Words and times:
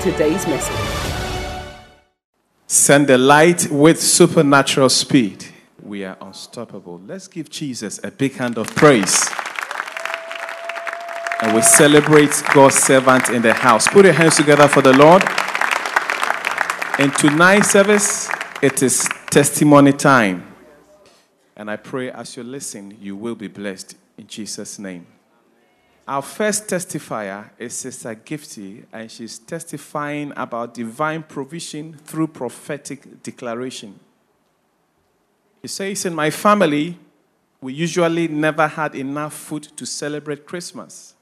to 0.00 0.12
today's 0.12 0.46
message. 0.46 1.72
Send 2.66 3.06
the 3.06 3.18
light 3.18 3.68
with 3.70 4.00
supernatural 4.00 4.88
speed. 4.88 5.44
We 5.82 6.04
are 6.04 6.16
unstoppable. 6.20 7.00
Let's 7.06 7.28
give 7.28 7.48
Jesus 7.48 7.98
a 8.04 8.10
big 8.10 8.34
hand 8.34 8.58
of 8.58 8.74
praise. 8.74 9.28
And 11.40 11.54
we 11.54 11.62
celebrate 11.62 12.42
God's 12.52 12.76
servant 12.76 13.30
in 13.30 13.42
the 13.42 13.54
house. 13.54 13.88
Put 13.88 14.04
your 14.04 14.14
hands 14.14 14.36
together 14.36 14.68
for 14.68 14.82
the 14.82 14.92
Lord. 14.92 15.22
In 16.98 17.10
tonight's 17.12 17.70
service, 17.70 18.28
it 18.60 18.82
is 18.82 19.08
testimony 19.30 19.92
time. 19.92 20.54
And 21.56 21.70
I 21.70 21.76
pray 21.76 22.10
as 22.10 22.36
you 22.36 22.42
listen, 22.42 22.96
you 23.00 23.16
will 23.16 23.34
be 23.34 23.48
blessed 23.48 23.96
in 24.16 24.26
Jesus' 24.26 24.78
name. 24.78 25.06
Our 26.08 26.22
first 26.22 26.68
testifier 26.68 27.50
is 27.58 27.74
Sister 27.74 28.14
Gifty, 28.14 28.82
and 28.90 29.10
she's 29.10 29.38
testifying 29.38 30.32
about 30.34 30.72
divine 30.72 31.22
provision 31.22 31.98
through 32.02 32.28
prophetic 32.28 33.22
declaration. 33.22 34.00
He 35.60 35.68
says, 35.68 36.06
In 36.06 36.14
my 36.14 36.30
family, 36.30 36.98
we 37.60 37.74
usually 37.74 38.26
never 38.26 38.66
had 38.66 38.94
enough 38.94 39.34
food 39.34 39.64
to 39.76 39.84
celebrate 39.84 40.46
Christmas. 40.46 41.12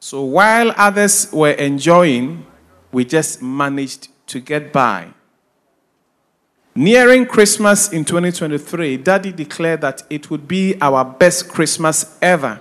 So 0.00 0.22
while 0.22 0.72
others 0.76 1.32
were 1.32 1.52
enjoying, 1.52 2.44
we 2.90 3.04
just 3.04 3.40
managed 3.40 4.08
to 4.26 4.40
get 4.40 4.72
by. 4.72 5.10
Nearing 6.74 7.24
Christmas 7.24 7.92
in 7.92 8.04
2023, 8.04 8.96
Daddy 8.96 9.30
declared 9.30 9.82
that 9.82 10.02
it 10.10 10.28
would 10.28 10.48
be 10.48 10.74
our 10.80 11.04
best 11.04 11.48
Christmas 11.48 12.18
ever. 12.20 12.60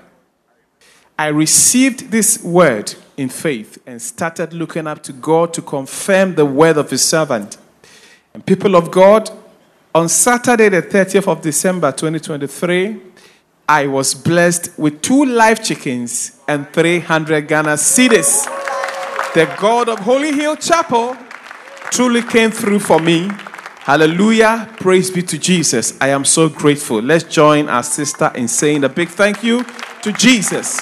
I 1.17 1.27
received 1.27 2.11
this 2.11 2.43
word 2.43 2.95
in 3.17 3.29
faith 3.29 3.77
and 3.85 4.01
started 4.01 4.53
looking 4.53 4.87
up 4.87 5.03
to 5.03 5.13
God 5.13 5.53
to 5.53 5.61
confirm 5.61 6.35
the 6.35 6.45
word 6.45 6.77
of 6.77 6.89
His 6.89 7.03
servant. 7.03 7.57
And 8.33 8.45
people 8.45 8.75
of 8.75 8.91
God, 8.91 9.29
on 9.93 10.09
Saturday, 10.09 10.69
the 10.69 10.81
30th 10.81 11.27
of 11.27 11.41
December 11.41 11.91
2023, 11.91 13.01
I 13.67 13.87
was 13.87 14.13
blessed 14.13 14.77
with 14.77 15.01
two 15.01 15.25
live 15.25 15.63
chickens 15.63 16.39
and 16.47 16.67
300 16.69 17.47
Ghana 17.47 17.73
cedis. 17.73 18.45
The 19.33 19.45
God 19.59 19.89
of 19.89 19.99
Holy 19.99 20.33
Hill 20.33 20.55
Chapel 20.55 21.15
truly 21.89 22.21
came 22.21 22.51
through 22.51 22.79
for 22.79 22.99
me. 22.99 23.29
Hallelujah. 23.79 24.69
Praise 24.77 25.09
be 25.09 25.21
to 25.23 25.37
Jesus. 25.37 25.97
I 26.01 26.09
am 26.09 26.25
so 26.25 26.49
grateful. 26.49 27.01
Let's 27.01 27.23
join 27.23 27.69
our 27.69 27.83
sister 27.83 28.31
in 28.35 28.47
saying 28.47 28.83
a 28.83 28.89
big 28.89 29.09
thank 29.09 29.43
you 29.43 29.63
to 30.03 30.11
Jesus. 30.13 30.79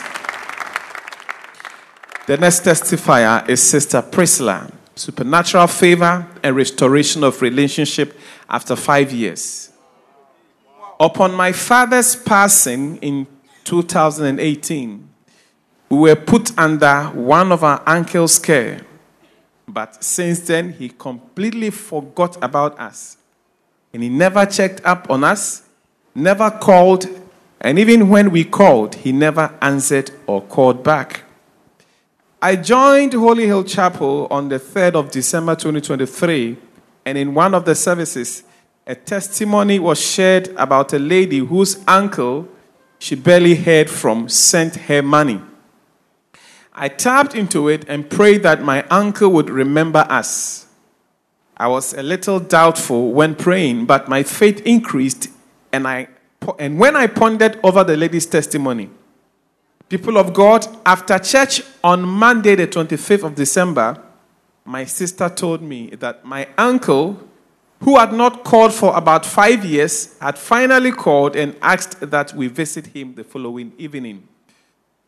The 2.30 2.38
next 2.38 2.64
testifier 2.64 3.50
is 3.50 3.60
Sister 3.60 4.04
Priscilla. 4.04 4.72
Supernatural 4.94 5.66
favor 5.66 6.28
and 6.44 6.56
restoration 6.56 7.24
of 7.24 7.42
relationship 7.42 8.16
after 8.48 8.76
five 8.76 9.12
years. 9.12 9.72
Upon 11.00 11.34
my 11.34 11.52
father's 11.52 12.16
passing 12.16 12.98
in 12.98 13.26
2018, 13.64 15.10
we 15.90 15.98
were 15.98 16.16
put 16.16 16.56
under 16.56 17.06
one 17.06 17.52
of 17.52 17.64
our 17.64 17.82
uncle's 17.88 18.38
care. 18.38 18.82
But 19.68 20.04
since 20.04 20.42
then, 20.42 20.74
he 20.74 20.90
completely 20.90 21.72
forgot 21.72 22.38
about 22.44 22.80
us. 22.80 23.18
And 23.92 24.04
he 24.04 24.10
never 24.10 24.46
checked 24.46 24.86
up 24.86 25.10
on 25.10 25.24
us, 25.24 25.64
never 26.14 26.52
called, 26.52 27.08
and 27.60 27.80
even 27.80 28.08
when 28.08 28.30
we 28.30 28.44
called, 28.44 28.94
he 28.94 29.12
never 29.12 29.52
answered 29.64 30.12
or 30.28 30.44
called 30.44 30.84
back. 30.84 31.24
I 32.42 32.56
joined 32.56 33.12
Holy 33.12 33.48
Hill 33.48 33.66
Chapel 33.66 34.26
on 34.32 34.48
the 34.48 34.60
3rd 34.62 34.96
of 34.96 35.12
December 35.12 35.56
2023, 35.56 36.56
and 37.04 37.18
in 37.18 37.34
one 37.34 37.54
of 37.54 37.66
the 37.66 37.76
services, 37.76 38.44
a 38.88 38.96
testimony 38.96 39.78
was 39.78 40.00
shared 40.00 40.48
about 40.56 40.94
a 40.94 41.00
lady 41.00 41.40
whose 41.40 41.84
uncle 41.86 42.48
she 42.98 43.16
barely 43.16 43.56
heard 43.56 43.90
from 43.90 44.30
sent 44.30 44.78
her 44.78 45.02
money. 45.02 45.42
I 46.74 46.88
tapped 46.88 47.36
into 47.36 47.68
it 47.68 47.84
and 47.90 48.10
prayed 48.10 48.44
that 48.44 48.64
my 48.64 48.84
uncle 48.84 49.30
would 49.34 49.50
remember 49.50 50.06
us. 50.10 50.68
I 51.58 51.68
was 51.68 51.94
a 51.94 52.02
little 52.02 52.40
doubtful 52.40 53.12
when 53.12 53.36
praying, 53.36 53.86
but 53.86 54.08
my 54.08 54.24
faith 54.24 54.62
increased, 54.62 55.28
and, 55.74 55.86
I, 55.86 56.08
and 56.58 56.80
when 56.80 56.96
I 56.96 57.08
pondered 57.08 57.60
over 57.66 57.84
the 57.84 57.98
lady's 57.98 58.28
testimony, 58.28 58.92
People 59.90 60.20
of 60.20 60.36
God, 60.36 60.68
after 60.86 61.18
church 61.18 61.64
on 61.84 62.04
Monday, 62.04 62.54
the 62.54 62.68
25th 62.68 63.24
of 63.24 63.34
December, 63.34 64.00
my 64.64 64.86
sister 64.86 65.28
told 65.30 65.64
me 65.64 65.90
that 65.96 66.24
my 66.24 66.48
uncle, 66.60 67.20
who 67.80 67.98
had 67.98 68.14
not 68.14 68.44
called 68.44 68.72
for 68.72 68.96
about 68.96 69.26
five 69.26 69.66
years, 69.66 70.16
had 70.20 70.38
finally 70.38 70.92
called 70.92 71.36
and 71.36 71.56
asked 71.64 72.02
that 72.02 72.32
we 72.36 72.48
visit 72.48 72.86
him 72.86 73.16
the 73.16 73.24
following 73.24 73.74
evening. 73.80 74.28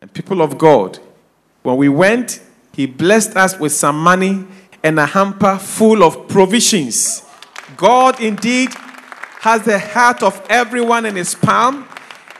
And 0.00 0.12
people 0.12 0.42
of 0.42 0.58
God, 0.58 0.98
when 1.62 1.76
we 1.76 1.88
went, 1.88 2.40
he 2.72 2.86
blessed 2.86 3.36
us 3.36 3.56
with 3.56 3.70
some 3.70 4.00
money 4.00 4.44
and 4.82 4.98
a 4.98 5.06
hamper 5.06 5.58
full 5.58 6.02
of 6.02 6.26
provisions. 6.26 7.22
God 7.76 8.20
indeed 8.20 8.70
has 9.42 9.62
the 9.62 9.78
heart 9.78 10.24
of 10.24 10.44
everyone 10.50 11.06
in 11.06 11.14
his 11.14 11.36
palm, 11.36 11.86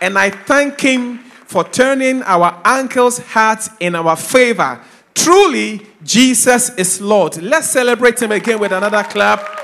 and 0.01 0.19
I 0.19 0.31
thank 0.31 0.81
him 0.81 1.21
for 1.53 1.65
turning 1.65 2.23
our 2.23 2.61
uncle's 2.65 3.19
hearts 3.19 3.69
in 3.79 3.95
our 3.95 4.17
favor. 4.17 4.81
Truly, 5.15 5.87
Jesus 6.03 6.75
is 6.77 6.99
Lord. 7.01 7.41
Let's 7.43 7.69
celebrate 7.69 8.21
him 8.21 8.33
again 8.33 8.59
with 8.59 8.73
another 8.73 9.05
clap. 9.05 9.61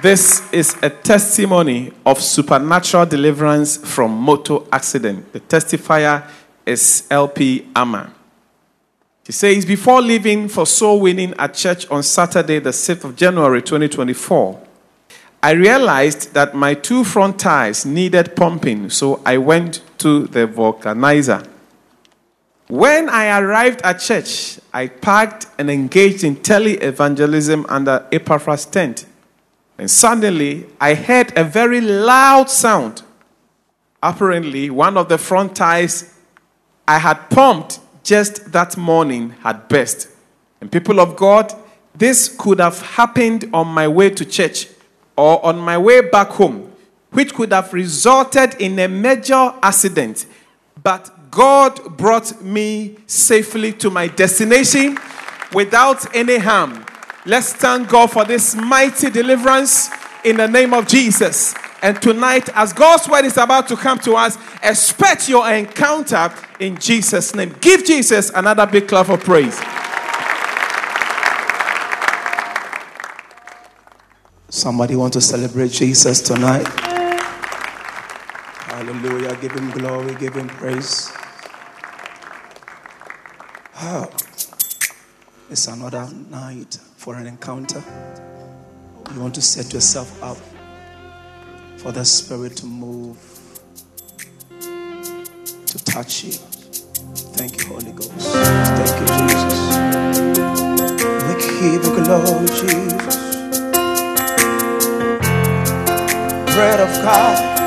This 0.00 0.50
is 0.52 0.76
a 0.82 0.90
testimony 0.90 1.92
of 2.06 2.20
supernatural 2.20 3.06
deliverance 3.06 3.76
from 3.76 4.12
motor 4.12 4.58
accident. 4.72 5.32
The 5.32 5.40
testifier 5.40 6.28
is 6.64 7.06
LP 7.10 7.68
Amma. 7.74 8.14
He 9.26 9.32
says, 9.32 9.64
Before 9.64 10.00
leaving 10.00 10.48
for 10.48 10.64
soul 10.64 11.00
winning 11.00 11.34
at 11.38 11.54
church 11.54 11.90
on 11.90 12.04
Saturday, 12.04 12.60
the 12.60 12.70
6th 12.70 13.04
of 13.04 13.16
January 13.16 13.62
2024, 13.62 14.60
I 15.44 15.52
realized 15.52 16.34
that 16.34 16.54
my 16.54 16.74
two 16.74 17.02
front 17.02 17.40
tires 17.40 17.84
needed 17.84 18.36
pumping, 18.36 18.90
so 18.90 19.20
I 19.26 19.38
went 19.38 19.82
to 19.98 20.28
the 20.28 20.46
vulcanizer. 20.46 21.48
When 22.68 23.08
I 23.08 23.38
arrived 23.40 23.82
at 23.82 23.98
church, 23.98 24.60
I 24.72 24.86
parked 24.86 25.46
and 25.58 25.68
engaged 25.68 26.22
in 26.22 26.36
tele 26.36 26.74
evangelism 26.74 27.66
under 27.68 28.06
Epaphras' 28.12 28.66
tent. 28.66 29.04
And 29.78 29.90
suddenly, 29.90 30.66
I 30.80 30.94
heard 30.94 31.36
a 31.36 31.42
very 31.42 31.80
loud 31.80 32.48
sound. 32.48 33.02
Apparently, 34.00 34.70
one 34.70 34.96
of 34.96 35.08
the 35.08 35.18
front 35.18 35.56
tires 35.56 36.14
I 36.86 36.98
had 36.98 37.30
pumped 37.30 37.80
just 38.04 38.52
that 38.52 38.76
morning 38.76 39.30
had 39.42 39.68
burst. 39.68 40.08
And 40.60 40.70
people 40.70 41.00
of 41.00 41.16
God, 41.16 41.52
this 41.96 42.28
could 42.28 42.60
have 42.60 42.80
happened 42.80 43.50
on 43.52 43.66
my 43.66 43.88
way 43.88 44.10
to 44.10 44.24
church 44.24 44.68
or 45.16 45.44
on 45.44 45.58
my 45.58 45.78
way 45.78 46.00
back 46.00 46.28
home, 46.28 46.72
which 47.10 47.34
could 47.34 47.52
have 47.52 47.72
resulted 47.72 48.54
in 48.60 48.78
a 48.78 48.88
major 48.88 49.54
accident. 49.62 50.26
But 50.82 51.10
God 51.30 51.96
brought 51.96 52.42
me 52.42 52.96
safely 53.06 53.72
to 53.74 53.90
my 53.90 54.08
destination 54.08 54.98
without 55.52 56.14
any 56.14 56.38
harm. 56.38 56.84
Let's 57.24 57.52
thank 57.52 57.88
God 57.88 58.10
for 58.10 58.24
this 58.24 58.54
mighty 58.54 59.10
deliverance 59.10 59.90
in 60.24 60.36
the 60.36 60.48
name 60.48 60.74
of 60.74 60.88
Jesus. 60.88 61.54
And 61.82 62.00
tonight, 62.00 62.48
as 62.54 62.72
God's 62.72 63.08
word 63.08 63.24
is 63.24 63.36
about 63.36 63.66
to 63.68 63.76
come 63.76 63.98
to 64.00 64.14
us, 64.14 64.38
expect 64.62 65.28
your 65.28 65.50
encounter 65.50 66.32
in 66.60 66.78
Jesus' 66.78 67.34
name. 67.34 67.54
Give 67.60 67.84
Jesus 67.84 68.30
another 68.30 68.66
big 68.66 68.86
clap 68.86 69.08
of 69.08 69.20
praise. 69.20 69.60
Somebody 74.52 74.94
want 74.96 75.14
to 75.14 75.20
celebrate 75.22 75.70
Jesus 75.72 76.20
tonight? 76.20 76.68
Hallelujah. 78.68 79.34
Give 79.36 79.50
him 79.52 79.70
glory, 79.70 80.14
give 80.16 80.34
him 80.34 80.46
praise. 80.46 81.10
Oh. 83.80 84.10
It's 85.48 85.66
another 85.68 86.06
night 86.28 86.78
for 86.98 87.14
an 87.14 87.26
encounter. 87.26 87.82
You 89.14 89.20
want 89.20 89.34
to 89.36 89.40
set 89.40 89.72
yourself 89.72 90.22
up 90.22 90.36
for 91.78 91.90
the 91.90 92.04
Spirit 92.04 92.54
to 92.58 92.66
move, 92.66 93.16
to 95.64 95.84
touch 95.86 96.24
you. 96.24 96.32
Thank 96.32 97.56
you, 97.62 97.68
Holy 97.68 97.92
Ghost. 97.92 98.12
Thank 98.20 99.00
you, 99.00 99.06
Jesus. 99.16 99.76
We 101.24 101.34
you 101.72 102.04
glory, 102.04 102.46
Jesus. 102.48 103.21
Bread 106.54 106.80
of 106.80 106.92
God. 107.02 107.61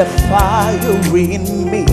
The 0.00 0.06
fire 0.30 1.14
in 1.14 1.44
me. 1.70 1.84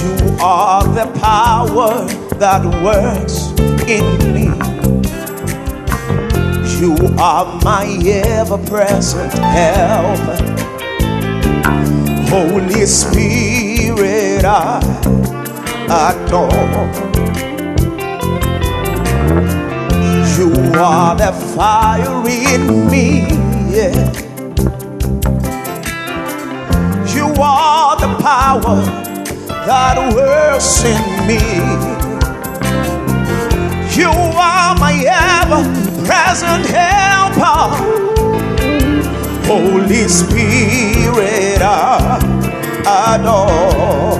You 0.00 0.36
are 0.42 0.82
the 0.82 1.06
power 1.20 2.04
that 2.40 2.64
works 2.82 3.50
in 3.86 4.06
me. 4.34 4.46
You 6.80 6.96
are 7.20 7.46
my 7.62 7.86
ever 8.04 8.58
present 8.66 9.32
help. 9.32 10.18
Holy 12.28 12.84
Spirit, 12.84 14.44
I 14.44 14.80
adore. 16.02 16.50
You 20.36 20.50
are 20.74 21.14
the 21.14 21.32
fire 21.54 22.28
in 22.28 22.90
me. 22.90 23.55
Yeah. 23.76 23.92
You 27.14 27.26
are 27.38 27.96
the 28.00 28.08
power 28.22 28.80
that 29.66 29.96
works 30.14 30.82
in 30.82 31.02
me. 31.28 31.42
You 33.94 34.08
are 34.08 34.74
my 34.78 34.94
ever 35.04 35.62
present 36.06 36.64
helper. 36.64 37.68
Holy 39.44 40.08
Spirit, 40.08 41.60
I 41.60 42.16
adore. 43.12 44.16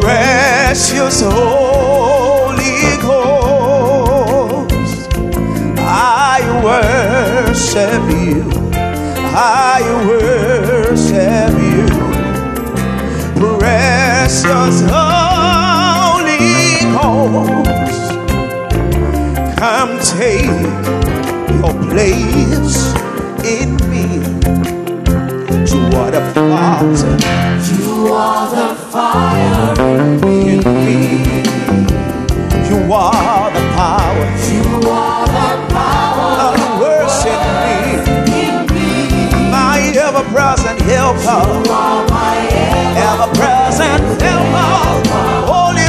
Precious 0.00 1.22
Holy 1.22 1.49
worship 7.72 8.02
you. 8.10 8.42
I 9.32 9.80
worship 10.08 11.54
you. 11.70 11.86
Precious 13.58 14.82
Holy 14.90 16.36
Ghost, 16.92 18.10
come 19.56 19.92
take 20.00 20.60
your 21.54 21.74
place 21.90 22.78
in 23.46 23.76
me. 23.88 24.06
You 25.70 25.82
are 25.96 26.10
the 26.10 26.22
Father. 26.34 27.16
You 27.70 28.12
are 28.12 28.48
the 28.50 28.74
fire 28.90 29.74
in 30.26 30.58
me. 30.84 30.98
You 32.68 32.92
are 32.92 33.50
the 33.52 33.60
power. 33.76 34.26
You 34.50 34.90
are 34.90 35.26
the 35.26 35.59
ever-present 40.30 40.80
helper. 40.82 41.42
Ever-present 42.96 44.22
helper. 44.22 45.10
Holy 45.46 45.79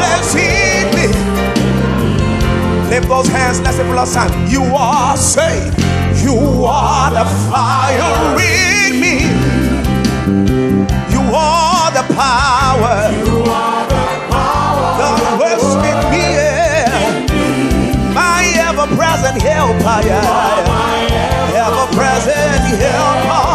Place 0.00 0.34
me. 0.34 0.50
Lift 2.90 3.08
those 3.08 3.28
hands. 3.28 3.60
Let's 3.60 3.76
say 3.76 3.84
for 3.84 3.94
last 3.94 4.14
time. 4.14 4.32
You 4.48 4.62
are 4.74 5.16
saved. 5.16 5.78
You 6.24 6.64
are 6.64 7.10
the 7.10 7.24
fire 7.48 8.36
in 8.40 9.00
me. 9.00 9.16
You 11.14 11.22
are 11.34 11.90
the 11.92 12.04
power. 12.14 12.96
You 13.12 13.44
are 13.46 13.84
the 13.94 14.02
power 14.32 14.88
that 14.98 15.16
works 15.40 15.70
in 15.90 15.98
me. 16.10 16.24
yeah. 16.34 18.12
My 18.14 18.42
ever-present 18.68 19.40
helper. 19.42 20.00
Yeah. 20.06 21.64
Ever-present 21.66 22.64
helper. 22.82 23.49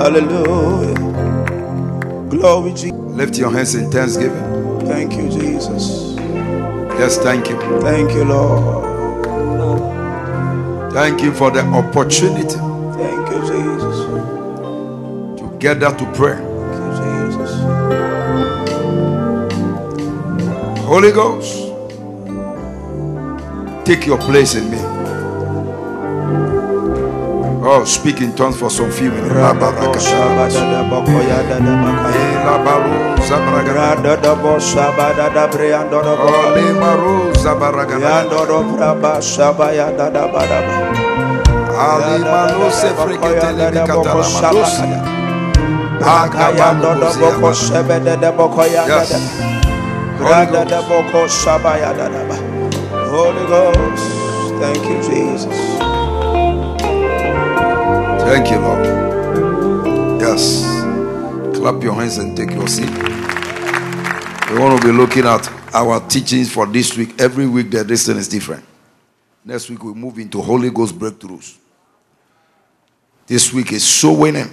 Hallelujah. 0.00 0.94
Glory, 2.30 2.72
Jesus. 2.72 2.92
Lift 2.92 3.38
your 3.38 3.52
hands 3.52 3.74
in 3.76 3.90
thanksgiving. 3.90 4.80
Thank 4.82 5.14
you, 5.14 5.30
Jesus. 5.30 6.16
Yes, 6.98 7.18
thank 7.18 7.48
you. 7.50 7.58
Thank 7.82 8.12
you, 8.12 8.24
Lord. 8.24 9.02
Thank 10.92 11.22
you 11.22 11.32
for 11.34 11.50
the 11.50 11.60
opportunity 11.66 12.58
Thank 12.98 13.30
you, 13.30 13.40
Jesus. 13.42 14.30
to 15.40 15.56
gather 15.58 15.96
to 15.96 16.12
pray. 16.14 16.36
Thank 16.36 16.74
you, 16.74 17.32
Jesus. 17.32 17.84
Holy 20.86 21.12
Ghost, 21.12 21.72
take 23.84 24.06
your 24.06 24.18
place 24.18 24.54
in 24.56 24.70
me. 24.70 24.78
Oh, 27.72 27.84
speak 27.84 28.20
in 28.20 28.34
tongues 28.34 28.58
for 28.58 28.68
some 28.68 28.90
few 28.90 29.12
minutes. 29.12 29.30
Holy 53.14 53.46
Ghost, 53.46 54.58
thank 54.60 54.82
you, 54.90 54.98
Jesus. 55.08 55.69
Thank 58.30 58.52
you, 58.52 58.60
Lord. 58.60 60.20
Yes. 60.20 60.62
Clap 61.58 61.82
your 61.82 61.94
hands 61.94 62.18
and 62.18 62.36
take 62.36 62.52
your 62.52 62.68
seat. 62.68 62.88
We 62.88 64.56
want 64.56 64.80
to 64.80 64.86
be 64.86 64.92
looking 64.92 65.26
at 65.26 65.48
our 65.74 65.98
teachings 66.08 66.48
for 66.52 66.64
this 66.64 66.96
week. 66.96 67.20
Every 67.20 67.48
week, 67.48 67.72
the 67.72 67.84
distance 67.84 68.18
is 68.18 68.28
different. 68.28 68.64
Next 69.44 69.68
week, 69.68 69.82
we 69.82 69.94
move 69.94 70.16
into 70.20 70.40
Holy 70.40 70.70
Ghost 70.70 70.96
breakthroughs. 70.96 71.58
This 73.26 73.52
week 73.52 73.72
is 73.72 73.82
soul 73.82 74.18
winning. 74.18 74.48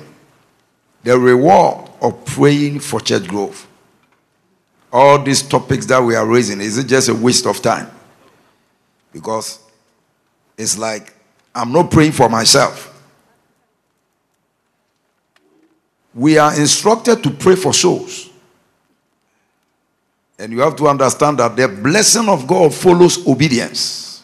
The 1.03 1.15
reward 1.15 1.87
of 2.01 2.25
praying 2.25 2.79
for 2.79 2.99
church 2.99 3.27
growth. 3.27 3.67
All 4.91 5.21
these 5.21 5.43
topics 5.43 5.85
that 5.85 6.01
we 6.01 6.15
are 6.15 6.25
raising, 6.25 6.61
is 6.61 6.79
it 6.79 6.87
just 6.87 7.09
a 7.09 7.13
waste 7.13 7.45
of 7.45 7.61
time? 7.61 7.91
Because 9.13 9.59
it's 10.57 10.79
like 10.79 11.13
I'm 11.53 11.71
not 11.71 11.91
praying 11.91 12.13
for 12.13 12.27
myself. 12.27 12.95
We 16.17 16.39
are 16.39 16.59
instructed 16.59 17.21
to 17.21 17.29
pray 17.29 17.55
for 17.55 17.71
souls. 17.71 18.31
And 20.39 20.51
you 20.51 20.61
have 20.61 20.75
to 20.77 20.87
understand 20.87 21.37
that 21.37 21.55
the 21.55 21.67
blessing 21.67 22.27
of 22.27 22.47
God 22.47 22.73
follows 22.73 23.25
obedience. 23.27 24.23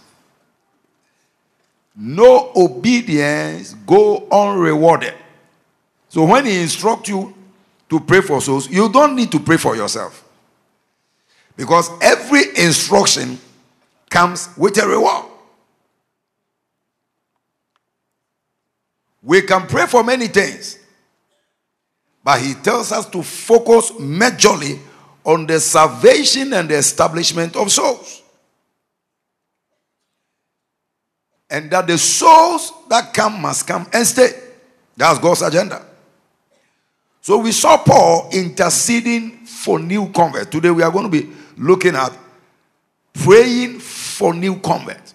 No 1.95 2.51
obedience 2.55 3.75
go 3.85 4.27
unrewarded. 4.31 5.13
So 6.09 6.25
when 6.25 6.47
he 6.47 6.61
instructs 6.63 7.09
you 7.09 7.31
to 7.89 7.99
pray 7.99 8.21
for 8.21 8.41
souls, 8.41 8.67
you 8.71 8.89
don't 8.89 9.15
need 9.15 9.31
to 9.31 9.39
pray 9.39 9.57
for 9.57 9.75
yourself. 9.75 10.27
Because 11.55 11.91
every 12.01 12.41
instruction 12.57 13.39
comes 14.09 14.49
with 14.57 14.81
a 14.81 14.87
reward. 14.87 15.25
We 19.21 19.43
can 19.43 19.67
pray 19.67 19.85
for 19.85 20.03
many 20.03 20.25
things. 20.25 20.79
But 22.23 22.41
he 22.41 22.53
tells 22.53 22.91
us 22.91 23.05
to 23.09 23.21
focus 23.21 23.91
majorly 23.91 24.79
on 25.25 25.45
the 25.45 25.59
salvation 25.59 26.53
and 26.53 26.69
the 26.69 26.75
establishment 26.75 27.55
of 27.55 27.71
souls. 27.71 28.21
And 31.49 31.69
that 31.71 31.85
the 31.85 31.97
souls 31.97 32.71
that 32.89 33.13
come 33.13 33.41
must 33.41 33.67
come 33.67 33.87
and 33.93 34.07
stay. 34.07 34.31
That's 34.95 35.19
God's 35.19 35.41
agenda. 35.41 35.85
So 37.21 37.37
we 37.37 37.51
saw 37.51 37.77
Paul 37.77 38.29
interceding 38.31 39.45
for 39.45 39.79
new 39.79 40.09
converts. 40.11 40.49
Today 40.49 40.71
we 40.71 40.83
are 40.83 40.91
going 40.91 41.09
to 41.09 41.21
be 41.21 41.29
looking 41.57 41.95
at 41.95 42.17
praying 43.13 43.79
for 43.79 44.33
new 44.33 44.59
converts. 44.59 45.13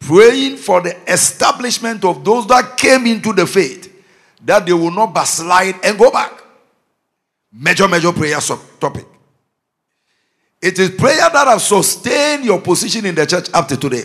Praying 0.00 0.56
for 0.56 0.80
the 0.80 0.96
establishment 1.10 2.04
of 2.04 2.24
those 2.24 2.46
that 2.48 2.76
came 2.76 3.06
into 3.06 3.32
the 3.32 3.46
faith 3.46 3.89
that 4.44 4.66
they 4.66 4.72
will 4.72 4.90
not 4.90 5.12
backslide 5.14 5.76
and 5.84 5.98
go 5.98 6.10
back. 6.10 6.32
Major, 7.52 7.88
major 7.88 8.12
prayer 8.12 8.38
topic. 8.78 9.06
It 10.62 10.78
is 10.78 10.90
prayer 10.90 11.28
that 11.32 11.46
has 11.46 11.66
sustained 11.66 12.44
your 12.44 12.60
position 12.60 13.06
in 13.06 13.14
the 13.14 13.26
church 13.26 13.48
up 13.52 13.66
to 13.68 13.76
today. 13.76 14.04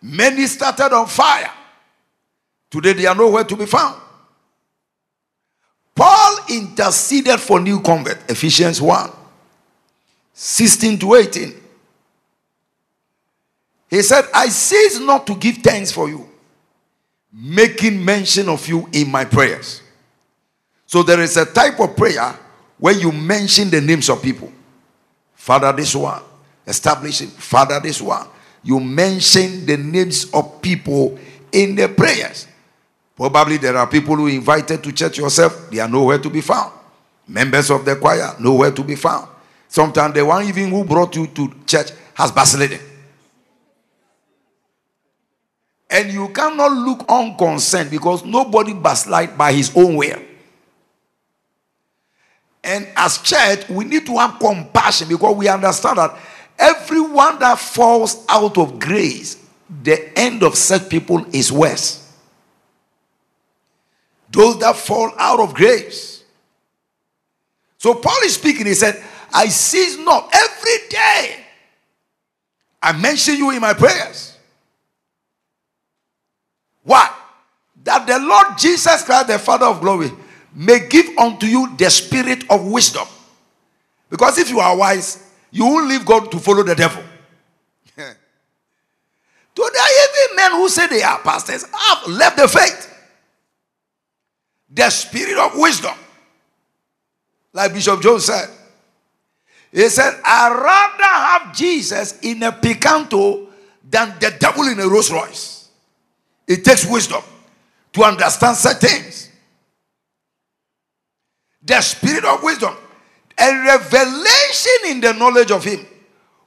Many 0.00 0.46
started 0.46 0.94
on 0.94 1.06
fire. 1.06 1.50
Today 2.70 2.92
they 2.92 3.06
are 3.06 3.14
nowhere 3.14 3.44
to 3.44 3.56
be 3.56 3.66
found. 3.66 4.00
Paul 5.94 6.38
interceded 6.50 7.40
for 7.40 7.58
new 7.58 7.80
convert. 7.80 8.30
Ephesians 8.30 8.80
1 8.80 9.10
16 10.32 10.98
to 11.00 11.14
18. 11.14 11.54
He 13.90 14.02
said, 14.02 14.24
I 14.32 14.48
cease 14.48 15.00
not 15.00 15.26
to 15.26 15.34
give 15.34 15.56
thanks 15.56 15.90
for 15.90 16.08
you 16.08 16.28
making 17.32 18.04
mention 18.04 18.48
of 18.48 18.66
you 18.68 18.88
in 18.92 19.10
my 19.10 19.24
prayers. 19.24 19.82
So 20.86 21.02
there 21.02 21.20
is 21.20 21.36
a 21.36 21.44
type 21.44 21.78
of 21.80 21.96
prayer 21.96 22.34
where 22.78 22.94
you 22.94 23.12
mention 23.12 23.70
the 23.70 23.80
names 23.80 24.08
of 24.08 24.22
people. 24.22 24.52
Father, 25.34 25.72
this 25.72 25.94
one. 25.94 26.22
Establishing, 26.66 27.28
Father, 27.28 27.80
this 27.80 28.00
one. 28.00 28.26
You 28.62 28.80
mention 28.80 29.64
the 29.64 29.76
names 29.76 30.30
of 30.32 30.60
people 30.60 31.18
in 31.52 31.74
the 31.74 31.88
prayers. 31.88 32.46
Probably 33.16 33.56
there 33.56 33.76
are 33.76 33.86
people 33.86 34.16
who 34.16 34.26
invited 34.28 34.82
to 34.84 34.92
church 34.92 35.18
yourself, 35.18 35.70
they 35.70 35.80
are 35.80 35.88
nowhere 35.88 36.18
to 36.18 36.30
be 36.30 36.40
found. 36.40 36.72
Members 37.26 37.70
of 37.70 37.84
the 37.84 37.96
choir, 37.96 38.34
nowhere 38.38 38.70
to 38.70 38.84
be 38.84 38.94
found. 38.94 39.28
Sometimes 39.66 40.14
the 40.14 40.24
one 40.24 40.44
even 40.44 40.70
who 40.70 40.84
brought 40.84 41.14
you 41.16 41.26
to 41.26 41.52
church 41.66 41.90
has 42.14 42.32
backslidden. 42.32 42.80
And 45.90 46.12
you 46.12 46.28
cannot 46.28 46.72
look 46.72 47.04
unconcerned 47.08 47.90
because 47.90 48.24
nobody 48.24 48.74
backslide 48.74 49.38
by 49.38 49.52
his 49.52 49.74
own 49.74 49.96
will. 49.96 50.20
And 52.62 52.86
as 52.96 53.18
church, 53.18 53.68
we 53.68 53.84
need 53.84 54.04
to 54.06 54.18
have 54.18 54.38
compassion 54.38 55.08
because 55.08 55.34
we 55.36 55.48
understand 55.48 55.98
that 55.98 56.18
everyone 56.58 57.38
that 57.38 57.58
falls 57.58 58.24
out 58.28 58.58
of 58.58 58.78
grace, 58.78 59.42
the 59.82 60.18
end 60.18 60.42
of 60.42 60.56
such 60.56 60.88
people 60.90 61.24
is 61.32 61.50
worse. 61.50 62.04
Those 64.30 64.58
that 64.58 64.76
fall 64.76 65.12
out 65.16 65.40
of 65.40 65.54
grace. 65.54 66.22
So 67.78 67.94
Paul 67.94 68.18
is 68.24 68.34
speaking, 68.34 68.66
he 68.66 68.74
said, 68.74 69.02
I 69.32 69.46
cease 69.46 69.96
not 69.98 70.28
every 70.34 70.88
day. 70.90 71.46
I 72.82 72.92
mention 72.92 73.36
you 73.36 73.50
in 73.50 73.60
my 73.60 73.72
prayers. 73.74 74.37
Why? 76.88 77.12
That 77.84 78.06
the 78.06 78.18
Lord 78.18 78.56
Jesus 78.56 79.04
Christ, 79.04 79.26
the 79.26 79.38
Father 79.38 79.66
of 79.66 79.82
glory, 79.82 80.10
may 80.54 80.88
give 80.88 81.06
unto 81.18 81.44
you 81.44 81.76
the 81.76 81.90
spirit 81.90 82.50
of 82.50 82.66
wisdom. 82.66 83.06
Because 84.08 84.38
if 84.38 84.48
you 84.48 84.58
are 84.60 84.74
wise, 84.74 85.22
you 85.50 85.66
won't 85.66 85.86
leave 85.86 86.06
God 86.06 86.32
to 86.32 86.38
follow 86.38 86.62
the 86.62 86.74
devil. 86.74 87.02
Today, 87.94 88.14
even 89.54 90.36
men 90.36 90.52
who 90.52 90.66
say 90.70 90.86
they 90.86 91.02
are 91.02 91.18
pastors 91.18 91.66
have 91.70 92.06
left 92.08 92.38
the 92.38 92.48
faith. 92.48 92.94
The 94.70 94.88
spirit 94.88 95.36
of 95.36 95.58
wisdom. 95.58 95.94
Like 97.52 97.74
Bishop 97.74 98.00
Jones 98.00 98.24
said. 98.24 98.48
He 99.72 99.90
said, 99.90 100.18
I'd 100.24 100.54
rather 100.54 101.04
have 101.04 101.54
Jesus 101.54 102.18
in 102.20 102.42
a 102.44 102.50
Picanto 102.50 103.46
than 103.86 104.14
the 104.20 104.34
devil 104.40 104.62
in 104.68 104.80
a 104.80 104.88
Rolls 104.88 105.12
Royce. 105.12 105.57
It 106.48 106.64
takes 106.64 106.86
wisdom 106.86 107.22
to 107.92 108.02
understand 108.02 108.56
certain 108.56 108.88
things. 108.88 109.30
The 111.62 111.80
spirit 111.82 112.24
of 112.24 112.42
wisdom, 112.42 112.74
a 113.38 113.64
revelation 113.66 114.72
in 114.86 115.00
the 115.02 115.12
knowledge 115.12 115.50
of 115.50 115.62
Him. 115.62 115.86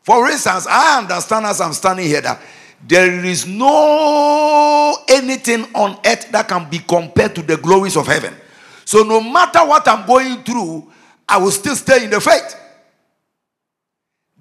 For 0.01 0.27
instance, 0.27 0.65
I 0.67 0.98
understand 0.98 1.46
as 1.46 1.62
I'm 1.62 1.74
standing 1.74 2.08
here 2.08 2.22
that 2.22 2.41
there 2.88 3.24
is 3.24 3.46
no 3.46 4.98
anything 5.08 5.65
on 5.75 6.00
earth 6.03 6.31
that 6.31 6.48
can 6.48 6.67
be 6.67 6.79
compared 6.79 7.36
to 7.36 7.43
the 7.43 7.58
glories 7.58 7.96
of 7.96 8.08
heaven. 8.08 8.34
So 8.86 9.03
no 9.03 9.22
matter 9.22 9.60
what 9.60 9.88
I'm 9.88 10.08
going 10.08 10.43
through, 10.43 10.91
I 11.29 11.38
will 11.38 11.51
still 11.51 11.75
stay 11.75 12.05
in 12.05 12.10
the 12.10 12.20
faith. 12.20 12.55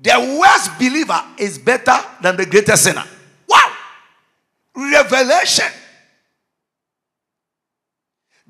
The 0.00 0.40
worst 0.40 0.78
believer 0.78 1.22
is 1.38 1.58
better 1.58 1.98
than 2.22 2.38
the 2.38 2.46
greatest 2.46 2.84
sinner 2.84 3.04
revelation. 4.74 5.72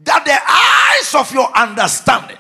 that 0.02 0.24
the 0.24 0.32
eyes 0.32 1.14
of 1.14 1.32
your 1.34 1.54
understanding, 1.56 2.38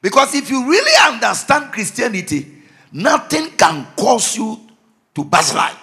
because 0.00 0.34
if 0.34 0.50
you 0.50 0.68
really 0.68 0.92
understand 1.12 1.72
Christianity, 1.72 2.46
nothing 2.92 3.50
can 3.50 3.86
cause 3.96 4.36
you 4.36 4.58
to 5.14 5.24
backslide. 5.24 5.76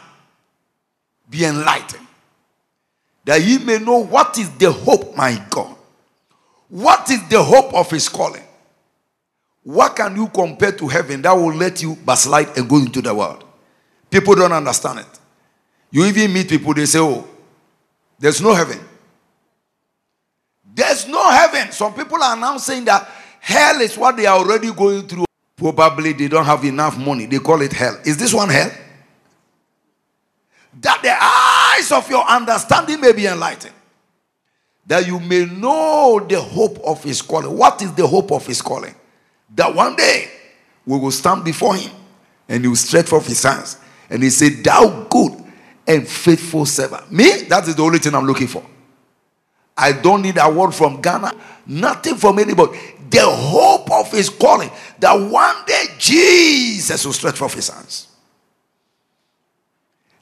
Be 1.29 1.45
enlightened. 1.45 2.05
That 3.25 3.41
ye 3.41 3.57
may 3.59 3.79
know 3.79 3.97
what 4.03 4.37
is 4.37 4.49
the 4.57 4.71
hope, 4.71 5.15
my 5.15 5.43
God. 5.49 5.75
What 6.69 7.09
is 7.09 7.27
the 7.29 7.41
hope 7.41 7.73
of 7.73 7.89
his 7.91 8.07
calling? 8.09 8.43
What 9.63 9.95
can 9.95 10.15
you 10.15 10.27
compare 10.27 10.71
to 10.73 10.87
heaven 10.87 11.23
that 11.23 11.33
will 11.33 11.53
let 11.53 11.81
you 11.81 11.95
backslide 11.95 12.55
and 12.57 12.69
go 12.69 12.77
into 12.77 13.01
the 13.01 13.13
world? 13.13 13.43
People 14.09 14.35
don't 14.35 14.51
understand 14.51 14.99
it. 14.99 15.19
You 15.91 16.05
even 16.05 16.33
meet 16.33 16.49
people, 16.49 16.73
they 16.73 16.85
say, 16.85 16.99
Oh, 16.99 17.27
there's 18.19 18.41
no 18.41 18.53
heaven. 18.53 18.79
There's 20.73 21.07
no 21.07 21.29
heaven. 21.31 21.71
Some 21.71 21.93
people 21.93 22.21
are 22.21 22.35
now 22.35 22.57
saying 22.57 22.85
that 22.85 23.07
hell 23.39 23.79
is 23.79 23.97
what 23.97 24.17
they 24.17 24.25
are 24.25 24.37
already 24.37 24.73
going 24.73 25.07
through. 25.07 25.25
Probably 25.55 26.11
they 26.11 26.27
don't 26.27 26.43
have 26.45 26.65
enough 26.65 26.97
money. 26.97 27.27
They 27.27 27.39
call 27.39 27.61
it 27.61 27.71
hell. 27.71 27.97
Is 28.03 28.17
this 28.17 28.33
one 28.33 28.49
hell? 28.49 28.71
That 30.81 31.01
the 31.01 31.15
eyes 31.17 31.91
of 31.93 32.09
your 32.09 32.25
understanding 32.25 32.99
may 32.99 33.13
be 33.13 33.25
enlightened. 33.25 33.73
That 34.85 35.07
you 35.07 35.19
may 35.19 35.45
know 35.45 36.25
the 36.27 36.41
hope 36.41 36.79
of 36.83 37.01
his 37.03 37.21
calling. 37.21 37.55
What 37.57 37.81
is 37.81 37.93
the 37.93 38.05
hope 38.05 38.31
of 38.33 38.45
his 38.45 38.61
calling? 38.61 38.93
That 39.55 39.73
one 39.73 39.95
day 39.95 40.29
we 40.85 40.99
will 40.99 41.11
stand 41.11 41.45
before 41.45 41.75
him 41.75 41.91
and 42.49 42.63
he 42.63 42.67
will 42.67 42.75
stretch 42.75 43.05
forth 43.05 43.27
his 43.27 43.41
hands 43.41 43.77
and 44.09 44.21
he 44.21 44.29
said, 44.29 44.63
Thou 44.63 45.07
good 45.09 45.44
and 45.87 46.07
faithful 46.07 46.65
servant. 46.65 47.11
Me, 47.11 47.43
that 47.49 47.67
is 47.67 47.75
the 47.75 47.83
only 47.83 47.99
thing 47.99 48.13
I'm 48.15 48.25
looking 48.25 48.47
for. 48.47 48.65
I 49.77 49.91
don't 49.91 50.21
need 50.21 50.37
a 50.37 50.49
word 50.49 50.71
from 50.73 51.01
Ghana, 51.01 51.33
nothing 51.65 52.15
from 52.15 52.39
anybody. 52.39 52.79
The 53.09 53.25
hope 53.25 53.91
of 53.91 54.11
his 54.11 54.29
calling 54.29 54.71
that 54.99 55.13
one 55.13 55.65
day 55.65 55.85
Jesus 55.97 57.05
will 57.05 57.13
stretch 57.13 57.35
forth 57.35 57.53
his 57.53 57.69
hands. 57.69 58.07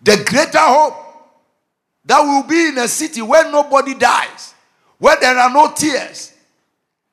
The 0.02 0.24
greater 0.26 0.60
hope 0.60 0.96
that 2.06 2.22
will 2.22 2.44
be 2.44 2.68
in 2.68 2.78
a 2.78 2.88
city 2.88 3.22
where 3.22 3.50
nobody 3.50 3.94
dies, 3.94 4.54
where 4.98 5.18
there 5.20 5.38
are 5.38 5.54
no 5.54 5.72
tears. 5.72 6.34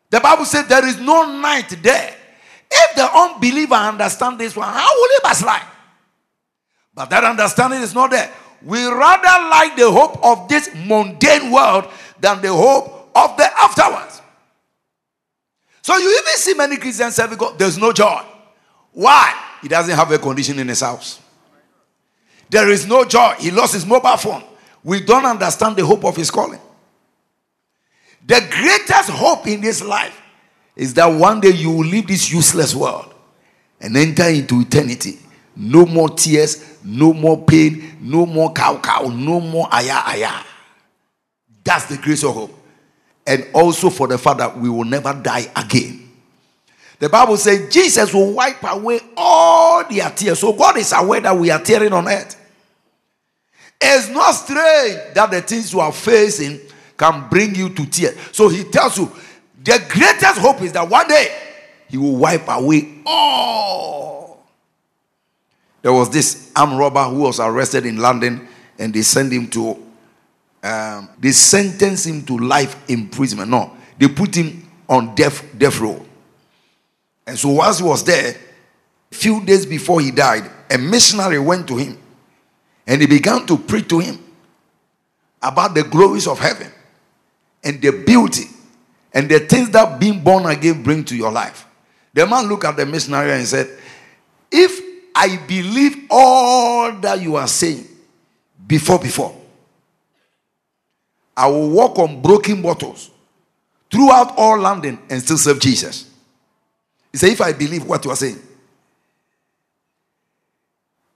The 0.09 0.19
Bible 0.19 0.45
said 0.45 0.63
there 0.65 0.85
is 0.85 0.99
no 0.99 1.41
night 1.41 1.69
there. 1.83 2.17
If 2.71 2.97
the 2.97 3.05
unbeliever 3.05 3.75
understand 3.75 4.39
this 4.39 4.57
one, 4.57 4.69
how 4.69 4.93
will 4.95 5.09
he 5.09 5.19
backslide? 5.23 5.67
But 6.95 7.11
that 7.11 7.25
understanding 7.25 7.83
is 7.83 7.95
not 7.95 8.11
there. 8.11 8.33
We 8.63 8.85
rather 8.87 9.49
like 9.49 9.77
the 9.77 9.91
hope 9.91 10.23
of 10.23 10.49
this 10.49 10.71
mundane 10.87 11.51
world 11.51 11.87
than 12.21 12.43
the 12.43 12.53
hope 12.53 13.11
of 13.15 13.37
the 13.37 13.49
afterwards. 13.59 14.21
So 15.83 15.97
you 15.97 16.11
even 16.11 16.37
see 16.37 16.55
many 16.55 16.77
Christians 16.77 17.15
serving 17.15 17.39
God, 17.39 17.59
there's 17.59 17.79
no 17.79 17.93
joy. 17.93 18.23
Why? 18.93 19.35
He 19.63 19.69
doesn't 19.69 19.95
have 19.95 20.11
a 20.11 20.19
condition 20.19 20.59
in 20.59 20.69
his 20.69 20.81
house. 20.81 21.21
There 22.51 22.69
is 22.71 22.87
no 22.87 23.05
joy. 23.05 23.35
He 23.39 23.51
lost 23.51 23.75
his 23.75 23.87
mobile 23.87 24.17
phone. 24.17 24.43
We 24.83 25.01
don't 25.01 25.25
understand 25.25 25.77
the 25.77 25.87
hope 25.87 26.05
of 26.05 26.17
his 26.17 26.31
calling. 26.31 26.61
The 28.27 28.47
greatest 28.51 29.11
hope 29.11 29.47
in 29.47 29.61
this 29.61 29.83
life 29.83 30.21
is 30.77 30.95
that 30.95 31.07
one 31.07 31.41
day 31.41 31.51
you 31.51 31.71
will 31.71 31.87
leave 31.87 32.07
this 32.07 32.31
useless 32.31 32.75
world 32.75 33.13
and 33.81 33.97
enter 33.97 34.29
into 34.29 34.61
eternity. 34.61 35.19
No 35.57 35.87
more 35.87 36.11
tears, 36.11 36.70
no 36.85 37.13
more 37.13 37.45
pain, 37.45 37.97
no 38.01 38.27
more 38.27 38.53
cow 38.53 38.79
cow, 38.79 39.03
no 39.09 39.41
more 39.41 39.69
aya 39.71 40.03
aya. 40.07 40.45
That's 41.65 41.87
the 41.87 41.97
grace 41.97 42.25
of 42.25 42.35
hope. 42.35 42.57
And 43.27 43.47
also 43.55 43.91
for 43.91 44.09
the 44.09 44.19
fact 44.19 44.39
that 44.39 44.59
we 44.59 44.69
will 44.69 44.85
never 44.85 45.13
die 45.13 45.51
again. 45.55 46.09
The 46.99 47.09
Bible 47.09 47.37
says 47.37 47.73
Jesus 47.73 48.13
will 48.13 48.33
wipe 48.33 48.63
away 48.63 49.01
all 49.17 49.89
their 49.89 50.11
tears. 50.11 50.39
So 50.39 50.53
God 50.53 50.77
is 50.77 50.93
aware 50.95 51.21
that 51.21 51.37
we 51.37 51.51
are 51.51 51.63
tearing 51.63 51.93
on 51.93 52.09
earth. 52.09 52.37
It's 53.81 54.09
not 54.11 54.33
strange 54.33 55.15
that 55.15 55.31
the 55.31 55.41
things 55.41 55.73
you 55.73 55.81
are 55.81 55.93
facing 55.93 56.61
can 56.99 57.29
bring 57.31 57.55
you 57.55 57.71
to 57.71 57.87
tears. 57.87 58.19
So 58.33 58.49
he 58.49 58.65
tells 58.65 58.99
you 58.99 59.11
the 59.63 59.83
greatest 59.89 60.39
hope 60.39 60.61
is 60.61 60.73
that 60.73 60.89
one 60.89 61.09
day 61.09 61.35
he 61.89 61.97
will 61.97 62.17
wipe 62.17 62.47
away 62.49 63.01
all. 63.07 64.20
There 65.83 65.93
was 65.93 66.11
this 66.11 66.51
armed 66.55 66.79
robber 66.79 67.05
who 67.05 67.21
was 67.21 67.41
arrested 67.41 67.87
in 67.87 67.97
London 67.97 68.47
and 68.79 68.93
they 68.93 69.03
sent 69.03 69.33
him 69.33 69.49
to 69.49 69.87
um, 70.63 71.09
they 71.19 71.33
sentenced 71.33 72.07
him 72.07 72.23
to 72.27 72.37
life 72.39 72.77
imprisonment. 72.89 73.51
No, 73.51 73.77
they 73.99 74.09
put 74.09 74.35
him 74.35 74.69
on 74.89 75.15
death, 75.15 75.43
death 75.57 75.81
row. 75.81 76.05
And 77.27 77.39
so 77.39 77.51
once 77.51 77.79
he 77.79 77.85
was 77.85 78.05
there, 78.05 78.37
a 79.11 79.15
few 79.15 79.45
days 79.45 79.65
before 79.65 80.01
he 80.01 80.11
died, 80.11 80.51
a 80.71 80.77
missionary 80.77 81.39
went 81.39 81.67
to 81.69 81.77
him 81.77 81.97
and 82.87 83.01
he 83.01 83.07
began 83.07 83.47
to 83.47 83.57
preach 83.57 83.89
to 83.89 84.01
him 84.01 84.19
about 85.43 85.75
the 85.75 85.85
glories 85.85 86.27
of 86.27 86.39
heaven 86.39 86.71
and 87.65 87.81
the 87.81 87.93
beauty 88.05 88.45
and 89.13 89.29
the 89.29 89.41
things 89.41 89.71
that 89.71 89.99
being 89.99 90.23
born 90.23 90.45
again 90.47 90.83
bring 90.83 91.05
to 91.05 91.17
your 91.17 91.33
life. 91.33 91.67
The 92.13 92.27
man 92.27 92.47
looked 92.49 92.65
at 92.65 92.77
the 92.77 92.85
missionary 92.85 93.33
and 93.33 93.47
said, 93.47 93.71
If 94.51 94.90
I 95.15 95.37
believe 95.47 96.07
all 96.11 96.93
that 96.93 97.21
you 97.21 97.37
are 97.37 97.49
saying 97.49 97.87
before, 98.67 98.99
before, 98.99 99.37
I 101.37 101.47
will 101.49 101.71
walk 101.71 101.99
on 101.99 102.21
broken 102.21 102.63
bottles 102.63 103.11
throughout 103.91 104.35
all 104.37 104.59
London 104.59 104.99
and 105.09 105.23
still 105.23 105.39
serve 105.39 105.61
Jesus. 105.61 106.09
He 107.13 107.19
said, 107.19 107.31
If 107.31 107.41
I 107.41 107.53
believe 107.53 107.85
what 107.85 108.05
you 108.05 108.11
are 108.11 108.17
saying, 108.17 108.39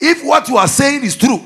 if 0.00 0.24
what 0.24 0.48
you 0.48 0.56
are 0.56 0.68
saying 0.68 1.04
is 1.04 1.16
true, 1.16 1.40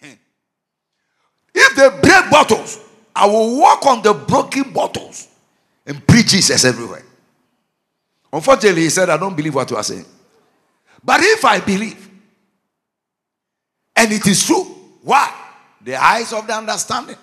if 1.54 1.76
they 1.76 1.88
break 2.00 2.30
bottles, 2.30 2.80
I 3.14 3.26
will 3.26 3.58
walk 3.58 3.84
on 3.86 4.02
the 4.02 4.14
broken 4.14 4.72
bottles 4.72 5.28
and 5.86 6.04
preach 6.06 6.28
Jesus 6.28 6.64
everywhere. 6.64 7.04
Unfortunately, 8.32 8.82
he 8.82 8.88
said, 8.88 9.10
I 9.10 9.18
don't 9.18 9.36
believe 9.36 9.54
what 9.54 9.70
you 9.70 9.76
are 9.76 9.82
saying. 9.82 10.06
But 11.04 11.20
if 11.22 11.44
I 11.44 11.60
believe, 11.60 12.10
and 13.96 14.12
it 14.12 14.26
is 14.26 14.46
true, 14.46 14.64
why? 15.02 15.32
The 15.80 15.96
eyes 15.96 16.32
of 16.32 16.46
the 16.46 16.54
understanding 16.54 17.16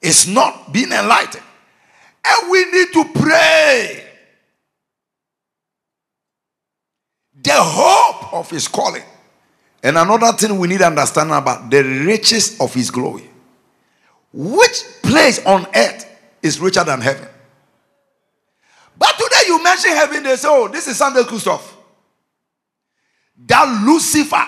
is 0.00 0.26
not 0.28 0.72
being 0.72 0.92
enlightened. 0.92 1.44
And 2.24 2.50
we 2.50 2.64
need 2.70 2.92
to 2.92 3.04
pray. 3.14 4.04
The 7.42 7.54
hope 7.54 8.32
of 8.32 8.50
his 8.50 8.66
calling. 8.66 9.04
And 9.82 9.96
another 9.98 10.32
thing 10.32 10.58
we 10.58 10.68
need 10.68 10.78
to 10.78 10.86
understand 10.86 11.30
about 11.30 11.70
the 11.70 11.82
riches 11.82 12.58
of 12.60 12.74
his 12.74 12.90
glory. 12.90 13.30
Which 14.32 14.82
place 15.02 15.44
on 15.46 15.66
earth 15.74 16.06
is 16.42 16.58
richer 16.58 16.82
than 16.82 17.00
heaven? 17.00 17.28
But 18.98 19.12
today 19.16 19.46
you 19.46 19.62
mention 19.62 19.90
heaven, 19.92 20.22
they 20.22 20.36
say, 20.36 20.48
oh, 20.50 20.68
this 20.68 20.88
is 20.88 20.96
Sunday 20.96 21.22
Christoph. 21.24 21.75
That 23.46 23.84
Lucifer 23.86 24.44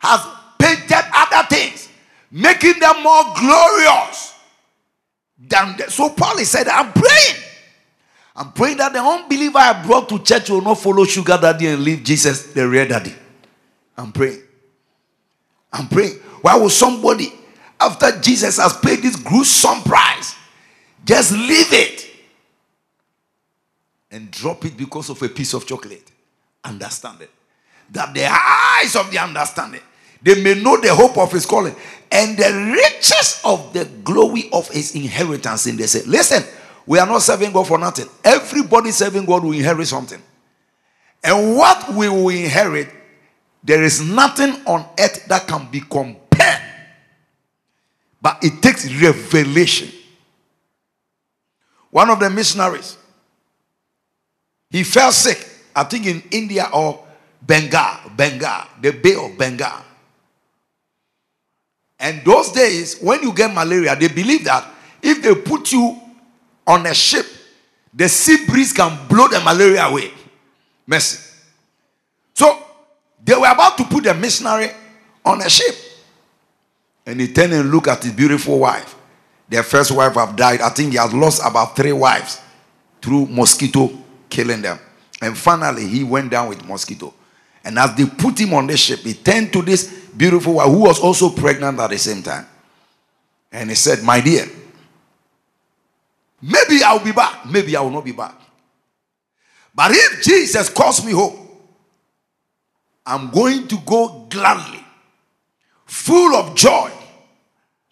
has 0.00 0.26
painted 0.58 1.04
other 1.14 1.46
things, 1.48 1.88
making 2.30 2.80
them 2.80 3.02
more 3.02 3.24
glorious 3.38 4.34
than 5.38 5.76
the, 5.76 5.90
so 5.90 6.08
Paul 6.10 6.38
said, 6.38 6.68
I'm 6.68 6.92
praying. 6.92 7.42
I'm 8.34 8.52
praying 8.52 8.78
that 8.78 8.92
the 8.92 9.00
unbeliever 9.00 9.58
I 9.58 9.84
brought 9.84 10.08
to 10.08 10.18
church 10.18 10.48
will 10.48 10.62
not 10.62 10.78
follow 10.78 11.04
sugar 11.04 11.38
daddy 11.40 11.66
and 11.66 11.82
leave 11.82 12.02
Jesus 12.02 12.52
the 12.52 12.66
real 12.66 12.88
daddy. 12.88 13.14
I'm 13.96 14.10
praying. 14.10 14.40
I'm 15.72 15.88
praying. 15.88 16.14
Why 16.40 16.56
would 16.56 16.72
somebody, 16.72 17.32
after 17.78 18.18
Jesus 18.20 18.56
has 18.58 18.76
paid 18.78 19.00
this 19.00 19.16
gruesome 19.16 19.82
price, 19.82 20.34
just 21.04 21.32
leave 21.32 21.72
it 21.72 22.10
and 24.10 24.30
drop 24.30 24.64
it 24.64 24.76
because 24.76 25.10
of 25.10 25.22
a 25.22 25.28
piece 25.28 25.52
of 25.52 25.66
chocolate? 25.66 26.10
Understand 26.64 27.20
it. 27.20 27.30
That 27.92 28.14
the 28.14 28.26
eyes 28.26 28.96
of 28.96 29.10
the 29.10 29.18
understanding, 29.18 29.80
they 30.22 30.42
may 30.42 30.60
know 30.60 30.80
the 30.80 30.94
hope 30.94 31.18
of 31.18 31.30
his 31.30 31.46
calling 31.46 31.74
and 32.10 32.36
the 32.36 32.74
riches 32.74 33.40
of 33.44 33.72
the 33.72 33.86
glory 34.04 34.48
of 34.52 34.68
his 34.68 34.94
inheritance 34.94 35.66
in 35.66 35.76
the 35.76 35.86
say. 35.86 36.02
Listen, 36.06 36.42
we 36.86 36.98
are 36.98 37.06
not 37.06 37.22
serving 37.22 37.52
God 37.52 37.66
for 37.66 37.78
nothing. 37.78 38.06
Everybody 38.24 38.90
serving 38.90 39.24
God 39.24 39.44
will 39.44 39.52
inherit 39.52 39.86
something. 39.86 40.20
And 41.24 41.56
what 41.56 41.92
we 41.94 42.08
will 42.08 42.28
inherit, 42.30 42.88
there 43.62 43.82
is 43.82 44.00
nothing 44.00 44.54
on 44.66 44.86
earth 44.98 45.26
that 45.26 45.46
can 45.46 45.70
be 45.70 45.80
compared. 45.80 46.62
But 48.20 48.38
it 48.42 48.62
takes 48.62 48.92
revelation. 48.92 49.90
One 51.90 52.10
of 52.10 52.20
the 52.20 52.30
missionaries, 52.30 52.96
he 54.70 54.82
fell 54.82 55.12
sick, 55.12 55.46
I 55.74 55.84
think 55.84 56.06
in 56.06 56.22
India 56.30 56.68
or 56.72 57.01
Bengal, 57.46 58.10
Bengal, 58.16 58.64
the 58.80 58.92
Bay 58.92 59.14
of 59.14 59.36
Bengal. 59.36 59.84
And 61.98 62.24
those 62.24 62.52
days, 62.52 62.98
when 63.00 63.22
you 63.22 63.32
get 63.32 63.52
malaria, 63.54 63.94
they 63.96 64.08
believe 64.08 64.44
that 64.44 64.68
if 65.02 65.22
they 65.22 65.34
put 65.34 65.72
you 65.72 66.00
on 66.66 66.86
a 66.86 66.94
ship, 66.94 67.26
the 67.94 68.08
sea 68.08 68.46
breeze 68.46 68.72
can 68.72 69.06
blow 69.08 69.28
the 69.28 69.40
malaria 69.40 69.84
away. 69.84 70.10
Mercy. 70.86 71.30
So 72.34 72.58
they 73.24 73.34
were 73.34 73.50
about 73.50 73.76
to 73.78 73.84
put 73.84 74.04
the 74.04 74.14
missionary 74.14 74.70
on 75.24 75.40
a 75.42 75.48
ship. 75.48 75.74
And 77.06 77.20
he 77.20 77.32
turned 77.32 77.52
and 77.52 77.70
looked 77.70 77.88
at 77.88 78.02
his 78.02 78.12
beautiful 78.12 78.58
wife. 78.60 78.96
Their 79.48 79.62
first 79.62 79.90
wife 79.92 80.14
have 80.14 80.34
died. 80.34 80.60
I 80.60 80.70
think 80.70 80.92
he 80.92 80.98
has 80.98 81.12
lost 81.12 81.42
about 81.44 81.76
three 81.76 81.92
wives 81.92 82.40
through 83.00 83.26
mosquito 83.26 83.90
killing 84.28 84.62
them. 84.62 84.78
And 85.20 85.36
finally, 85.36 85.86
he 85.86 86.04
went 86.04 86.30
down 86.30 86.48
with 86.48 86.66
mosquito. 86.66 87.12
And 87.64 87.78
as 87.78 87.94
they 87.94 88.06
put 88.06 88.40
him 88.40 88.54
on 88.54 88.66
the 88.66 88.76
ship, 88.76 89.00
he 89.00 89.14
turned 89.14 89.52
to 89.52 89.62
this 89.62 90.06
beautiful 90.16 90.54
wife 90.54 90.68
who 90.68 90.80
was 90.80 91.00
also 91.00 91.30
pregnant 91.30 91.78
at 91.78 91.90
the 91.90 91.98
same 91.98 92.22
time. 92.22 92.46
And 93.50 93.70
he 93.70 93.76
said, 93.76 94.02
My 94.02 94.20
dear, 94.20 94.46
maybe 96.40 96.82
I'll 96.84 97.04
be 97.04 97.12
back. 97.12 97.46
Maybe 97.46 97.76
I 97.76 97.80
will 97.80 97.90
not 97.90 98.04
be 98.04 98.12
back. 98.12 98.34
But 99.74 99.92
if 99.92 100.22
Jesus 100.22 100.68
calls 100.68 101.04
me 101.04 101.12
home, 101.12 101.38
I'm 103.04 103.30
going 103.30 103.66
to 103.68 103.78
go 103.78 104.26
gladly, 104.30 104.84
full 105.86 106.34
of 106.36 106.54
joy, 106.54 106.90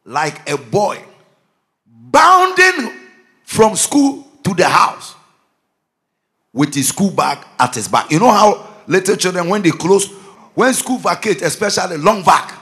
like 0.05 0.49
a 0.49 0.57
boy, 0.57 1.03
bounding 1.87 2.93
from 3.45 3.77
school 3.77 4.27
to 4.45 4.55
the 4.55 4.69
house 4.69 5.15
with 6.53 6.75
his 6.75 6.89
school 6.89 7.11
bag 7.11 7.39
at 7.59 7.75
his 7.75 7.89
back. 7.89 8.11
You 8.11 8.21
know 8.21 8.31
how 8.31 8.70
little 8.91 9.17
children, 9.17 9.49
when 9.49 9.63
they 9.63 9.71
close, 9.71 10.09
when 10.55 10.75
school 10.75 10.99
vacate, 10.99 11.43
especially 11.43 11.97
long 11.97 12.25
vac, 12.25 12.53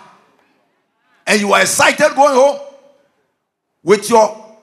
and 1.26 1.40
you 1.40 1.52
are 1.52 1.62
excited 1.62 2.14
going 2.14 2.34
home 2.34 2.60
with 3.82 4.08
your 4.10 4.56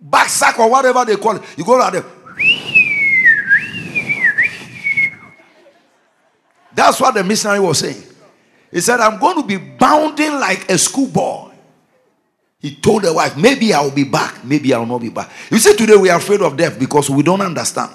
back 0.00 0.28
sack 0.28 0.58
or 0.58 0.68
whatever 0.68 1.04
they 1.04 1.16
call 1.16 1.36
it, 1.36 1.42
you 1.56 1.64
go 1.64 1.80
out 1.80 1.92
there. 1.92 2.04
That's 6.74 7.00
what 7.00 7.14
the 7.14 7.24
missionary 7.24 7.60
was 7.60 7.78
saying. 7.78 8.02
He 8.70 8.80
said, 8.80 9.00
I'm 9.00 9.18
going 9.18 9.40
to 9.40 9.46
be 9.46 9.56
bounding 9.56 10.32
like 10.32 10.70
a 10.70 10.78
schoolboy. 10.78 11.52
He 12.60 12.74
told 12.74 13.02
the 13.02 13.12
wife, 13.12 13.36
Maybe 13.36 13.72
I 13.72 13.80
will 13.80 13.92
be 13.92 14.04
back, 14.04 14.44
maybe 14.44 14.74
I 14.74 14.78
will 14.78 14.86
not 14.86 15.00
be 15.00 15.10
back. 15.10 15.30
You 15.50 15.58
see, 15.58 15.76
today 15.76 15.96
we 15.96 16.10
are 16.10 16.18
afraid 16.18 16.42
of 16.42 16.56
death 16.56 16.78
because 16.78 17.08
we 17.08 17.22
don't 17.22 17.40
understand 17.40 17.92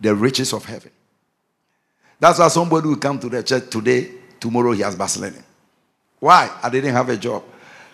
the 0.00 0.14
riches 0.14 0.52
of 0.52 0.64
heaven. 0.64 0.90
That's 2.18 2.38
why 2.38 2.48
somebody 2.48 2.88
will 2.88 2.96
come 2.96 3.18
to 3.18 3.28
the 3.28 3.42
church 3.42 3.70
today, 3.70 4.10
tomorrow 4.40 4.72
he 4.72 4.82
has 4.82 4.96
baselene. 4.96 5.42
Why? 6.20 6.50
I 6.62 6.70
didn't 6.70 6.94
have 6.94 7.08
a 7.08 7.16
job. 7.16 7.44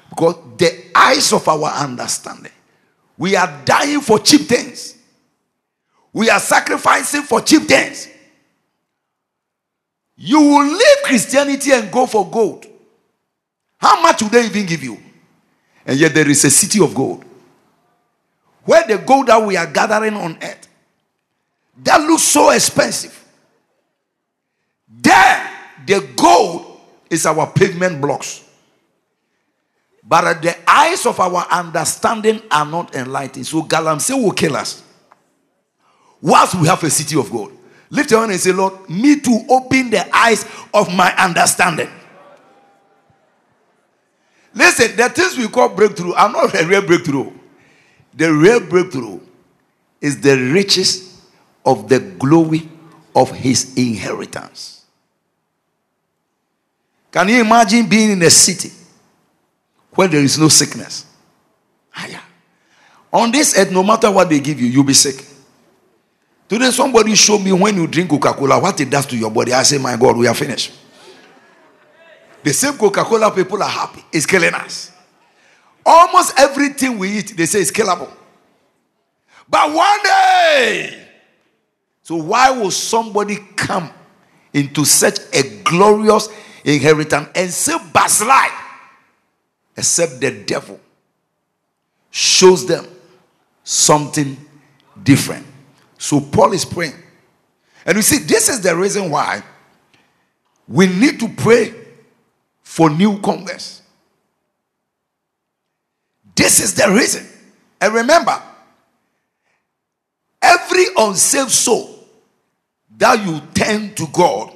Because 0.09 0.37
the 0.57 0.91
eyes 0.95 1.33
of 1.33 1.47
our 1.49 1.71
understanding, 1.71 2.53
we 3.17 3.37
are 3.37 3.63
dying 3.65 4.01
for 4.01 4.19
cheap 4.19 4.43
things. 4.43 4.97
We 6.13 6.29
are 6.31 6.41
sacrificing 6.41 7.23
for 7.23 7.41
cheap 7.41 7.63
things. 7.63 8.09
You 10.17 10.41
will 10.41 10.67
leave 10.67 10.97
Christianity 11.05 11.73
and 11.73 11.91
go 11.91 12.07
for 12.07 12.29
gold. 12.29 12.67
How 13.79 14.03
much 14.03 14.23
would 14.23 14.33
they 14.33 14.45
even 14.45 14.67
give 14.67 14.83
you? 14.83 14.99
And 15.87 15.99
yet 15.99 16.13
there 16.13 16.29
is 16.29 16.45
a 16.45 16.51
city 16.51 16.83
of 16.83 16.95
gold. 16.95 17.25
Where 18.65 18.87
the 18.87 18.99
gold 18.99 19.29
that 19.29 19.45
we 19.45 19.57
are 19.57 19.67
gathering 19.67 20.15
on 20.15 20.37
earth, 20.43 20.69
that 21.83 22.01
looks 22.03 22.23
so 22.25 22.51
expensive. 22.51 23.20
There, 24.91 25.51
the 25.87 26.09
gold 26.17 26.81
is 27.09 27.25
our 27.27 27.47
pavement 27.47 28.01
blocks. 28.01 28.45
But 30.03 30.25
uh, 30.25 30.35
the 30.35 30.57
eyes 30.69 31.07
of 31.07 31.21
our 31.21 31.47
understanding 31.51 32.43
are 32.51 32.67
not 32.67 32.95
enlightened. 32.97 33.47
So 33.47 33.63
Galamsey 33.63 34.21
will 34.21 34.33
kill 34.33 34.57
us. 34.57 34.83
Whilst 36.21 36.55
we 36.57 36.67
have 36.67 36.83
a 36.83 36.91
city 36.91 37.19
of 37.19 37.31
gold. 37.31 37.53
Lift 37.91 38.11
your 38.11 38.21
hand 38.21 38.33
and 38.33 38.41
say, 38.41 38.53
Lord, 38.53 38.89
me 38.89 39.21
to 39.21 39.45
open 39.49 39.91
the 39.91 40.17
eyes 40.17 40.45
of 40.75 40.95
my 40.95 41.15
understanding. 41.17 41.89
Listen, 44.55 44.97
the 44.97 45.09
things 45.09 45.37
we 45.37 45.49
call 45.49 45.69
breakthrough 45.69 46.13
are 46.15 46.31
not 46.31 46.55
a 46.61 46.67
real 46.67 46.83
breakthrough. 46.83 47.33
The 48.15 48.33
real 48.33 48.61
breakthrough 48.61 49.21
is 50.01 50.21
the 50.21 50.37
riches 50.53 51.23
of 51.65 51.89
the 51.89 52.01
glory 52.01 52.69
of 53.15 53.31
his 53.31 53.75
inheritance. 53.77 54.80
Can 57.11 57.29
you 57.29 57.41
imagine 57.41 57.89
being 57.89 58.11
in 58.11 58.23
a 58.23 58.31
city 58.31 58.71
where 59.95 60.09
there 60.09 60.21
is 60.21 60.39
no 60.39 60.49
sickness? 60.49 61.07
Ah, 61.95 62.07
yeah. 62.07 62.23
On 63.13 63.31
this 63.31 63.59
earth, 63.59 63.73
no 63.73 63.83
matter 63.83 64.11
what 64.11 64.29
they 64.29 64.39
give 64.39 64.61
you, 64.61 64.69
you'll 64.69 64.85
be 64.85 64.93
sick. 64.95 65.27
Today, 66.49 66.71
somebody 66.71 67.15
showed 67.15 67.41
me 67.41 67.53
when 67.53 67.77
you 67.77 67.87
drink 67.87 68.11
Coca 68.11 68.33
Cola, 68.33 68.61
what 68.61 68.81
it 68.81 68.91
does 68.91 69.07
to 69.07 69.17
your 69.17 69.31
body. 69.31 69.53
I 69.53 69.63
say, 69.63 69.79
My 69.79 69.97
God, 69.97 70.17
we 70.17 70.27
are 70.27 70.35
finished. 70.35 70.73
The 72.43 72.53
same 72.53 72.75
Coca 72.75 73.05
Cola 73.05 73.31
people 73.31 73.63
are 73.63 73.69
happy. 73.69 74.05
It's 74.13 74.27
killing 74.27 74.55
us. 74.55 74.93
Almost 75.85 76.39
everything 76.39 76.99
we 76.99 77.19
eat, 77.19 77.37
they 77.37 77.47
say 77.47 77.61
it's 77.61 77.71
killable. 77.71 78.11
But 79.49 79.73
one 79.75 80.03
day, 80.03 81.07
so 82.03 82.17
why 82.17 82.51
will 82.51 82.71
somebody 82.71 83.37
come 83.57 83.91
into 84.53 84.85
such 84.85 85.19
a 85.33 85.63
glorious 85.63 86.29
inheritance 86.65 87.29
and 87.35 87.51
say 87.51 87.77
backslide? 87.93 88.51
Except 89.77 90.21
the 90.21 90.31
devil 90.45 90.81
shows 92.11 92.67
them 92.67 92.87
something 93.65 94.37
different. 95.03 95.47
So 95.99 96.21
Paul 96.21 96.53
is 96.53 96.65
praying. 96.65 96.95
And 97.87 97.97
you 97.97 98.03
see, 98.03 98.19
this 98.19 98.49
is 98.49 98.61
the 98.61 98.77
reason 98.77 99.11
why 99.11 99.43
we 100.69 100.87
need 100.87 101.19
to 101.21 101.29
pray 101.29 101.75
for 102.63 102.91
new 102.91 103.19
converts. 103.21 103.83
This 106.35 106.61
is 106.61 106.75
the 106.75 106.91
reason. 106.91 107.27
And 107.81 107.95
remember, 107.95 108.41
every 110.41 110.85
unsaved 110.97 111.51
soul 111.51 112.07
that 112.97 113.25
you 113.27 113.41
turn 113.55 113.95
to 113.95 114.07
God 114.13 114.53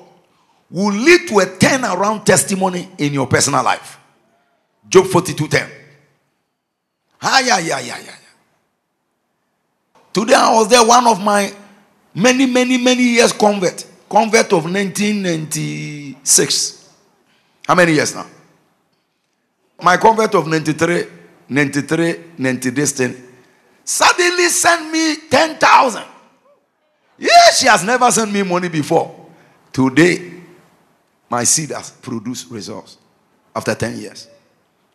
will 0.74 0.92
lead 0.92 1.26
to 1.28 1.38
a 1.38 1.46
turnaround 1.46 2.24
testimony 2.24 2.88
in 2.98 3.14
your 3.14 3.28
personal 3.28 3.62
life. 3.62 3.96
Job 4.88 5.06
42 5.06 5.46
10. 5.46 5.70
Ah, 7.22 7.38
yeah, 7.38 7.60
yeah, 7.60 7.78
yeah, 7.78 7.96
yeah. 8.04 8.16
Today 10.12 10.34
I 10.34 10.52
was 10.52 10.66
there, 10.68 10.84
one 10.84 11.06
of 11.06 11.22
my 11.22 11.54
many, 12.12 12.46
many, 12.46 12.76
many 12.76 13.04
years 13.04 13.32
convert. 13.32 13.86
Convert 14.08 14.52
of 14.52 14.64
1996. 14.64 16.90
How 17.68 17.76
many 17.76 17.92
years 17.92 18.12
now? 18.12 18.26
My 19.80 19.96
convert 19.96 20.34
of 20.34 20.48
93, 20.48 21.04
93, 21.48 22.16
90 22.36 22.70
this 22.70 23.00
suddenly 23.84 24.48
sent 24.48 24.90
me 24.90 25.18
10,000. 25.30 26.02
Yeah, 27.18 27.50
she 27.56 27.68
has 27.68 27.84
never 27.84 28.10
sent 28.10 28.32
me 28.32 28.42
money 28.42 28.68
before. 28.68 29.14
Today, 29.72 30.33
my 31.34 31.42
seed 31.42 31.70
has 31.70 31.90
produced 31.90 32.48
results 32.48 32.96
after 33.56 33.74
10 33.74 33.98
years. 33.98 34.28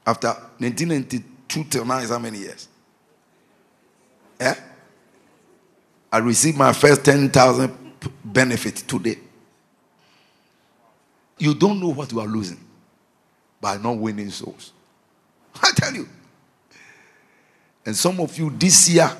After 0.07 0.29
1992 0.59 1.65
till 1.65 1.83
now 1.83 1.97
is 1.97 2.11
how 2.11 2.17
many 2.17 2.37
years? 2.37 2.69
Yeah? 4.39 4.55
I 6.09 6.19
received 6.19 6.57
my 6.57 6.71
first 6.71 7.03
10,000 7.03 7.75
benefit 8.23 8.77
today. 8.77 9.17
You 11.37 11.53
don't 11.55 11.77
know 11.77 11.89
what 11.89 12.09
you 12.13 12.21
are 12.21 12.27
losing 12.27 12.61
by 13.59 13.75
not 13.75 13.97
winning 13.97 14.29
souls. 14.29 14.71
I 15.61 15.71
tell 15.75 15.93
you. 15.93 16.07
And 17.85 17.97
some 17.97 18.17
of 18.21 18.37
you 18.37 18.49
this 18.51 18.87
year, 18.87 19.11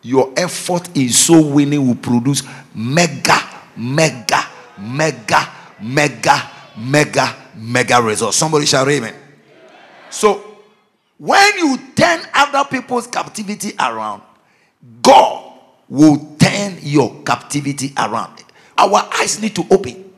your 0.00 0.32
effort 0.36 0.96
in 0.96 1.08
soul 1.08 1.50
winning 1.54 1.84
will 1.84 1.96
produce 1.96 2.44
mega, 2.72 3.40
mega, 3.76 4.46
mega, 4.78 5.51
mega, 5.82 6.50
mega, 6.76 7.34
mega 7.54 8.00
results. 8.00 8.36
Somebody 8.36 8.66
shall 8.66 8.88
amen. 8.88 9.14
So, 10.10 10.52
when 11.18 11.58
you 11.58 11.78
turn 11.94 12.20
other 12.34 12.68
people's 12.68 13.06
captivity 13.06 13.72
around, 13.78 14.22
God 15.00 15.52
will 15.88 16.36
turn 16.38 16.78
your 16.80 17.22
captivity 17.22 17.92
around. 17.96 18.42
Our 18.76 19.08
eyes 19.18 19.40
need 19.40 19.54
to 19.56 19.64
open. 19.70 20.12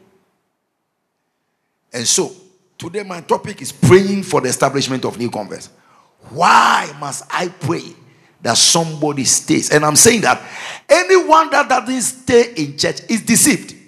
And 1.92 2.06
so, 2.06 2.32
today 2.78 3.02
my 3.02 3.20
topic 3.20 3.60
is 3.62 3.72
praying 3.72 4.22
for 4.22 4.40
the 4.40 4.48
establishment 4.48 5.04
of 5.04 5.18
new 5.18 5.30
converts. 5.30 5.70
Why 6.30 6.92
must 6.98 7.24
I 7.30 7.48
pray 7.48 7.94
that 8.42 8.56
somebody 8.56 9.24
stays? 9.24 9.70
And 9.70 9.84
I'm 9.84 9.96
saying 9.96 10.22
that 10.22 10.40
anyone 10.88 11.50
that 11.50 11.68
doesn't 11.68 12.00
stay 12.00 12.54
in 12.56 12.78
church 12.78 13.00
is 13.08 13.22
deceived. 13.22 13.83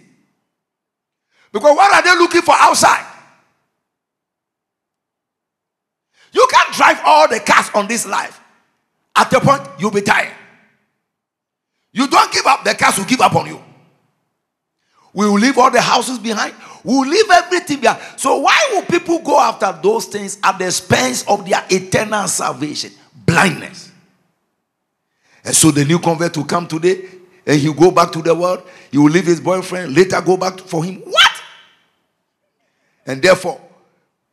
Because 1.57 1.75
what 1.75 1.91
are 1.91 2.03
they 2.03 2.19
looking 2.21 2.43
for 2.43 2.55
outside? 2.55 3.07
You 6.31 6.47
can't 6.53 6.75
drive 6.75 7.01
all 7.03 7.27
the 7.29 7.41
cars 7.41 7.71
on 7.75 7.89
this 7.89 8.07
life. 8.07 8.39
At 9.17 9.31
the 9.31 9.41
point, 9.41 9.63
you'll 9.79 9.91
be 9.91 10.03
tired. 10.03 10.35
You 11.93 12.09
don't 12.09 12.31
give 12.31 12.45
up, 12.45 12.63
the 12.63 12.75
cars 12.75 12.99
will 12.99 13.07
give 13.07 13.23
up 13.23 13.35
on 13.35 13.47
you. 13.47 13.59
We 15.15 15.27
will 15.27 15.39
leave 15.39 15.57
all 15.57 15.71
the 15.71 15.81
houses 15.81 16.19
behind. 16.19 16.55
We 16.85 16.93
will 16.93 17.09
leave 17.09 17.31
everything 17.31 17.81
behind. 17.81 18.03
So 18.21 18.37
why 18.41 18.69
will 18.73 18.83
people 18.83 19.21
go 19.21 19.41
after 19.41 19.75
those 19.83 20.05
things 20.05 20.39
at 20.45 20.59
the 20.59 20.67
expense 20.67 21.25
of 21.27 21.49
their 21.49 21.65
eternal 21.71 22.29
salvation? 22.29 22.91
Blindness. 23.25 23.91
And 25.43 25.55
so 25.55 25.71
the 25.71 25.87
new 25.87 26.01
convert 26.01 26.37
will 26.37 26.45
come 26.45 26.67
today 26.67 27.09
and 27.47 27.59
he'll 27.59 27.73
go 27.73 27.91
back 27.91 28.13
to 28.13 28.21
the 28.21 28.35
world. 28.35 28.63
He 28.91 28.99
will 28.99 29.09
leave 29.09 29.25
his 29.25 29.41
boyfriend, 29.41 29.95
later 29.95 30.21
go 30.21 30.37
back 30.37 30.59
for 30.59 30.85
him. 30.85 30.97
What? 30.97 31.26
And 33.07 33.23
therefore, 33.23 33.61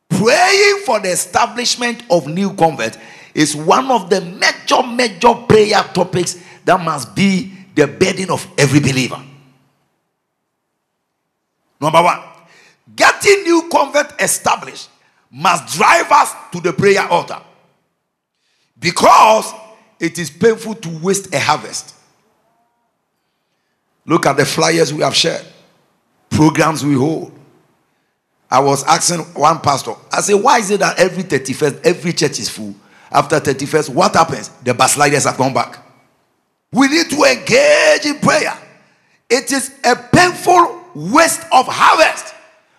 praying 0.10 0.82
for 0.86 1.00
the 1.00 1.12
establishment 1.12 2.04
of 2.10 2.28
new 2.28 2.54
convert 2.54 2.98
is 3.34 3.56
one 3.56 3.90
of 3.92 4.10
the 4.10 4.22
major, 4.22 4.84
major 4.84 5.34
prayer 5.48 5.84
topics 5.94 6.38
that 6.66 6.84
must 6.84 7.16
be 7.16 7.52
the 7.76 7.88
burden 7.88 8.32
of 8.32 8.48
every 8.58 8.80
believer. 8.80 9.22
Number 11.80 12.02
one, 12.02 12.20
getting 12.96 13.44
new 13.44 13.68
convert 13.72 14.22
established 14.22 14.90
must 15.30 15.76
drive 15.76 16.12
us 16.12 16.34
to 16.52 16.60
the 16.60 16.72
prayer 16.72 17.08
altar 17.10 17.42
because 18.80 19.52
it 20.00 20.20
is 20.20 20.30
painful 20.30 20.76
to 20.76 20.90
waste 21.00 21.34
a 21.34 21.40
harvest. 21.40 21.96
Look 24.06 24.26
at 24.26 24.38
the 24.38 24.46
flyers 24.46 24.94
we 24.94 25.02
have 25.02 25.16
shared, 25.16 25.46
programs 26.30 26.86
we 26.86 26.94
hold. 26.94 27.32
I 28.54 28.60
was 28.60 28.84
asking 28.84 29.22
one 29.34 29.62
pastor, 29.62 29.94
I 30.12 30.22
said, 30.22 30.36
why 30.36 30.60
is 30.60 30.70
it 30.70 30.80
that 30.82 31.00
every 31.00 31.24
31st, 31.24 31.84
every 31.84 32.14
church 32.14 32.38
is 32.40 32.50
full? 32.50 32.76
After 33.12 33.40
31st, 33.40 33.90
what 33.90 34.14
happens? 34.14 34.50
The 34.64 34.76
backsliders 34.76 35.24
have 35.24 35.40
gone 35.40 35.56
back. 35.56 35.84
We 36.72 36.88
need 36.88 37.10
to 37.10 37.24
engage 37.24 38.06
in 38.06 38.20
prayer. 38.20 38.56
It 39.28 39.52
is 39.52 39.74
a 39.84 39.96
painful 39.96 40.84
waste 40.94 41.42
of 41.52 41.66
harvest. 41.68 42.36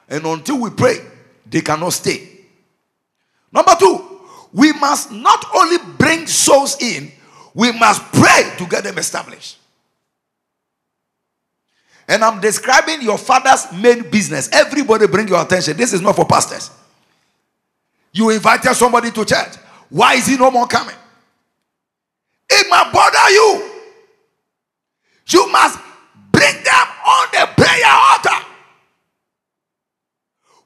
And 0.09 0.25
until 0.25 0.61
we 0.61 0.71
pray, 0.71 0.99
they 1.45 1.61
cannot 1.61 1.93
stay. 1.93 2.29
Number 3.51 3.73
two, 3.77 4.21
we 4.53 4.73
must 4.75 5.11
not 5.11 5.45
only 5.57 5.79
bring 5.99 6.29
souls 6.29 6.81
in, 6.81 7.11
we 7.53 7.73
must 7.73 8.01
pray 8.13 8.53
to 8.59 8.67
get 8.67 8.85
them 8.85 8.97
established. 8.99 9.59
And 12.09 12.23
I'm 12.23 12.41
describing 12.41 13.03
your 13.03 13.19
father's 13.19 13.73
main 13.73 14.11
business. 14.11 14.49
Everybody 14.53 15.07
bring 15.07 15.29
your 15.29 15.41
attention. 15.41 15.77
This 15.77 15.93
is 15.93 16.01
not 16.01 16.17
for 16.17 16.27
pastors. 16.27 16.71
You 18.13 18.31
invited 18.31 18.75
somebody 18.75 19.11
to 19.11 19.25
church. 19.25 19.57
Why 19.89 20.15
is 20.15 20.27
he 20.27 20.37
no 20.37 20.51
more 20.51 20.67
coming? 20.67 20.95
It 22.51 22.67
might 22.69 22.93
bother 22.93 23.31
you. 23.31 23.71
You 25.29 25.51
must 25.51 25.79
bring 26.31 26.55
them 26.63 26.87
on 27.07 27.27
the 27.33 27.49
prayer 27.57 27.85
altar. 27.87 28.47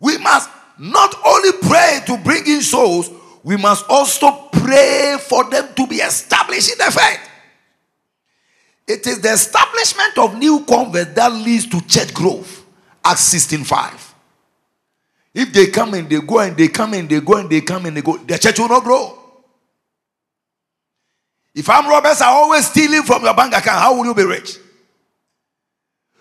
We 0.00 0.18
must 0.18 0.50
not 0.78 1.14
only 1.24 1.52
pray 1.62 2.00
to 2.06 2.16
bring 2.18 2.46
in 2.46 2.62
souls, 2.62 3.10
we 3.42 3.56
must 3.56 3.84
also 3.88 4.48
pray 4.52 5.16
for 5.20 5.48
them 5.50 5.68
to 5.74 5.86
be 5.86 5.96
established 5.96 6.72
in 6.72 6.78
the 6.78 6.90
faith. 6.90 7.27
It 8.88 9.06
is 9.06 9.20
the 9.20 9.32
establishment 9.32 10.16
of 10.16 10.38
new 10.38 10.64
converts 10.64 11.12
that 11.12 11.30
leads 11.30 11.66
to 11.66 11.80
church 11.82 12.14
growth. 12.14 12.64
Acts 13.04 13.34
16:5. 13.34 14.14
If 15.34 15.52
they 15.52 15.66
come 15.66 15.92
and 15.92 16.08
they 16.08 16.20
go 16.20 16.38
and 16.38 16.56
they 16.56 16.68
come 16.68 16.94
and 16.94 17.06
they 17.06 17.20
go 17.20 17.34
and 17.34 17.50
they 17.50 17.60
come 17.60 17.84
and 17.84 17.96
they 17.96 18.00
go, 18.00 18.16
the 18.16 18.38
church 18.38 18.58
will 18.58 18.68
not 18.68 18.82
grow. 18.82 19.14
If 21.54 21.68
armed 21.68 21.88
robbers 21.88 22.20
are 22.22 22.32
always 22.32 22.66
stealing 22.66 23.02
from 23.02 23.24
your 23.24 23.34
bank 23.34 23.52
account, 23.52 23.78
how 23.78 23.94
will 23.94 24.06
you 24.06 24.14
be 24.14 24.24
rich? 24.24 24.56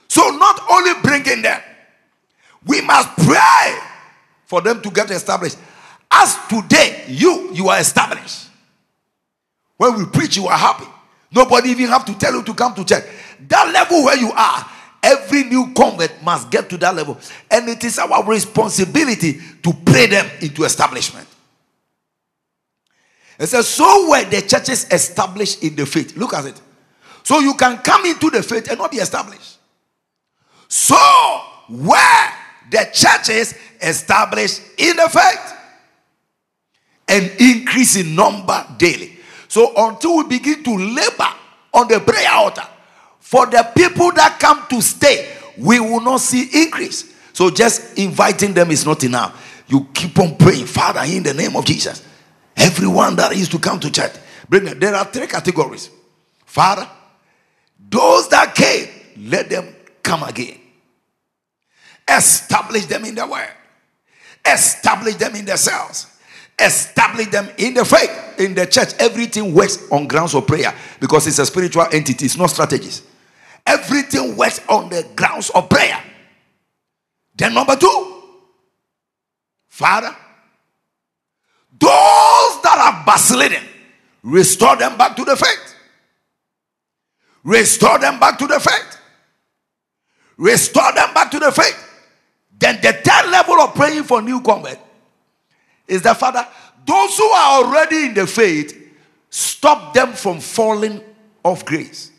So, 0.09 0.29
not 0.31 0.61
only 0.69 0.93
bringing 1.01 1.41
them, 1.41 1.61
we 2.65 2.81
must 2.81 3.15
pray 3.17 3.79
for 4.45 4.61
them 4.61 4.81
to 4.81 4.91
get 4.91 5.09
established. 5.11 5.57
As 6.11 6.37
today, 6.49 7.05
you 7.07 7.53
you 7.53 7.69
are 7.69 7.79
established. 7.79 8.49
When 9.77 9.97
we 9.97 10.05
preach, 10.05 10.35
you 10.35 10.47
are 10.47 10.57
happy. 10.57 10.87
Nobody 11.31 11.69
even 11.69 11.87
have 11.87 12.05
to 12.05 12.17
tell 12.17 12.33
you 12.33 12.43
to 12.43 12.53
come 12.53 12.73
to 12.75 12.85
church. 12.85 13.03
That 13.47 13.71
level 13.73 14.05
where 14.05 14.17
you 14.17 14.31
are, 14.31 14.65
every 15.03 15.43
new 15.43 15.73
convert 15.73 16.21
must 16.23 16.49
get 16.49 16.69
to 16.69 16.77
that 16.77 16.95
level. 16.95 17.17
And 17.51 17.67
it 17.67 17.83
is 17.83 17.99
our 17.99 18.23
responsibility 18.23 19.39
to 19.63 19.73
pray 19.85 20.07
them 20.07 20.29
into 20.41 20.63
establishment. 20.63 21.27
It 23.39 23.47
says, 23.47 23.67
So 23.67 24.09
were 24.09 24.23
the 24.25 24.41
churches 24.41 24.87
established 24.89 25.63
in 25.63 25.75
the 25.75 25.85
faith. 25.85 26.15
Look 26.17 26.33
at 26.33 26.45
it. 26.45 26.59
So 27.23 27.39
you 27.39 27.53
can 27.55 27.77
come 27.79 28.05
into 28.05 28.29
the 28.29 28.41
faith 28.41 28.69
and 28.69 28.79
not 28.79 28.91
be 28.91 28.97
established. 28.97 29.57
So 30.67 30.95
were 31.69 32.29
the 32.71 32.89
churches 32.93 33.53
established 33.81 34.61
in 34.77 34.95
the 34.95 35.09
faith 35.09 35.53
and 37.07 37.31
increase 37.39 37.95
in 37.95 38.15
number 38.15 38.65
daily. 38.77 39.16
So 39.57 39.73
until 39.75 40.17
we 40.17 40.23
begin 40.25 40.63
to 40.65 40.77
labor 40.77 41.33
on 41.73 41.87
the 41.87 41.99
prayer 41.99 42.29
altar 42.31 42.61
for 43.17 43.47
the 43.47 43.67
people 43.75 44.11
that 44.11 44.37
come 44.39 44.67
to 44.69 44.79
stay, 44.83 45.35
we 45.57 45.79
will 45.79 45.99
not 45.99 46.17
see 46.17 46.47
increase. 46.61 47.11
So 47.33 47.49
just 47.49 47.97
inviting 47.97 48.53
them 48.53 48.69
is 48.69 48.85
not 48.85 49.03
enough. 49.03 49.63
You 49.67 49.87
keep 49.95 50.19
on 50.19 50.37
praying, 50.37 50.67
Father, 50.67 51.01
in 51.05 51.23
the 51.23 51.33
name 51.33 51.55
of 51.55 51.65
Jesus. 51.65 52.05
Everyone 52.55 53.15
that 53.15 53.31
is 53.31 53.49
to 53.49 53.57
come 53.57 53.79
to 53.79 53.89
church, 53.89 54.11
bring 54.47 54.65
them. 54.65 54.77
There 54.77 54.93
are 54.93 55.05
three 55.05 55.25
categories. 55.25 55.89
Father, 56.45 56.87
those 57.79 58.29
that 58.29 58.53
came, 58.53 58.89
let 59.27 59.49
them 59.49 59.75
come 60.03 60.21
again. 60.21 60.59
Establish 62.07 62.85
them 62.85 63.05
in 63.05 63.15
the 63.15 63.25
word. 63.25 63.49
Establish 64.45 65.15
them 65.15 65.35
in 65.35 65.45
the 65.45 65.57
cells 65.57 66.05
establish 66.59 67.27
them 67.27 67.49
in 67.57 67.73
the 67.73 67.85
faith, 67.85 68.39
in 68.39 68.53
the 68.53 68.65
church. 68.65 68.93
Everything 68.99 69.53
works 69.53 69.89
on 69.91 70.07
grounds 70.07 70.33
of 70.33 70.47
prayer 70.47 70.73
because 70.99 71.27
it's 71.27 71.39
a 71.39 71.45
spiritual 71.45 71.85
entity, 71.91 72.25
it's 72.25 72.37
not 72.37 72.49
strategies. 72.49 73.03
Everything 73.65 74.35
works 74.35 74.61
on 74.67 74.89
the 74.89 75.05
grounds 75.15 75.49
of 75.51 75.69
prayer. 75.69 76.01
Then, 77.35 77.53
number 77.53 77.75
two, 77.75 78.23
Father, 79.67 80.15
those 81.79 82.61
that 82.63 82.77
are 82.79 83.05
vacillating, 83.05 83.67
restore 84.23 84.75
them 84.77 84.97
back 84.97 85.15
to 85.15 85.23
the 85.23 85.35
faith. 85.35 85.75
Restore 87.43 87.99
them 87.99 88.19
back 88.19 88.39
to 88.39 88.47
the 88.47 88.59
faith. 88.59 88.97
Restore 90.37 90.93
them 90.93 91.13
back 91.13 91.29
to 91.31 91.39
the 91.39 91.51
faith. 91.51 91.83
Then 92.57 92.79
the 92.81 92.93
third 92.93 93.29
level 93.29 93.55
of 93.61 93.75
praying 93.75 94.03
for 94.03 94.21
new 94.21 94.41
convert 94.41 94.79
is 95.87 96.01
that, 96.01 96.17
Father, 96.17 96.45
those 96.85 97.17
who 97.17 97.25
are 97.25 97.63
already 97.63 98.05
in 98.05 98.13
the 98.13 98.27
faith, 98.27 98.75
stop 99.29 99.93
them 99.93 100.13
from 100.13 100.39
falling 100.39 101.01
off 101.43 101.65
grace. 101.65 102.11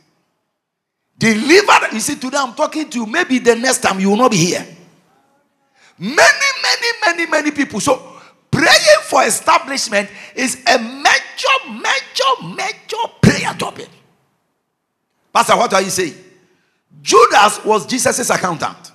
Deliver. 1.18 1.72
You 1.92 2.00
see, 2.00 2.14
today 2.14 2.38
I'm 2.38 2.54
talking 2.54 2.88
to 2.90 2.98
you. 2.98 3.06
Maybe 3.06 3.38
the 3.38 3.56
next 3.56 3.78
time 3.78 3.98
you 3.98 4.10
will 4.10 4.16
not 4.16 4.30
be 4.30 4.36
here. 4.36 4.66
Many, 5.98 6.16
many, 6.62 6.86
many, 7.06 7.30
many 7.30 7.50
people. 7.50 7.80
So, 7.80 8.20
praying 8.50 9.02
for 9.02 9.24
establishment 9.24 10.08
is 10.34 10.62
a 10.66 10.78
major, 10.78 11.80
major, 11.80 12.54
major 12.54 13.12
prayer 13.20 13.52
topic. 13.54 13.88
Pastor, 15.32 15.56
what 15.56 15.74
are 15.74 15.82
you 15.82 15.90
saying? 15.90 16.14
Judas 17.02 17.64
was 17.64 17.86
Jesus' 17.86 18.30
accountant. 18.30 18.92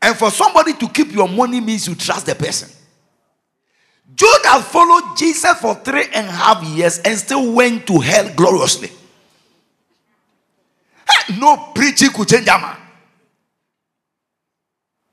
And 0.00 0.16
for 0.16 0.30
somebody 0.30 0.74
to 0.74 0.88
keep 0.88 1.12
your 1.12 1.28
money 1.28 1.60
means 1.60 1.86
you 1.86 1.94
trust 1.94 2.26
the 2.26 2.34
person. 2.34 2.68
Judas 4.14 4.64
followed 4.68 5.16
Jesus 5.16 5.58
for 5.58 5.74
three 5.76 6.04
and 6.12 6.26
a 6.26 6.30
half 6.30 6.62
years 6.64 6.98
and 6.98 7.16
still 7.18 7.52
went 7.52 7.86
to 7.86 7.98
hell 7.98 8.30
gloriously. 8.34 8.90
No 11.38 11.70
preaching 11.74 12.10
could 12.10 12.28
change 12.28 12.48
a 12.48 12.58
man. 12.58 12.76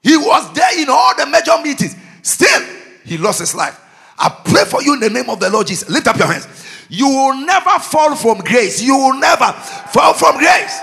He 0.02 0.18
was 0.18 0.54
there 0.54 0.82
in 0.82 0.90
all 0.90 1.16
the 1.16 1.26
major 1.26 1.62
meetings. 1.64 1.96
Still, 2.22 2.62
he 3.06 3.18
lost 3.18 3.40
his 3.40 3.54
life. 3.54 3.80
I 4.18 4.30
pray 4.44 4.66
for 4.66 4.82
you 4.82 4.94
in 4.94 5.00
the 5.00 5.10
name 5.10 5.30
of 5.30 5.40
the 5.40 5.50
Lord 5.50 5.68
Jesus. 5.68 5.90
Lift 5.90 6.08
up 6.08 6.18
your 6.18 6.28
hands. 6.28 6.48
You 6.90 7.08
will 7.08 7.46
never 7.46 7.80
fall 7.80 8.16
from 8.16 8.40
grace. 8.40 8.82
You 8.82 8.98
will 8.98 9.20
never 9.20 9.52
fall 9.92 10.14
from 10.14 10.38
grace. 10.38 10.82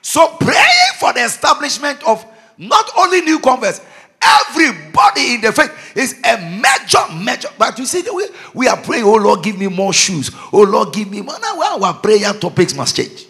So, 0.00 0.36
praying 0.38 0.92
for 0.98 1.12
the 1.12 1.24
establishment 1.24 2.02
of 2.06 2.24
not 2.56 2.90
only 2.96 3.22
new 3.22 3.40
converts, 3.40 3.80
Everybody 4.24 5.34
in 5.34 5.40
the 5.40 5.52
faith 5.52 5.96
is 5.96 6.20
a 6.24 6.38
major, 6.38 7.22
major. 7.22 7.48
But 7.58 7.78
you 7.78 7.84
see, 7.84 8.02
we, 8.10 8.28
we 8.54 8.68
are 8.68 8.76
praying, 8.76 9.04
oh 9.04 9.16
Lord, 9.16 9.42
give 9.42 9.58
me 9.58 9.68
more 9.68 9.92
shoes. 9.92 10.30
Oh 10.52 10.62
Lord, 10.62 10.92
give 10.94 11.10
me 11.10 11.20
more. 11.20 11.38
Now 11.40 11.60
our 11.60 11.94
prayer 11.94 12.32
topics 12.32 12.74
must 12.74 12.96
change. 12.96 13.26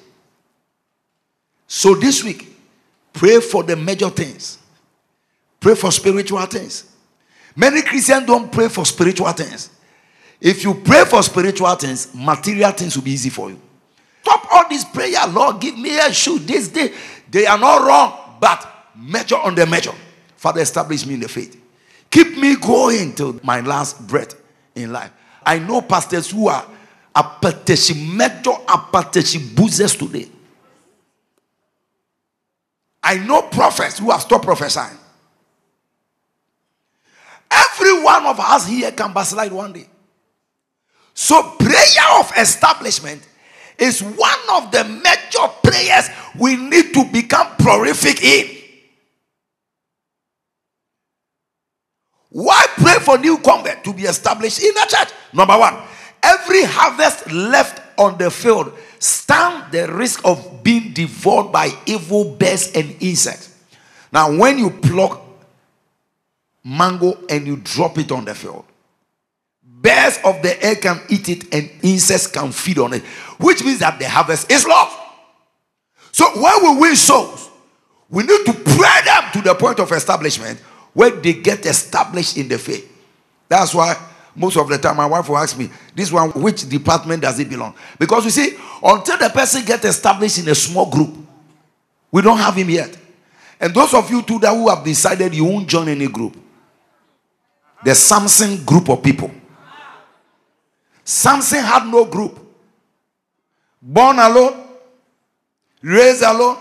So 1.67 1.95
this 1.95 2.23
week, 2.23 2.47
pray 3.13 3.41
for 3.41 3.63
the 3.63 3.75
major 3.75 4.11
things. 4.11 4.59
Pray 5.59 5.75
for 5.75 5.91
spiritual 5.91 6.45
things. 6.47 6.85
Many 7.57 7.83
Christians 7.83 8.27
don't 8.27 8.53
pray 8.53 8.69
for 8.69 8.85
spiritual 8.85 9.33
things. 9.33 9.71
If 10.41 10.63
you 10.63 10.75
pray 10.75 11.05
for 11.05 11.23
spiritual 11.23 11.75
things, 11.77 12.15
material 12.15 12.71
things 12.73 12.97
will 12.97 13.05
be 13.05 13.13
easy 13.13 13.31
for 13.31 13.49
you. 13.51 13.61
Stop 14.23 14.47
all 14.53 14.69
this 14.69 14.85
prayer, 14.85 15.27
Lord, 15.29 15.61
give 15.61 15.79
me 15.79 15.99
a 15.99 16.13
shoe 16.13 16.39
this 16.39 16.69
day. 16.69 16.93
They 17.31 17.47
are 17.47 17.59
not 17.59 17.87
wrong, 17.87 18.37
but 18.41 18.71
measure 18.95 19.37
on 19.37 19.55
the 19.55 19.67
measure. 19.67 19.95
Father, 20.45 20.61
establish 20.61 21.07
me 21.07 21.15
in 21.15 21.21
the 21.21 21.29
faith. 21.29 21.59
Keep 22.11 22.37
me 22.37 22.57
going 22.57 23.15
till 23.15 23.41
my 23.43 23.61
last 23.61 24.07
breath 24.07 24.35
in 24.75 24.93
life. 24.93 25.11
I 25.43 25.59
know 25.59 25.81
pastors 25.81 26.31
who 26.31 26.49
are 26.49 26.67
apateshi 27.17 28.15
measure 28.15 28.51
apateshi 28.67 29.39
boozers 29.55 29.99
today. 29.99 30.29
I 33.03 33.17
know 33.17 33.41
prophets 33.41 33.99
who 33.99 34.11
have 34.11 34.21
stopped 34.21 34.45
prophesying. 34.45 34.99
Every 37.51 38.03
one 38.03 38.27
of 38.27 38.39
us 38.39 38.67
here 38.67 38.93
can 38.93 39.15
backslide 39.15 39.51
one 39.51 39.73
day. 39.73 39.89
So, 41.15 41.43
prayer 41.59 42.21
of 42.21 42.31
establishment 42.37 43.27
is 43.79 44.03
one 44.03 44.41
of 44.53 44.71
the 44.71 44.85
major 44.85 45.49
prayers 45.63 46.11
we 46.39 46.57
need 46.57 46.93
to 46.93 47.07
become 47.07 47.47
prolific 47.57 48.23
in. 48.23 48.64
Why 52.35 52.67
pray 52.75 52.95
for 52.95 53.17
new 53.17 53.39
convert 53.39 53.85
to 53.85 53.93
be 53.93 54.03
established 54.03 54.61
in 54.61 54.77
a 54.77 54.87
church? 54.89 55.11
Number 55.33 55.57
one, 55.57 55.77
every 56.21 56.65
harvest 56.65 57.31
left 57.31 57.81
on 57.97 58.19
the 58.19 58.29
field 58.29 58.73
stand 58.99 59.71
the 59.71 59.87
risk 59.93 60.21
of 60.25 60.65
being 60.65 60.93
devoured 60.93 61.53
by 61.53 61.71
evil 61.87 62.25
birds 62.25 62.73
and 62.75 62.97
insects. 62.99 63.55
Now, 64.13 64.37
when 64.37 64.59
you 64.59 64.71
pluck 64.71 65.23
mango 66.65 67.17
and 67.31 67.47
you 67.47 67.59
drop 67.59 67.99
it 67.99 68.11
on 68.11 68.25
the 68.25 68.35
field, 68.35 68.65
birds 69.63 70.19
of 70.25 70.43
the 70.43 70.61
air 70.61 70.75
can 70.75 71.01
eat 71.11 71.29
it 71.29 71.55
and 71.55 71.71
insects 71.85 72.27
can 72.27 72.51
feed 72.51 72.81
on 72.81 72.95
it, 72.95 73.05
which 73.39 73.63
means 73.63 73.79
that 73.79 74.01
the 74.01 74.09
harvest 74.09 74.51
is 74.51 74.67
lost. 74.67 74.99
So, 76.11 76.25
when 76.35 76.63
we 76.65 76.81
win 76.81 76.97
souls, 76.97 77.49
we 78.09 78.25
need 78.25 78.45
to 78.45 78.53
pray 78.55 79.01
them 79.05 79.23
to 79.35 79.41
the 79.41 79.55
point 79.55 79.79
of 79.79 79.93
establishment 79.93 80.61
where 80.95 81.11
they 81.11 81.35
get 81.35 81.67
established 81.67 82.37
in 82.39 82.49
the 82.49 82.59
faith. 82.59 82.91
That's 83.49 83.75
why 83.75 83.97
most 84.35 84.57
of 84.57 84.69
the 84.69 84.79
time 84.79 84.97
my 84.97 85.07
wife 85.07 85.29
will 85.29 85.37
ask 85.37 85.59
me, 85.59 85.69
This 85.95 86.11
one, 86.11 86.31
which 86.31 86.69
department 86.69 87.23
does 87.23 87.39
it 87.39 87.49
belong? 87.49 87.75
Because 87.99 88.25
you 88.25 88.31
see, 88.31 88.57
until 88.83 89.19
the 89.19 89.29
person 89.29 89.65
gets 89.65 89.85
established 89.85 90.39
in 90.39 90.49
a 90.49 90.55
small 90.55 90.91
group, 90.91 91.15
we 92.11 92.23
don't 92.23 92.39
have 92.39 92.55
him 92.55 92.71
yet. 92.71 92.97
And 93.61 93.75
those 93.75 93.95
of 93.95 94.11
you 94.11 94.23
too 94.23 94.39
that 94.41 94.55
who 94.55 94.69
have 94.69 94.85
decided 94.85 95.35
you 95.35 95.45
won't 95.45 95.69
join 95.69 95.89
any 95.89 96.09
group, 96.09 96.37
the 97.85 97.95
Samson 97.95 98.65
group 98.65 98.89
of 98.89 99.03
people. 99.03 99.31
Samson 101.05 101.63
had 101.63 101.87
no 101.87 102.05
group. 102.07 102.41
Born 103.81 104.19
alone, 104.19 104.65
raised 105.83 106.23
alone, 106.23 106.57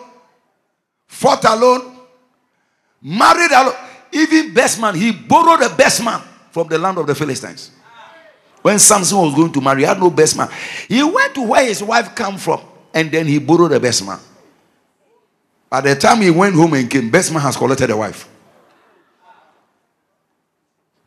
fought 1.07 1.45
alone, 1.45 1.97
married 3.01 3.51
alone. 3.51 3.75
Even 4.13 4.53
best 4.53 4.79
man, 4.79 4.95
he 4.95 5.11
borrowed 5.11 5.61
the 5.61 5.73
best 5.75 6.03
man 6.03 6.21
from 6.51 6.67
the 6.67 6.77
land 6.77 6.97
of 6.97 7.07
the 7.07 7.15
Philistines. 7.15 7.71
When 8.61 8.79
Samson 8.79 9.17
was 9.17 9.35
going 9.35 9.51
to 9.51 9.59
marry, 9.59 9.83
had 9.83 9.99
no 9.99 10.09
best 10.09 10.37
man. 10.37 10.49
He 10.87 11.03
went 11.03 11.33
to 11.35 11.41
where 11.41 11.65
his 11.65 11.83
wife 11.83 12.15
came 12.15 12.37
from 12.37 12.61
and 12.93 13.11
then 13.11 13.25
he 13.25 13.39
borrowed 13.39 13.71
the 13.71 13.79
best 13.79 14.05
man. 14.05 14.19
By 15.69 15.81
the 15.81 15.95
time 15.95 16.21
he 16.21 16.29
went 16.29 16.55
home 16.55 16.73
and 16.75 16.89
came, 16.89 17.09
best 17.09 17.31
man 17.33 17.41
has 17.41 17.57
collected 17.57 17.89
a 17.89 17.97
wife. 17.97 18.29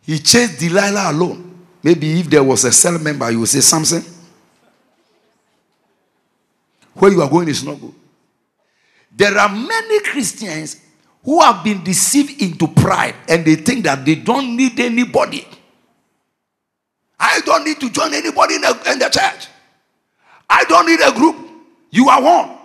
He 0.02 0.18
chased 0.18 0.58
Delilah 0.58 1.12
alone. 1.12 1.64
Maybe 1.82 2.20
if 2.20 2.28
there 2.28 2.42
was 2.42 2.64
a 2.64 2.72
cell 2.72 2.98
member, 2.98 3.30
you 3.30 3.40
would 3.40 3.48
say, 3.48 3.60
Samson, 3.60 4.04
where 6.94 7.12
you 7.12 7.22
are 7.22 7.30
going 7.30 7.48
is 7.48 7.62
not 7.62 7.80
good. 7.80 7.94
There 9.14 9.38
are 9.38 9.48
many 9.48 10.00
Christians 10.00 10.80
who 11.26 11.40
have 11.40 11.64
been 11.64 11.82
deceived 11.82 12.40
into 12.40 12.68
pride 12.68 13.16
and 13.28 13.44
they 13.44 13.56
think 13.56 13.82
that 13.84 14.04
they 14.04 14.14
don't 14.14 14.56
need 14.56 14.78
anybody. 14.78 15.44
I 17.18 17.40
don't 17.44 17.64
need 17.64 17.80
to 17.80 17.90
join 17.90 18.14
anybody 18.14 18.54
in 18.54 18.60
the, 18.60 18.92
in 18.92 18.98
the 19.00 19.08
church. 19.08 19.48
I 20.48 20.62
don't 20.64 20.86
need 20.86 21.00
a 21.00 21.12
group. 21.12 21.36
You 21.90 22.08
are 22.08 22.22
one. 22.22 22.56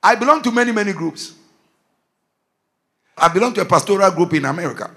I 0.00 0.14
belong 0.14 0.42
to 0.42 0.52
many, 0.52 0.70
many 0.70 0.92
groups. 0.92 1.34
I 3.18 3.26
belong 3.26 3.52
to 3.54 3.62
a 3.62 3.64
pastoral 3.64 4.10
group 4.12 4.32
in 4.34 4.44
America. 4.44 4.88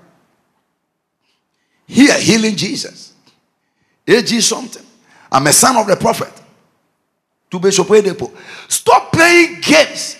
Here, 1.87 2.19
healing 2.19 2.55
Jesus. 2.55 3.13
AG 4.07 4.39
something. 4.41 4.85
I'm 5.31 5.47
a 5.47 5.53
son 5.53 5.75
of 5.77 5.87
the 5.87 5.95
prophet. 5.95 6.31
To. 7.49 8.31
Stop 8.67 9.11
playing 9.11 9.59
games. 9.61 10.17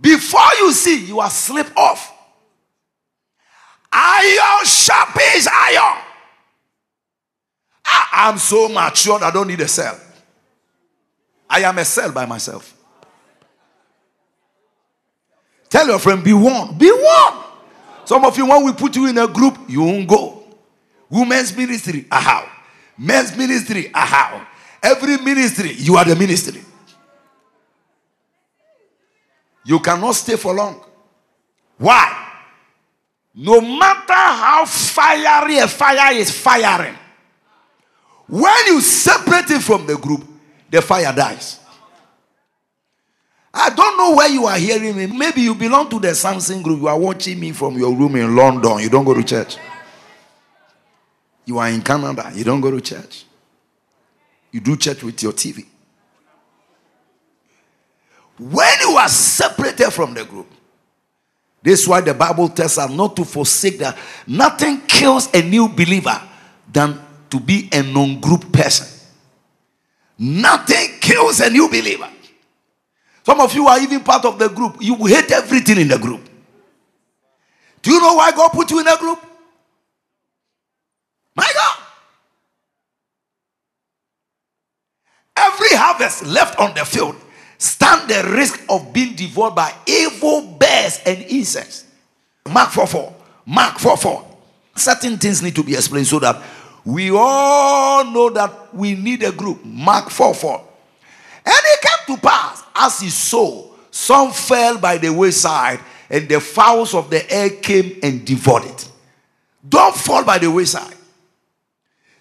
Before 0.00 0.54
you 0.60 0.72
see, 0.72 1.06
you 1.06 1.20
are 1.20 1.30
slip 1.30 1.76
off. 1.76 2.14
Iron 3.92 4.66
sharpens 4.66 5.48
iron. 5.50 6.04
Ah, 7.86 8.10
I, 8.12 8.28
am 8.28 8.38
so 8.38 8.68
mature 8.68 9.22
I 9.22 9.30
don't 9.30 9.48
need 9.48 9.60
a 9.60 9.68
cell. 9.68 9.98
I 11.48 11.60
am 11.60 11.78
a 11.78 11.84
cell 11.84 12.12
by 12.12 12.26
myself. 12.26 12.74
Tell 15.68 15.86
your 15.86 15.98
friend, 15.98 16.22
be 16.22 16.32
one. 16.32 16.76
Be 16.76 16.90
one. 16.90 17.44
Some 18.04 18.24
of 18.24 18.36
you, 18.38 18.46
when 18.46 18.64
we 18.64 18.72
put 18.72 18.96
you 18.96 19.06
in 19.06 19.18
a 19.18 19.26
group, 19.26 19.58
you 19.68 19.82
won't 19.82 20.08
go. 20.08 20.42
Women's 21.10 21.54
ministry, 21.56 22.06
aha. 22.10 22.50
Men's 22.96 23.36
ministry, 23.36 23.90
aha. 23.94 24.46
Every 24.82 25.18
ministry, 25.18 25.72
you 25.72 25.96
are 25.96 26.04
the 26.04 26.16
ministry. 26.16 26.62
You 29.68 29.78
cannot 29.80 30.14
stay 30.14 30.36
for 30.36 30.54
long. 30.54 30.82
Why? 31.76 32.26
No 33.34 33.60
matter 33.60 34.14
how 34.14 34.64
fiery 34.64 35.58
a 35.58 35.68
fire 35.68 36.14
is 36.14 36.30
firing, 36.30 36.96
when 38.26 38.66
you 38.68 38.80
separate 38.80 39.50
it 39.50 39.60
from 39.60 39.86
the 39.86 39.98
group, 39.98 40.24
the 40.70 40.80
fire 40.80 41.12
dies. 41.14 41.60
I 43.52 43.68
don't 43.68 43.98
know 43.98 44.16
where 44.16 44.30
you 44.30 44.46
are 44.46 44.56
hearing 44.56 44.96
me. 44.96 45.06
Maybe 45.06 45.42
you 45.42 45.54
belong 45.54 45.90
to 45.90 46.00
the 46.00 46.14
Samson 46.14 46.62
group. 46.62 46.80
You 46.80 46.88
are 46.88 46.98
watching 46.98 47.38
me 47.38 47.52
from 47.52 47.76
your 47.76 47.94
room 47.94 48.16
in 48.16 48.34
London. 48.34 48.78
You 48.78 48.88
don't 48.88 49.04
go 49.04 49.12
to 49.12 49.22
church. 49.22 49.58
You 51.44 51.58
are 51.58 51.68
in 51.68 51.82
Canada. 51.82 52.32
You 52.34 52.42
don't 52.42 52.62
go 52.62 52.70
to 52.70 52.80
church. 52.80 53.26
You 54.50 54.60
do 54.60 54.78
church 54.78 55.02
with 55.02 55.22
your 55.22 55.32
TV. 55.34 55.66
When 58.38 58.80
you 58.80 58.96
are 58.96 59.08
separated 59.08 59.90
from 59.90 60.14
the 60.14 60.24
group, 60.24 60.46
this 61.62 61.82
is 61.82 61.88
why 61.88 62.00
the 62.00 62.14
Bible 62.14 62.48
tells 62.48 62.78
us 62.78 62.90
not 62.90 63.16
to 63.16 63.24
forsake 63.24 63.78
that. 63.78 63.98
Nothing 64.26 64.80
kills 64.82 65.28
a 65.34 65.42
new 65.42 65.68
believer 65.68 66.20
than 66.72 67.00
to 67.30 67.40
be 67.40 67.68
a 67.72 67.82
non 67.82 68.20
group 68.20 68.52
person. 68.52 68.86
Nothing 70.18 70.98
kills 71.00 71.40
a 71.40 71.50
new 71.50 71.68
believer. 71.68 72.08
Some 73.24 73.40
of 73.40 73.54
you 73.54 73.66
are 73.66 73.78
even 73.80 74.00
part 74.00 74.24
of 74.24 74.38
the 74.38 74.48
group. 74.48 74.76
You 74.80 74.94
hate 75.06 75.30
everything 75.32 75.78
in 75.78 75.88
the 75.88 75.98
group. 75.98 76.28
Do 77.82 77.90
you 77.92 78.00
know 78.00 78.14
why 78.14 78.32
God 78.32 78.50
put 78.50 78.70
you 78.70 78.80
in 78.80 78.86
a 78.86 78.96
group? 78.96 79.20
My 81.34 81.50
God. 81.54 81.78
Every 85.36 85.76
harvest 85.76 86.24
left 86.26 86.58
on 86.58 86.74
the 86.74 86.84
field 86.84 87.16
stand 87.58 88.08
the 88.08 88.30
risk 88.30 88.64
of 88.68 88.92
being 88.92 89.14
devoured 89.14 89.54
by 89.54 89.74
evil 89.86 90.42
bears 90.42 91.00
and 91.04 91.18
insects. 91.24 91.84
Mark 92.48 92.70
4 92.70 92.86
4. 92.86 93.14
Mark 93.46 93.78
4 93.78 93.96
4. 93.96 94.36
Certain 94.76 95.18
things 95.18 95.42
need 95.42 95.54
to 95.56 95.62
be 95.62 95.74
explained 95.74 96.06
so 96.06 96.18
that 96.20 96.40
we 96.84 97.10
all 97.10 98.04
know 98.04 98.30
that 98.30 98.74
we 98.74 98.94
need 98.94 99.22
a 99.22 99.32
group. 99.32 99.64
Mark 99.64 100.08
4 100.10 100.34
4. 100.34 100.64
And 101.44 101.54
it 101.56 101.80
came 101.80 102.16
to 102.16 102.22
pass 102.22 102.64
as 102.74 103.00
he 103.00 103.10
saw, 103.10 103.66
some 103.90 104.30
fell 104.30 104.78
by 104.78 104.98
the 104.98 105.12
wayside, 105.12 105.80
and 106.08 106.28
the 106.28 106.40
fowls 106.40 106.94
of 106.94 107.10
the 107.10 107.30
air 107.30 107.50
came 107.50 107.98
and 108.02 108.24
devoured 108.24 108.64
it. 108.64 108.88
Don't 109.68 109.94
fall 109.94 110.24
by 110.24 110.38
the 110.38 110.50
wayside. 110.50 110.94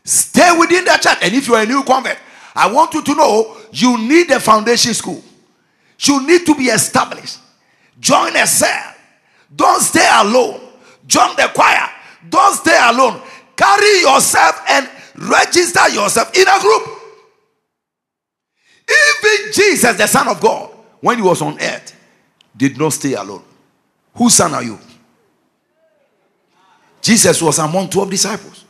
Stay 0.04 0.58
within 0.58 0.86
the 0.86 0.98
church. 1.02 1.18
And 1.22 1.34
if 1.34 1.48
you 1.48 1.56
are 1.56 1.64
a 1.64 1.66
new 1.66 1.84
convert, 1.84 2.18
I 2.56 2.72
want 2.72 2.94
you 2.94 3.04
to 3.04 3.16
know 3.16 3.58
you 3.72 3.98
need 3.98 4.32
a 4.32 4.40
foundation 4.40 4.94
school. 4.94 5.22
You 6.00 6.26
need 6.26 6.46
to 6.46 6.56
be 6.56 6.66
established. 6.66 7.40
Join 8.00 8.36
a 8.36 8.46
cell. 8.46 8.94
Don't 9.56 9.82
stay 9.82 10.08
alone. 10.14 10.62
Join 11.06 11.36
the 11.36 11.50
choir. 11.54 11.90
Don't 12.30 12.56
stay 12.56 12.78
alone. 12.90 13.22
Carry 13.56 14.02
yourself 14.02 14.62
and 14.70 14.90
register 15.16 15.90
yourself 15.90 16.36
in 16.38 16.48
a 16.48 16.60
group. 16.60 16.90
Even 18.90 19.52
Jesus, 19.54 19.98
the 19.98 20.08
Son 20.08 20.28
of 20.28 20.40
God, 20.40 20.72
when 21.02 21.18
he 21.18 21.24
was 21.24 21.42
on 21.42 21.60
earth, 21.60 21.96
did 22.56 22.78
not 22.78 22.94
stay 22.94 23.14
alone. 23.14 23.44
Whose 24.14 24.36
son 24.36 24.54
are 24.54 24.64
you? 24.64 24.80
Jesus 27.02 27.42
was 27.42 27.60
among 27.60 27.90
12 27.90 28.10
disciples. 28.10 28.66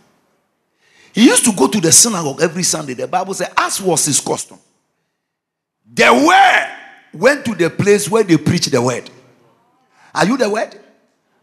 He 1.14 1.26
used 1.26 1.46
to 1.46 1.54
go 1.54 1.68
to 1.68 1.80
the 1.80 1.92
synagogue 1.92 2.42
every 2.42 2.64
Sunday. 2.64 2.94
The 2.94 3.08
Bible 3.08 3.34
says, 3.34 3.50
as 3.58 3.82
was 3.82 4.06
his 4.06 4.20
custom. 4.20 4.60
The 5.92 6.14
word 6.14 6.77
went 7.14 7.46
to 7.46 7.56
the 7.56 7.70
place 7.70 8.10
where 8.10 8.24
they 8.24 8.38
preach 8.38 8.68
the 8.68 8.82
word. 8.82 9.10
Are 10.14 10.26
you 10.26 10.38
the 10.38 10.50
word? 10.50 10.80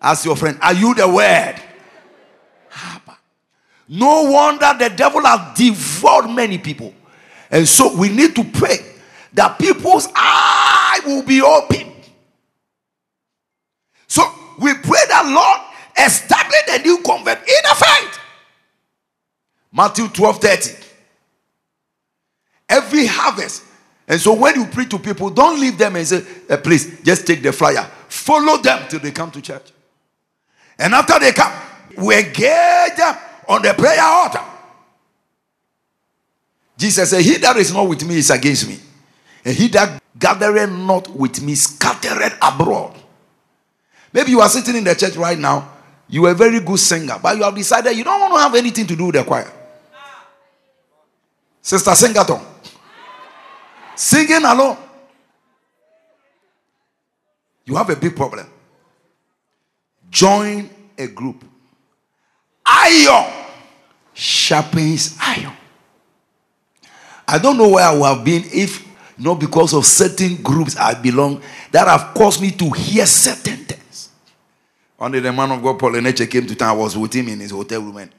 Ask 0.00 0.24
your 0.24 0.36
friend, 0.36 0.58
are 0.60 0.74
you 0.74 0.94
the 0.94 1.08
word? 1.08 1.56
No 3.88 4.30
wonder 4.30 4.74
the 4.78 4.94
devil 4.94 5.22
has 5.24 5.56
devoured 5.56 6.28
many 6.30 6.58
people. 6.58 6.94
And 7.50 7.68
so 7.68 7.94
we 7.96 8.08
need 8.08 8.34
to 8.36 8.44
pray 8.44 8.78
that 9.34 9.58
people's 9.58 10.08
eye 10.14 11.00
will 11.04 11.22
be 11.22 11.42
open. 11.42 11.92
So 14.06 14.22
we 14.58 14.72
pray 14.74 15.00
that 15.08 15.26
Lord 15.26 16.06
establish 16.06 16.62
a 16.70 16.82
new 16.82 16.98
convert 17.02 17.38
in 17.38 17.54
the 17.62 17.74
faith. 17.74 18.18
Matthew 19.72 20.08
12 20.08 20.38
30. 20.38 20.70
Every 22.68 23.06
harvest. 23.06 23.64
And 24.06 24.20
so 24.20 24.34
when 24.34 24.54
you 24.54 24.66
preach 24.66 24.90
to 24.90 24.98
people, 24.98 25.30
don't 25.30 25.58
leave 25.58 25.78
them 25.78 25.96
and 25.96 26.06
say, 26.06 26.22
eh, 26.48 26.56
please, 26.56 27.00
just 27.02 27.26
take 27.26 27.42
the 27.42 27.52
flyer. 27.52 27.88
Follow 28.08 28.58
them 28.58 28.86
till 28.88 29.00
they 29.00 29.10
come 29.10 29.30
to 29.30 29.40
church. 29.40 29.72
And 30.78 30.94
after 30.94 31.18
they 31.18 31.32
come, 31.32 31.52
we 31.96 32.18
engage 32.18 32.96
them 32.96 33.16
on 33.48 33.62
the 33.62 33.72
prayer 33.74 34.02
altar. 34.02 34.42
Jesus 36.76 37.10
said, 37.10 37.22
He 37.22 37.36
that 37.38 37.56
is 37.56 37.72
not 37.72 37.88
with 37.88 38.06
me 38.06 38.16
is 38.16 38.30
against 38.30 38.68
me. 38.68 38.78
And 39.44 39.54
he 39.56 39.68
that 39.68 40.02
gathereth 40.18 40.70
not 40.70 41.08
with 41.10 41.42
me 41.42 41.54
scattereth 41.54 42.36
abroad. 42.42 42.96
Maybe 44.12 44.30
you 44.30 44.40
are 44.40 44.48
sitting 44.48 44.76
in 44.76 44.84
the 44.84 44.94
church 44.94 45.16
right 45.16 45.38
now. 45.38 45.70
You 46.08 46.26
are 46.26 46.32
a 46.32 46.34
very 46.34 46.60
good 46.60 46.78
singer, 46.78 47.18
but 47.22 47.36
you 47.36 47.42
have 47.42 47.54
decided 47.54 47.96
you 47.96 48.04
don't 48.04 48.20
want 48.20 48.34
to 48.34 48.38
have 48.38 48.54
anything 48.54 48.86
to 48.86 48.96
do 48.96 49.06
with 49.06 49.14
the 49.14 49.24
choir. 49.24 49.50
Sister 51.62 51.94
Singaton. 51.94 52.53
Singing 53.96 54.44
alone. 54.44 54.76
You 57.64 57.76
have 57.76 57.90
a 57.90 57.96
big 57.96 58.14
problem. 58.14 58.46
Join 60.10 60.68
a 60.98 61.06
group. 61.06 61.44
Iron 62.66 63.32
sharpens 64.12 65.16
iron. 65.20 65.52
I 67.26 67.38
don't 67.38 67.56
know 67.56 67.68
where 67.70 67.84
I 67.84 67.94
would 67.94 68.04
have 68.04 68.24
been 68.24 68.44
if 68.52 68.86
not 69.18 69.40
because 69.40 69.72
of 69.74 69.86
certain 69.86 70.36
groups 70.42 70.76
I 70.76 70.94
belong 70.94 71.40
that 71.70 71.88
have 71.88 72.14
caused 72.14 72.40
me 72.40 72.50
to 72.52 72.70
hear 72.70 73.06
certain 73.06 73.56
things. 73.64 74.10
One 74.96 75.12
day 75.12 75.20
the 75.20 75.32
man 75.32 75.50
of 75.52 75.62
God, 75.62 75.78
Paul 75.78 75.92
Enenche, 75.92 76.30
came 76.30 76.46
to 76.46 76.54
town. 76.54 76.70
I 76.70 76.72
was 76.72 76.96
with 76.96 77.12
him 77.12 77.28
in 77.28 77.40
his 77.40 77.50
hotel 77.50 77.80
room. 77.80 77.96
And 77.96 78.10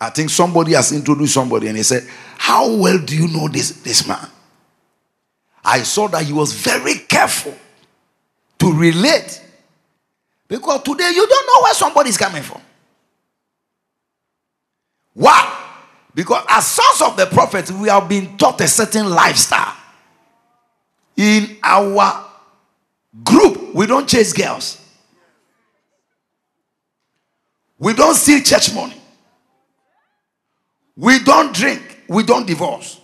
I 0.00 0.10
think 0.10 0.30
somebody 0.30 0.72
has 0.72 0.92
introduced 0.92 1.34
somebody 1.34 1.68
and 1.68 1.76
he 1.76 1.82
said, 1.82 2.06
How 2.36 2.74
well 2.74 2.98
do 2.98 3.16
you 3.16 3.28
know 3.28 3.48
this, 3.48 3.70
this 3.82 4.06
man? 4.06 4.28
I 5.64 5.82
saw 5.82 6.08
that 6.08 6.24
he 6.24 6.32
was 6.32 6.52
very 6.52 6.94
careful 6.94 7.54
to 8.58 8.72
relate. 8.72 9.40
Because 10.48 10.82
today 10.82 11.10
you 11.14 11.26
don't 11.26 11.46
know 11.46 11.62
where 11.62 11.74
somebody 11.74 12.10
is 12.10 12.18
coming 12.18 12.42
from. 12.42 12.60
Why? 15.14 15.58
Because 16.14 16.44
as 16.48 16.66
sons 16.66 17.02
of 17.02 17.16
the 17.16 17.26
prophets, 17.26 17.70
we 17.70 17.88
have 17.88 18.08
been 18.08 18.36
taught 18.36 18.60
a 18.60 18.68
certain 18.68 19.08
lifestyle. 19.10 19.74
In 21.16 21.56
our 21.62 22.26
group, 23.22 23.74
we 23.74 23.86
don't 23.86 24.08
chase 24.08 24.32
girls. 24.32 24.78
We 27.78 27.94
don't 27.94 28.14
steal 28.14 28.42
church 28.42 28.74
money. 28.74 28.96
We 30.96 31.18
don't 31.20 31.54
drink. 31.54 32.04
We 32.08 32.22
don't 32.22 32.46
divorce. 32.46 33.00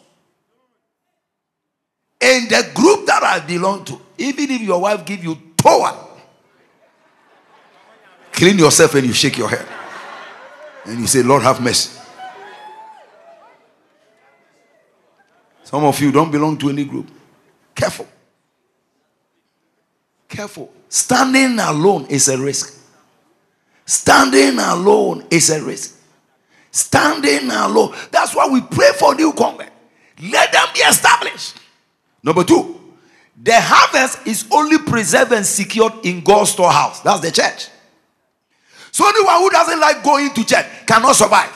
In 2.20 2.48
the 2.48 2.70
group 2.74 3.06
that 3.06 3.22
I 3.22 3.40
belong 3.40 3.84
to, 3.86 4.00
even 4.18 4.50
if 4.50 4.60
your 4.60 4.80
wife 4.80 5.04
give 5.04 5.22
you 5.22 5.36
towel, 5.56 6.18
clean 8.32 8.58
yourself 8.58 8.94
and 8.94 9.06
you 9.06 9.12
shake 9.12 9.38
your 9.38 9.48
head. 9.48 9.66
And 10.84 11.00
you 11.00 11.06
say, 11.06 11.22
Lord, 11.22 11.42
have 11.42 11.60
mercy. 11.60 11.96
Some 15.62 15.84
of 15.84 16.00
you 16.00 16.10
don't 16.10 16.30
belong 16.32 16.56
to 16.58 16.70
any 16.70 16.84
group. 16.84 17.08
Careful. 17.74 18.08
Careful. 20.26 20.72
Standing 20.88 21.58
alone 21.58 22.06
is 22.06 22.28
a 22.28 22.38
risk. 22.38 22.74
Standing 23.84 24.58
alone 24.58 25.26
is 25.30 25.50
a 25.50 25.62
risk. 25.62 26.00
Standing 26.70 27.50
alone. 27.50 27.94
That's 28.10 28.34
why 28.34 28.48
we 28.48 28.60
pray 28.62 28.90
for 28.98 29.14
new 29.14 29.32
convert. 29.32 29.70
Let 30.22 30.52
them 30.52 30.66
be 30.74 30.80
established. 30.80 31.56
Number 32.22 32.44
two, 32.44 32.78
the 33.40 33.54
harvest 33.54 34.26
is 34.26 34.46
only 34.50 34.78
preserved 34.78 35.32
and 35.32 35.46
secured 35.46 35.92
in 36.04 36.22
God's 36.22 36.50
storehouse. 36.50 37.00
That's 37.00 37.20
the 37.20 37.30
church. 37.30 37.68
So 38.90 39.08
anyone 39.08 39.38
who 39.38 39.50
doesn't 39.50 39.78
like 39.78 40.02
going 40.02 40.34
to 40.34 40.44
church 40.44 40.66
cannot 40.86 41.14
survive. 41.14 41.54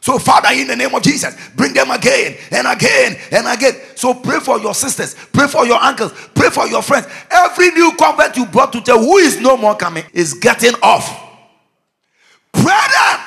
So, 0.00 0.18
Father, 0.18 0.48
in 0.52 0.68
the 0.68 0.76
name 0.76 0.94
of 0.94 1.02
Jesus, 1.02 1.36
bring 1.56 1.74
them 1.74 1.90
again 1.90 2.36
and 2.50 2.66
again 2.66 3.18
and 3.32 3.46
again. 3.46 3.74
So, 3.96 4.14
pray 4.14 4.38
for 4.38 4.58
your 4.58 4.72
sisters, 4.72 5.14
pray 5.32 5.48
for 5.48 5.66
your 5.66 5.78
uncles, 5.82 6.12
pray 6.34 6.50
for 6.50 6.66
your 6.66 6.82
friends. 6.82 7.06
Every 7.30 7.70
new 7.72 7.92
convert 7.98 8.36
you 8.36 8.46
brought 8.46 8.72
to 8.72 8.80
tell 8.80 8.98
who 9.00 9.18
is 9.18 9.40
no 9.40 9.56
more 9.56 9.74
coming 9.74 10.04
is 10.12 10.34
getting 10.34 10.74
off. 10.82 11.08
Pray 12.52 12.62
them. 12.62 13.20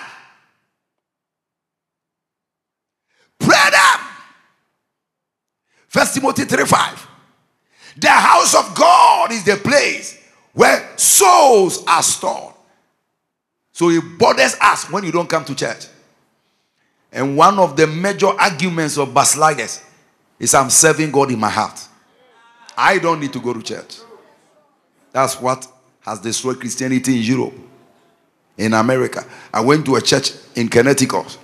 Pray 3.39 3.69
them. 3.69 4.00
First 5.91 6.13
Timothy 6.13 6.45
3 6.45 6.63
5. 6.63 7.07
The 7.97 8.07
house 8.07 8.55
of 8.55 8.73
God 8.73 9.29
is 9.33 9.43
the 9.43 9.57
place 9.57 10.23
where 10.53 10.89
souls 10.97 11.83
are 11.85 12.01
stored. 12.01 12.53
So 13.73 13.89
it 13.89 14.01
bothers 14.17 14.55
us 14.61 14.89
when 14.89 15.03
you 15.03 15.11
don't 15.11 15.29
come 15.29 15.43
to 15.43 15.53
church. 15.53 15.87
And 17.11 17.35
one 17.35 17.59
of 17.59 17.75
the 17.75 17.87
major 17.87 18.27
arguments 18.27 18.97
of 18.97 19.13
backsliders 19.13 19.83
is 20.39 20.53
I'm 20.53 20.69
serving 20.69 21.11
God 21.11 21.29
in 21.29 21.37
my 21.37 21.49
heart. 21.49 21.77
I 22.77 22.97
don't 22.97 23.19
need 23.19 23.33
to 23.33 23.41
go 23.41 23.51
to 23.51 23.61
church. 23.61 23.97
That's 25.11 25.41
what 25.41 25.67
has 25.99 26.21
destroyed 26.21 26.61
Christianity 26.61 27.17
in 27.17 27.21
Europe, 27.21 27.53
in 28.57 28.73
America. 28.73 29.25
I 29.53 29.59
went 29.59 29.85
to 29.87 29.97
a 29.97 30.01
church 30.01 30.31
in 30.55 30.69
Connecticut. 30.69 31.37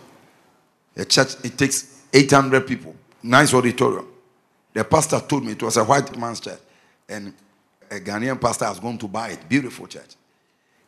A 0.96 1.04
church, 1.04 1.36
it 1.44 1.58
takes 1.58 2.06
800 2.14 2.66
people, 2.66 2.96
nice 3.22 3.54
auditorium. 3.54 4.08
The 4.78 4.84
pastor 4.84 5.20
told 5.20 5.44
me 5.44 5.54
it 5.54 5.64
was 5.64 5.76
a 5.78 5.84
white 5.84 6.16
man's 6.16 6.40
church, 6.40 6.60
and 7.10 7.34
a 7.90 7.96
Ghanaian 7.96 8.40
pastor 8.40 8.66
has 8.66 8.80
gone 8.80 8.96
to 9.00 9.08
buy 9.08 9.30
it. 9.30 9.50
Beautiful 9.50 9.88
church. 9.88 10.12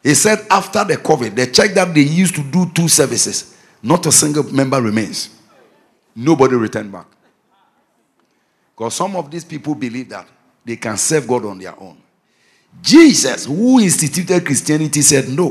He 0.04 0.14
said 0.14 0.46
after 0.48 0.84
the 0.84 0.98
COVID, 0.98 1.36
the 1.36 1.48
church 1.48 1.72
that 1.74 1.92
they 1.92 2.02
used 2.02 2.36
to 2.36 2.44
do 2.44 2.70
two 2.70 2.88
services, 2.88 3.58
not 3.82 4.06
a 4.06 4.12
single 4.12 4.44
member 4.44 4.80
remains. 4.80 5.36
Nobody 6.16 6.54
returned 6.54 6.92
back. 6.92 7.08
Because 8.78 8.94
some 8.94 9.16
of 9.16 9.32
these 9.32 9.44
people 9.44 9.74
believe 9.74 10.10
that 10.10 10.28
they 10.64 10.76
can 10.76 10.96
serve 10.96 11.28
God 11.28 11.46
on 11.46 11.58
their 11.58 11.74
own. 11.82 11.98
Jesus, 12.84 13.48
who 13.48 13.80
instituted 13.80 14.46
Christianity, 14.46 15.02
said, 15.02 15.30
No. 15.30 15.50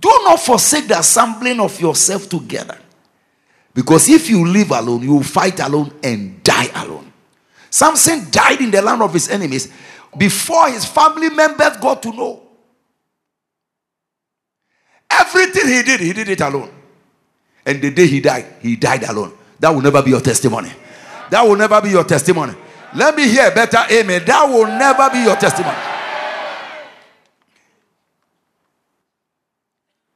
Do 0.00 0.20
not 0.22 0.38
forsake 0.38 0.86
the 0.86 1.00
assembling 1.00 1.58
of 1.58 1.80
yourself 1.80 2.28
together. 2.28 2.78
Because 3.74 4.08
if 4.08 4.28
you 4.28 4.46
live 4.46 4.70
alone, 4.70 5.02
you 5.02 5.14
will 5.14 5.22
fight 5.22 5.60
alone 5.60 5.92
and 6.02 6.42
die 6.42 6.68
alone. 6.74 7.12
Samson 7.70 8.30
died 8.30 8.60
in 8.60 8.70
the 8.70 8.82
land 8.82 9.00
of 9.00 9.12
his 9.12 9.30
enemies 9.30 9.72
before 10.16 10.68
his 10.68 10.84
family 10.84 11.30
members 11.30 11.76
got 11.78 12.02
to 12.02 12.12
know. 12.12 12.42
Everything 15.10 15.68
he 15.68 15.82
did, 15.82 16.00
he 16.00 16.12
did 16.12 16.28
it 16.28 16.40
alone. 16.40 16.70
And 17.64 17.80
the 17.80 17.90
day 17.90 18.06
he 18.06 18.20
died, 18.20 18.46
he 18.60 18.76
died 18.76 19.04
alone. 19.04 19.32
That 19.58 19.70
will 19.70 19.80
never 19.80 20.02
be 20.02 20.10
your 20.10 20.20
testimony. 20.20 20.70
That 21.30 21.42
will 21.42 21.56
never 21.56 21.80
be 21.80 21.90
your 21.90 22.04
testimony. 22.04 22.54
Let 22.94 23.16
me 23.16 23.26
hear 23.26 23.50
better 23.52 23.78
amen. 23.90 24.22
That 24.26 24.44
will 24.44 24.66
never 24.66 25.08
be 25.10 25.20
your 25.20 25.36
testimony. 25.36 25.78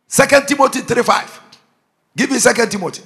Second 0.06 0.46
Timothy 0.46 0.80
3 0.80 1.02
5. 1.02 1.40
Give 2.16 2.30
me 2.30 2.38
Second 2.38 2.70
Timothy. 2.70 3.02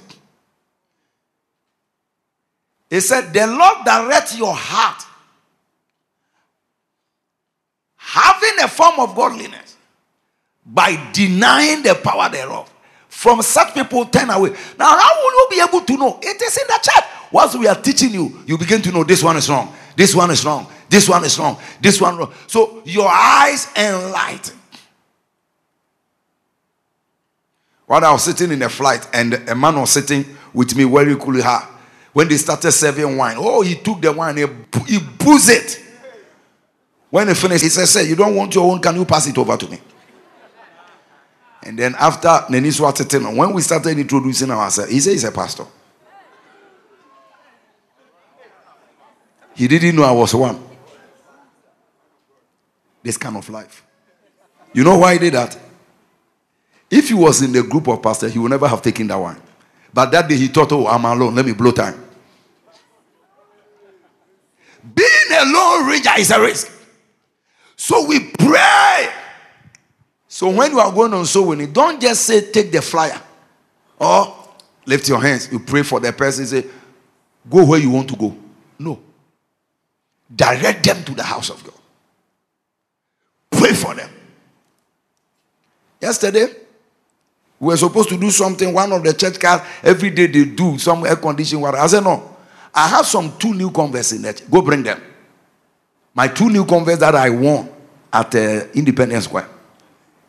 He 2.91 2.99
said, 2.99 3.33
The 3.33 3.47
Lord 3.47 3.85
direct 3.85 4.37
your 4.37 4.53
heart, 4.53 5.01
having 7.95 8.63
a 8.63 8.67
form 8.67 8.99
of 8.99 9.15
godliness, 9.15 9.77
by 10.65 11.09
denying 11.13 11.83
the 11.83 11.95
power 11.95 12.29
thereof. 12.29 12.71
From 13.07 13.41
such 13.41 13.73
people, 13.73 14.05
turn 14.05 14.29
away. 14.29 14.49
Now, 14.77 14.97
how 14.97 15.15
will 15.21 15.31
you 15.31 15.47
be 15.51 15.61
able 15.61 15.85
to 15.85 15.97
know? 15.97 16.19
It 16.21 16.41
is 16.41 16.57
in 16.57 16.67
the 16.67 16.79
chat. 16.83 17.09
Once 17.31 17.55
we 17.55 17.65
are 17.65 17.79
teaching 17.81 18.11
you, 18.11 18.43
you 18.45 18.57
begin 18.57 18.81
to 18.81 18.91
know 18.91 19.05
this 19.05 19.23
one 19.23 19.37
is 19.37 19.49
wrong, 19.49 19.73
this 19.95 20.13
one 20.13 20.29
is 20.29 20.43
wrong, 20.43 20.67
this 20.89 21.07
one 21.07 21.23
is 21.23 21.39
wrong, 21.39 21.57
this 21.79 22.01
one 22.01 22.17
wrong. 22.17 22.33
So 22.47 22.81
your 22.83 23.07
eyes 23.07 23.69
enlighten. 23.77 24.57
While 27.85 28.03
I 28.03 28.11
was 28.11 28.23
sitting 28.23 28.51
in 28.51 28.61
a 28.61 28.69
flight 28.69 29.07
and 29.13 29.33
a 29.47 29.55
man 29.55 29.79
was 29.79 29.91
sitting 29.91 30.25
with 30.53 30.75
me 30.75 30.83
very 30.83 31.15
coolly, 31.15 31.41
When 32.13 32.27
they 32.27 32.37
started 32.37 32.71
serving 32.71 33.15
wine, 33.15 33.35
oh, 33.39 33.61
he 33.61 33.75
took 33.75 34.01
the 34.01 34.11
wine, 34.11 34.37
he, 34.37 34.45
he 34.85 34.99
boozed 34.99 35.49
it. 35.49 35.81
When 37.09 37.27
he 37.27 37.33
finished, 37.33 37.63
he 37.63 37.69
said, 37.69 37.87
Sir, 37.87 38.01
you 38.01 38.15
don't 38.15 38.35
want 38.35 38.53
your 38.55 38.69
own, 38.71 38.81
can 38.81 38.95
you 38.95 39.05
pass 39.05 39.27
it 39.27 39.37
over 39.37 39.55
to 39.57 39.67
me? 39.69 39.79
And 41.63 41.77
then 41.77 41.95
after 41.99 42.27
Neniswa 42.49 43.35
when 43.37 43.53
we 43.53 43.61
started 43.61 43.97
introducing 43.97 44.49
ourselves, 44.49 44.91
he 44.91 44.99
said 44.99 45.11
he's 45.11 45.23
a 45.23 45.31
pastor. 45.31 45.65
He 49.53 49.67
didn't 49.67 49.95
know 49.95 50.03
I 50.03 50.11
was 50.11 50.33
one. 50.33 50.59
This 53.03 53.17
kind 53.17 53.37
of 53.37 53.47
life. 53.49 53.83
You 54.73 54.83
know 54.83 54.97
why 54.97 55.13
he 55.13 55.19
did 55.19 55.33
that? 55.33 55.57
If 56.89 57.09
he 57.09 57.13
was 57.13 57.41
in 57.41 57.51
the 57.51 57.63
group 57.63 57.87
of 57.87 58.01
pastors, 58.01 58.33
he 58.33 58.39
would 58.39 58.51
never 58.51 58.67
have 58.67 58.81
taken 58.81 59.07
that 59.07 59.17
one. 59.17 59.39
But 59.93 60.11
that 60.11 60.27
day 60.27 60.37
he 60.37 60.47
thought, 60.47 60.71
oh, 60.71 60.87
I'm 60.87 61.03
alone. 61.05 61.35
Let 61.35 61.45
me 61.45 61.53
blow 61.53 61.71
time. 61.71 62.01
Being 64.95 65.09
a 65.31 65.45
lone 65.45 65.87
ranger 65.87 66.11
is 66.17 66.31
a 66.31 66.41
risk. 66.41 66.71
So 67.75 68.07
we 68.07 68.31
pray. 68.31 69.11
So 70.27 70.49
when 70.49 70.71
you 70.71 70.79
are 70.79 70.91
going 70.91 71.13
on 71.13 71.25
soul 71.25 71.47
winning, 71.49 71.73
don't 71.73 72.01
just 72.01 72.23
say 72.25 72.51
take 72.51 72.71
the 72.71 72.81
flyer 72.81 73.19
or 73.99 74.37
lift 74.85 75.07
your 75.09 75.21
hands. 75.21 75.51
You 75.51 75.59
pray 75.59 75.83
for 75.83 75.99
the 75.99 76.13
person. 76.13 76.45
Say, 76.45 76.65
go 77.49 77.65
where 77.65 77.79
you 77.79 77.89
want 77.89 78.09
to 78.09 78.15
go. 78.15 78.35
No. 78.79 78.99
Direct 80.33 80.83
them 80.83 81.03
to 81.03 81.13
the 81.13 81.23
house 81.23 81.49
of 81.49 81.63
God. 81.63 81.73
Pray 83.51 83.73
for 83.73 83.93
them. 83.93 84.09
Yesterday, 86.01 86.47
we 87.61 87.67
were 87.67 87.77
supposed 87.77 88.09
to 88.09 88.17
do 88.17 88.31
something. 88.31 88.73
One 88.73 88.91
of 88.91 89.03
the 89.03 89.13
church 89.13 89.39
cars, 89.39 89.61
every 89.83 90.09
day 90.09 90.25
they 90.25 90.45
do 90.45 90.79
some 90.79 91.05
air 91.05 91.15
conditioning 91.15 91.61
water. 91.61 91.77
I 91.77 91.85
said, 91.85 92.03
No. 92.03 92.35
I 92.73 92.87
have 92.87 93.05
some 93.05 93.37
two 93.37 93.53
new 93.53 93.69
converts 93.69 94.13
in 94.13 94.23
that. 94.23 94.49
Go 94.49 94.61
bring 94.63 94.81
them. 94.81 94.99
My 96.15 96.27
two 96.27 96.49
new 96.49 96.65
converts 96.65 96.99
that 97.01 97.13
I 97.13 97.29
won 97.29 97.69
at 98.11 98.33
uh, 98.33 98.65
Independence 98.73 99.25
Square. 99.25 99.47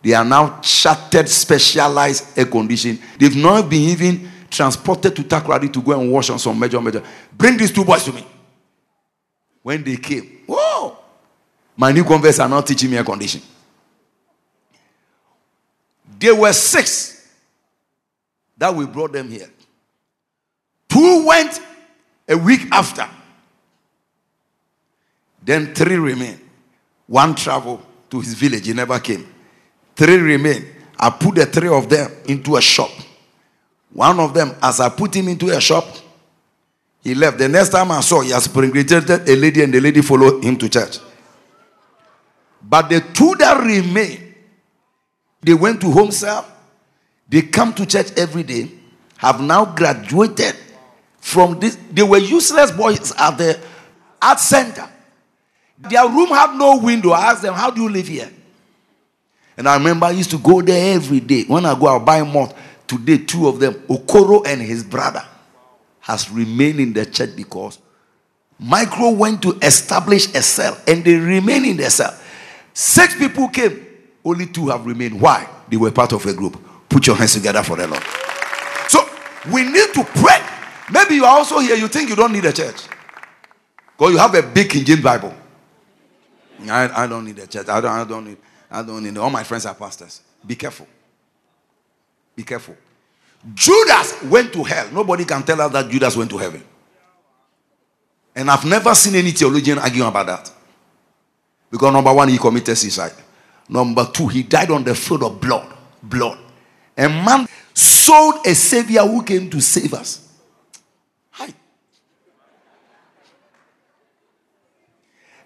They 0.03 0.13
are 0.13 0.25
now 0.25 0.61
chartered, 0.61 1.29
specialized 1.29 2.37
air 2.39 2.45
conditioning. 2.45 2.99
They've 3.19 3.35
not 3.37 3.71
been 3.71 3.83
even 3.83 4.29
transported 4.51 5.17
to 5.17 5.23
Takoradi 5.23 5.73
to 5.73 5.81
go 5.81 5.99
and 5.99 6.13
wash 6.13 6.29
on 6.29 6.39
some 6.39 6.59
major, 6.59 6.81
major. 6.83 7.03
Bring 7.33 7.57
these 7.57 7.73
two 7.73 7.85
boys 7.85 8.05
to 8.05 8.13
me. 8.13 8.27
When 9.63 9.83
they 9.83 9.97
came, 9.97 10.43
whoa! 10.47 10.99
My 11.77 11.93
new 11.93 12.05
converts 12.05 12.41
are 12.41 12.49
not 12.49 12.67
teaching 12.67 12.91
me 12.91 12.99
air 12.99 13.05
conditioning. 13.05 13.47
There 16.19 16.35
were 16.35 16.53
six 16.53 17.12
that 18.63 18.73
we 18.73 18.87
brought 18.87 19.13
them 19.13 19.29
here. 19.29 19.51
Two 20.89 21.27
went 21.27 21.61
a 22.29 22.39
week 22.39 22.61
after. 22.71 23.05
Then 25.45 25.75
three 25.75 25.97
remained. 25.97 26.39
One 27.09 27.35
traveled 27.35 27.85
to 28.11 28.21
his 28.21 28.35
village, 28.35 28.65
he 28.65 28.73
never 28.73 29.01
came. 29.01 29.27
Three 29.97 30.17
remained. 30.17 30.65
I 30.97 31.11
put 31.11 31.35
the 31.35 31.47
three 31.47 31.71
of 31.71 31.89
them 31.89 32.09
into 32.27 32.55
a 32.55 32.61
shop. 32.61 32.93
One 33.93 34.21
of 34.21 34.33
them, 34.33 34.55
as 34.63 34.79
I 34.79 34.91
put 34.91 35.17
him 35.17 35.27
into 35.27 35.49
a 35.49 35.61
shop, 35.61 35.85
he 37.03 37.17
left. 37.17 37.39
The 37.39 37.49
next 37.49 37.71
time 37.71 37.91
I 37.91 38.01
saw, 38.01 38.21
he 38.21 38.31
has 38.31 38.47
impregnated 38.47 39.11
a 39.11 39.35
lady, 39.35 39.65
and 39.65 39.75
the 39.75 39.81
lady 39.81 40.03
followed 40.03 40.45
him 40.45 40.57
to 40.59 40.69
church. 40.69 41.01
But 42.63 42.89
the 42.91 43.01
two 43.01 43.35
that 43.41 43.61
remained, 43.61 44.35
they 45.41 45.55
went 45.55 45.81
to 45.81 45.91
home 45.91 46.13
cell 46.13 46.47
they 47.33 47.41
come 47.41 47.73
to 47.73 47.87
church 47.87 48.13
every 48.19 48.43
day, 48.43 48.71
have 49.17 49.41
now 49.41 49.65
graduated 49.65 50.55
from 51.19 51.59
this. 51.59 51.79
They 51.91 52.03
were 52.03 52.19
useless 52.19 52.71
boys 52.71 53.11
at 53.19 53.39
the 53.39 53.59
art 54.21 54.39
center. 54.39 54.87
Their 55.79 56.07
room 56.09 56.29
had 56.29 56.55
no 56.59 56.77
window. 56.77 57.13
I 57.13 57.31
asked 57.31 57.41
them, 57.41 57.55
How 57.55 57.71
do 57.71 57.81
you 57.81 57.89
live 57.89 58.07
here? 58.07 58.31
And 59.57 59.67
I 59.67 59.79
remember 59.79 60.05
I 60.05 60.11
used 60.11 60.31
to 60.33 60.39
go 60.39 60.61
there 60.61 60.95
every 60.95 61.21
day. 61.21 61.45
When 61.45 61.65
I 61.65 61.75
go, 61.75 61.87
I'll 61.87 62.01
buy 62.01 62.23
more. 62.23 62.53
Today, 62.87 63.17
two 63.17 63.49
of 63.49 63.59
them, 63.59 63.75
Okoro 63.89 64.47
and 64.47 64.61
his 64.61 64.85
brother, 64.85 65.25
has 66.01 66.31
remained 66.31 66.81
in 66.81 66.93
the 66.93 67.07
church 67.07 67.35
because 67.35 67.79
Micro 68.59 69.09
went 69.09 69.41
to 69.41 69.59
establish 69.63 70.27
a 70.35 70.43
cell 70.43 70.77
and 70.87 71.03
they 71.03 71.15
remain 71.17 71.65
in 71.65 71.79
the 71.79 71.89
cell. 71.91 72.15
Six 72.75 73.17
people 73.17 73.49
came, 73.49 73.87
only 74.23 74.45
two 74.45 74.69
have 74.69 74.85
remained. 74.85 75.19
Why? 75.19 75.49
They 75.71 75.79
were 75.79 75.91
part 75.91 76.13
of 76.13 76.27
a 76.27 76.35
group. 76.35 76.63
Put 76.93 77.07
your 77.07 77.17
hands 77.17 77.33
together 77.33 77.63
for 77.63 77.77
the 77.77 77.87
Lord. 77.87 78.03
So 78.89 79.01
we 79.51 79.65
need 79.65 79.95
to 79.95 80.05
pray. 80.05 80.41
Maybe 80.93 81.15
you 81.17 81.25
are 81.25 81.39
also 81.39 81.59
here, 81.59 81.75
you 81.75 81.89
think 81.89 82.11
you 82.11 82.17
don't 82.17 82.33
need 82.33 82.45
a 82.45 82.53
church. 82.53 82.87
Because 83.97 84.13
you 84.13 84.19
have 84.19 84.35
a 84.35 84.43
big 84.43 84.69
King 84.69 84.85
James 84.85 85.03
Bible. 85.03 85.35
I, 86.69 87.05
I 87.05 87.07
don't 87.07 87.25
need 87.25 87.39
a 87.39 87.47
church. 87.47 87.69
I 87.69 87.81
don't, 87.81 87.91
I 87.91 88.05
don't 88.05 88.27
need 88.27 88.37
I 88.71 88.83
don't 88.83 89.03
need 89.03 89.19
all 89.19 89.29
my 89.31 89.45
friends 89.45 89.67
are 89.67 89.75
pastors. 89.75 90.23
Be 90.47 90.55
careful. 90.55 90.87
Be 92.35 92.43
careful. 92.43 92.75
Judas 93.55 94.23
went 94.25 94.53
to 94.55 94.63
hell. 94.63 94.89
Nobody 94.93 95.25
can 95.25 95.43
tell 95.43 95.61
us 95.61 95.73
that 95.73 95.91
Judas 95.91 96.17
went 96.17 96.31
to 96.31 96.39
heaven. 96.39 96.65
And 98.35 98.51
I've 98.51 98.65
never 98.65 98.95
seen 98.95 99.15
any 99.15 99.31
theologian 99.33 99.79
arguing 99.79 100.09
about 100.09 100.27
that. 100.27 100.53
Because 101.71 101.93
number 101.93 102.13
one, 102.13 102.29
he 102.29 102.39
committed 102.39 102.79
suicide. 102.79 103.13
Number 103.69 104.07
two, 104.11 104.29
he 104.29 104.43
died 104.43 104.71
on 104.71 104.85
the 104.85 104.95
field 104.95 105.23
of 105.23 105.41
blood. 105.41 105.71
Blood. 106.03 106.39
A 106.97 107.09
man 107.09 107.49
sold 107.73 108.47
a 108.47 108.55
savior 108.55 109.01
who 109.01 109.23
came 109.23 109.49
to 109.51 109.61
save 109.61 109.95
us. 109.95 110.29
Hi. 111.31 111.53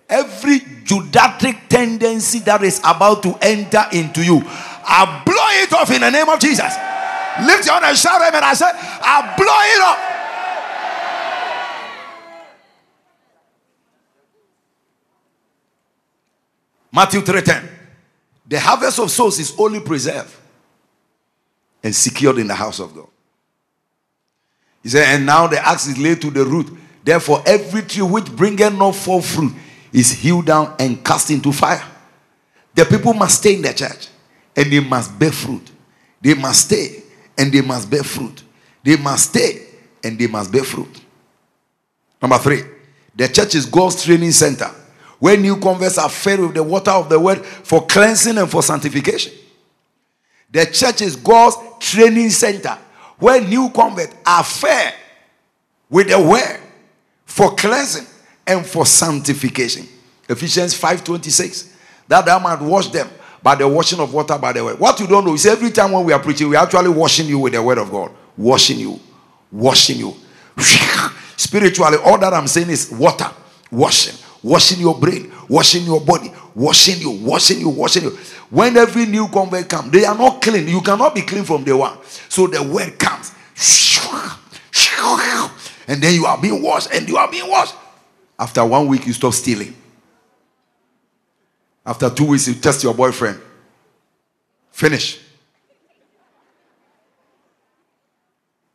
Every 0.09 0.61
Judatic 0.61 1.69
tendency 1.69 2.41
that 2.41 2.63
is 2.63 2.81
about 2.85 3.23
to 3.23 3.37
enter 3.41 3.85
into 3.93 4.25
you, 4.25 4.43
I 4.45 5.23
blow 5.25 5.35
it 5.63 5.73
off 5.73 5.91
in 5.91 6.01
the 6.01 6.11
name 6.11 6.29
of 6.29 6.41
Jesus. 6.41 6.75
Lift 7.45 7.67
your 7.67 7.75
hand 7.75 7.85
and 7.85 7.97
shout 7.97 8.21
amen. 8.23 8.43
I 8.43 8.55
said, 8.55 8.73
I 8.75 9.35
blow 9.37 9.47
it 9.47 9.83
off. 9.83 10.13
Matthew 16.93 17.21
3:10. 17.21 17.69
The 18.49 18.59
harvest 18.59 18.99
of 19.01 19.11
souls 19.11 19.39
is 19.39 19.53
only 19.59 19.81
preserved 19.81 20.33
and 21.87 21.95
secured 21.95 22.39
in 22.39 22.49
the 22.49 22.55
house 22.55 22.81
of 22.81 22.93
God. 22.93 23.07
He 24.83 24.89
said, 24.89 25.05
And 25.15 25.25
now 25.25 25.47
the 25.47 25.65
axe 25.65 25.87
is 25.87 25.97
laid 25.97 26.21
to 26.23 26.33
the 26.33 26.45
root. 26.45 26.67
Therefore, 27.05 27.45
every 27.47 27.83
tree 27.83 28.03
which 28.03 28.27
bringeth 28.35 28.73
not 28.73 28.97
forth 28.97 29.25
fruit 29.25 29.53
is 29.93 30.11
hewn 30.11 30.45
down 30.45 30.75
and 30.81 31.05
cast 31.05 31.31
into 31.31 31.53
fire. 31.53 31.85
The 32.75 32.85
people 32.87 33.15
must 33.15 33.39
stay 33.39 33.55
in 33.55 33.63
the 33.63 33.73
church 33.73 34.09
and 34.57 34.73
they 34.73 34.81
must 34.81 35.17
bear 35.17 35.31
fruit. 35.31 35.71
They 36.21 36.35
must 36.35 36.67
stay 36.67 37.05
and 37.39 37.53
they 37.53 37.61
must 37.61 37.89
bear 37.89 38.03
fruit. 38.03 38.43
They 38.83 38.97
must 38.97 39.31
stay 39.31 39.67
and 40.03 40.19
they 40.19 40.27
must 40.27 40.51
bear 40.51 40.65
fruit. 40.65 41.01
Number 42.21 42.39
three, 42.39 42.65
the 43.15 43.29
church 43.29 43.55
is 43.55 43.65
God's 43.65 44.03
training 44.03 44.33
center 44.33 44.73
where 45.21 45.37
new 45.37 45.57
converts 45.61 45.99
are 45.99 46.09
fed 46.09 46.41
with 46.41 46.55
the 46.55 46.65
water 46.65 46.91
of 46.91 47.09
the 47.09 47.21
word 47.21 47.47
for 47.47 47.87
cleansing 47.87 48.39
and 48.39 48.51
for 48.51 48.65
sanctification. 48.65 49.33
The 50.51 50.67
church 50.67 51.03
is 51.03 51.17
God's 51.17 51.57
training 51.81 52.31
center 52.31 52.79
where 53.19 53.41
new 53.41 53.71
converts 53.71 54.15
are 54.25 54.45
fed 54.45 54.95
with 55.91 56.09
the 56.09 56.21
word 56.21 56.61
for 57.25 57.55
cleansing 57.55 58.07
and 58.47 58.65
for 58.65 58.87
sanctification. 58.87 59.87
Ephesians 60.29 60.75
5:26. 60.75 61.71
That 62.09 62.25
thou 62.25 62.39
might 62.39 62.61
wash 62.61 62.89
them 62.89 63.09
by 63.43 63.55
the 63.57 63.67
washing 63.67 64.01
of 64.01 64.13
water 64.13 64.39
by 64.39 64.53
the 64.53 64.65
word. 64.65 64.79
What 64.79 64.99
you 65.01 65.07
don't 65.07 65.25
know 65.25 65.35
is 65.35 65.47
every 65.47 65.71
time 65.71 65.93
when 65.93 66.05
we 66.05 66.13
are 66.13 66.19
preaching, 66.19 66.49
we 66.49 66.57
are 66.57 66.65
actually 66.65 66.89
washing 66.89 67.27
you 67.27 67.39
with 67.39 67.53
the 67.53 67.63
word 67.63 67.79
of 67.79 67.91
God. 67.91 68.13
Washing 68.37 68.79
you, 68.79 69.01
washing 69.51 69.99
you. 69.99 70.15
Spiritually, 71.37 71.99
all 72.05 72.19
that 72.19 72.33
I'm 72.33 72.47
saying 72.47 72.71
is 72.71 72.91
water, 72.91 73.31
washing, 73.71 74.15
washing 74.43 74.81
your 74.81 74.99
brain, 74.99 75.33
washing 75.49 75.85
your 75.85 76.01
body, 76.01 76.33
washing 76.57 76.99
you, 76.99 77.11
washing 77.11 77.61
you, 77.61 77.69
washing 77.69 78.05
you. 78.05 78.11
When 78.49 78.77
every 78.79 79.05
new 79.05 79.29
convert 79.29 79.69
comes, 79.69 79.93
they 79.93 80.07
are 80.07 80.17
not 80.17 80.41
clean. 80.41 80.67
You 80.67 80.81
cannot 80.81 81.15
be 81.15 81.21
clean 81.21 81.45
from 81.45 81.63
day 81.65 81.75
one. 81.75 81.99
So 82.31 82.47
the 82.47 82.63
word 82.63 82.99
comes. 82.99 83.33
And 85.89 86.03
then 86.03 86.15
you 86.15 86.27
are 86.27 86.41
being 86.41 86.63
washed, 86.63 86.93
and 86.93 87.09
you 87.09 87.17
are 87.17 87.31
being 87.31 87.49
washed. 87.49 87.75
After 88.39 88.65
one 88.65 88.89
week, 88.89 89.07
you 89.07 89.13
stop 89.13 89.35
stealing. 89.35 89.75
After 91.85 92.11
two 92.11 92.25
weeks, 92.27 92.49
you 92.49 92.55
test 92.55 92.83
your 92.83 92.95
boyfriend. 92.95 93.41
Finish. 94.73 95.21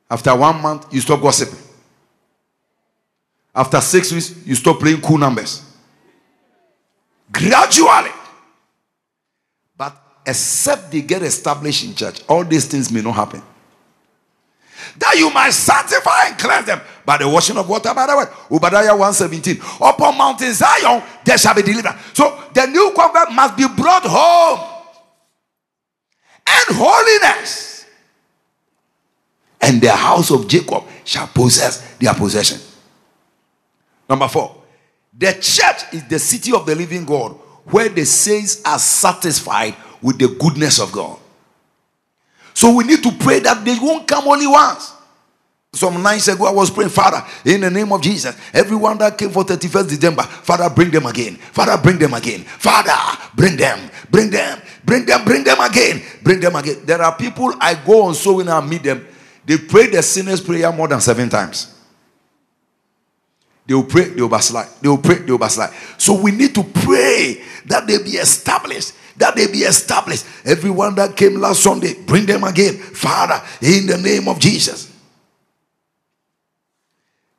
After 0.09 0.35
one 0.35 0.61
month, 0.61 0.93
you 0.93 1.01
stop 1.01 1.21
gossiping. 1.21 1.59
After 3.53 3.81
six 3.81 4.11
weeks, 4.11 4.45
you 4.45 4.55
stop 4.55 4.79
playing 4.79 5.01
cool 5.01 5.17
numbers. 5.17 5.70
Gradually. 7.31 8.11
But 9.77 9.95
except 10.25 10.91
they 10.91 11.01
get 11.01 11.21
established 11.23 11.83
in 11.85 11.95
church, 11.95 12.21
all 12.27 12.43
these 12.43 12.65
things 12.65 12.91
may 12.91 13.01
not 13.01 13.15
happen. 13.15 13.41
that 14.97 15.15
you 15.17 15.29
might 15.31 15.51
sanctify 15.51 16.27
and 16.27 16.37
cleanse 16.37 16.65
them 16.65 16.81
by 17.05 17.17
the 17.17 17.27
washing 17.27 17.57
of 17.57 17.67
water 17.69 17.93
by 17.93 18.07
the 18.07 18.15
word. 18.15 18.27
Obadiah 18.51 18.95
117. 18.95 19.59
Upon 19.81 20.17
Mount 20.17 20.39
Zion 20.39 21.03
there 21.23 21.37
shall 21.37 21.53
be 21.55 21.61
deliverance. 21.61 21.99
So 22.13 22.43
the 22.53 22.65
new 22.67 22.91
covenant 22.95 23.33
must 23.33 23.57
be 23.57 23.67
brought 23.67 24.03
home. 24.03 24.67
And 26.47 26.77
holiness. 26.77 27.85
And 29.61 29.79
the 29.79 29.91
house 29.91 30.31
of 30.31 30.47
Jacob 30.47 30.83
shall 31.05 31.27
possess 31.27 31.95
their 31.95 32.13
possession. 32.13 32.59
Number 34.09 34.27
four. 34.27 34.60
The 35.17 35.33
church 35.33 35.93
is 35.93 36.07
the 36.07 36.19
city 36.19 36.53
of 36.53 36.65
the 36.65 36.75
living 36.75 37.05
God 37.05 37.31
where 37.65 37.89
the 37.89 38.05
saints 38.05 38.61
are 38.65 38.79
satisfied 38.79 39.75
with 40.01 40.17
the 40.17 40.27
goodness 40.27 40.79
of 40.79 40.91
God. 40.91 41.19
So 42.53 42.75
we 42.75 42.83
need 42.83 43.03
to 43.03 43.11
pray 43.11 43.39
that 43.39 43.63
they 43.63 43.77
won't 43.79 44.07
come 44.07 44.27
only 44.27 44.47
once. 44.47 44.93
Some 45.73 46.03
nights 46.03 46.27
ago, 46.27 46.47
I 46.47 46.51
was 46.51 46.69
praying, 46.69 46.89
Father, 46.89 47.23
in 47.45 47.61
the 47.61 47.69
name 47.69 47.93
of 47.93 48.01
Jesus, 48.01 48.35
everyone 48.53 48.97
that 48.97 49.17
came 49.17 49.29
for 49.29 49.45
31st 49.45 49.87
December, 49.87 50.23
Father, 50.23 50.69
bring 50.69 50.91
them 50.91 51.05
again. 51.05 51.35
Father, 51.35 51.81
bring 51.81 51.97
them 51.97 52.13
again. 52.13 52.41
Father, 52.41 52.91
bring 53.35 53.55
them, 53.55 53.89
bring 54.09 54.29
them, 54.29 54.61
bring 54.83 55.05
them, 55.05 55.23
bring 55.23 55.45
them 55.45 55.61
again, 55.61 56.01
bring 56.23 56.41
them 56.41 56.55
again. 56.57 56.81
There 56.83 57.01
are 57.01 57.15
people 57.15 57.53
I 57.61 57.75
go 57.75 58.03
on 58.03 58.15
so 58.15 58.35
when 58.35 58.49
I 58.49 58.59
meet 58.59 58.83
them, 58.83 59.07
they 59.45 59.57
pray 59.57 59.87
the 59.87 60.03
sinner's 60.03 60.41
prayer 60.41 60.71
more 60.73 60.89
than 60.89 60.99
seven 60.99 61.29
times. 61.29 61.80
They 63.65 63.73
will 63.73 63.83
pray, 63.83 64.09
they 64.09 64.21
will 64.21 64.29
backslide. 64.29 64.67
They 64.81 64.89
will 64.89 64.97
pray, 64.97 65.19
they 65.19 65.31
will 65.31 65.37
backslide. 65.37 65.73
So 65.97 66.19
we 66.19 66.31
need 66.31 66.55
to 66.55 66.63
pray 66.63 67.41
that 67.65 67.87
they 67.87 68.01
be 68.01 68.11
established. 68.11 68.93
That 69.17 69.35
they 69.35 69.47
be 69.47 69.59
established. 69.59 70.25
Everyone 70.45 70.95
that 70.95 71.15
came 71.15 71.35
last 71.35 71.61
Sunday, 71.63 71.93
bring 71.93 72.25
them 72.25 72.43
again. 72.43 72.77
Father, 72.77 73.41
in 73.61 73.85
the 73.85 73.97
name 73.97 74.27
of 74.27 74.39
Jesus. 74.39 74.91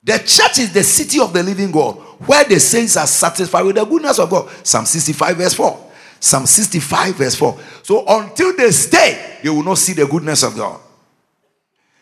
The 0.04 0.18
church 0.18 0.58
is 0.58 0.72
the 0.72 0.82
city 0.82 1.20
of 1.20 1.32
the 1.32 1.42
living 1.42 1.70
God 1.70 1.94
where 2.26 2.44
the 2.44 2.58
saints 2.58 2.96
are 2.96 3.06
satisfied 3.06 3.62
with 3.62 3.76
the 3.76 3.84
goodness 3.84 4.18
of 4.18 4.30
God. 4.30 4.50
Psalm 4.64 4.84
65, 4.84 5.36
verse 5.36 5.54
4. 5.54 5.90
Psalm 6.18 6.46
65, 6.46 7.14
verse 7.16 7.34
4. 7.36 7.58
So 7.82 8.04
until 8.06 8.56
they 8.56 8.70
stay, 8.70 9.38
they 9.42 9.48
will 9.48 9.62
not 9.62 9.78
see 9.78 9.92
the 9.92 10.06
goodness 10.06 10.42
of 10.42 10.56
God. 10.56 10.80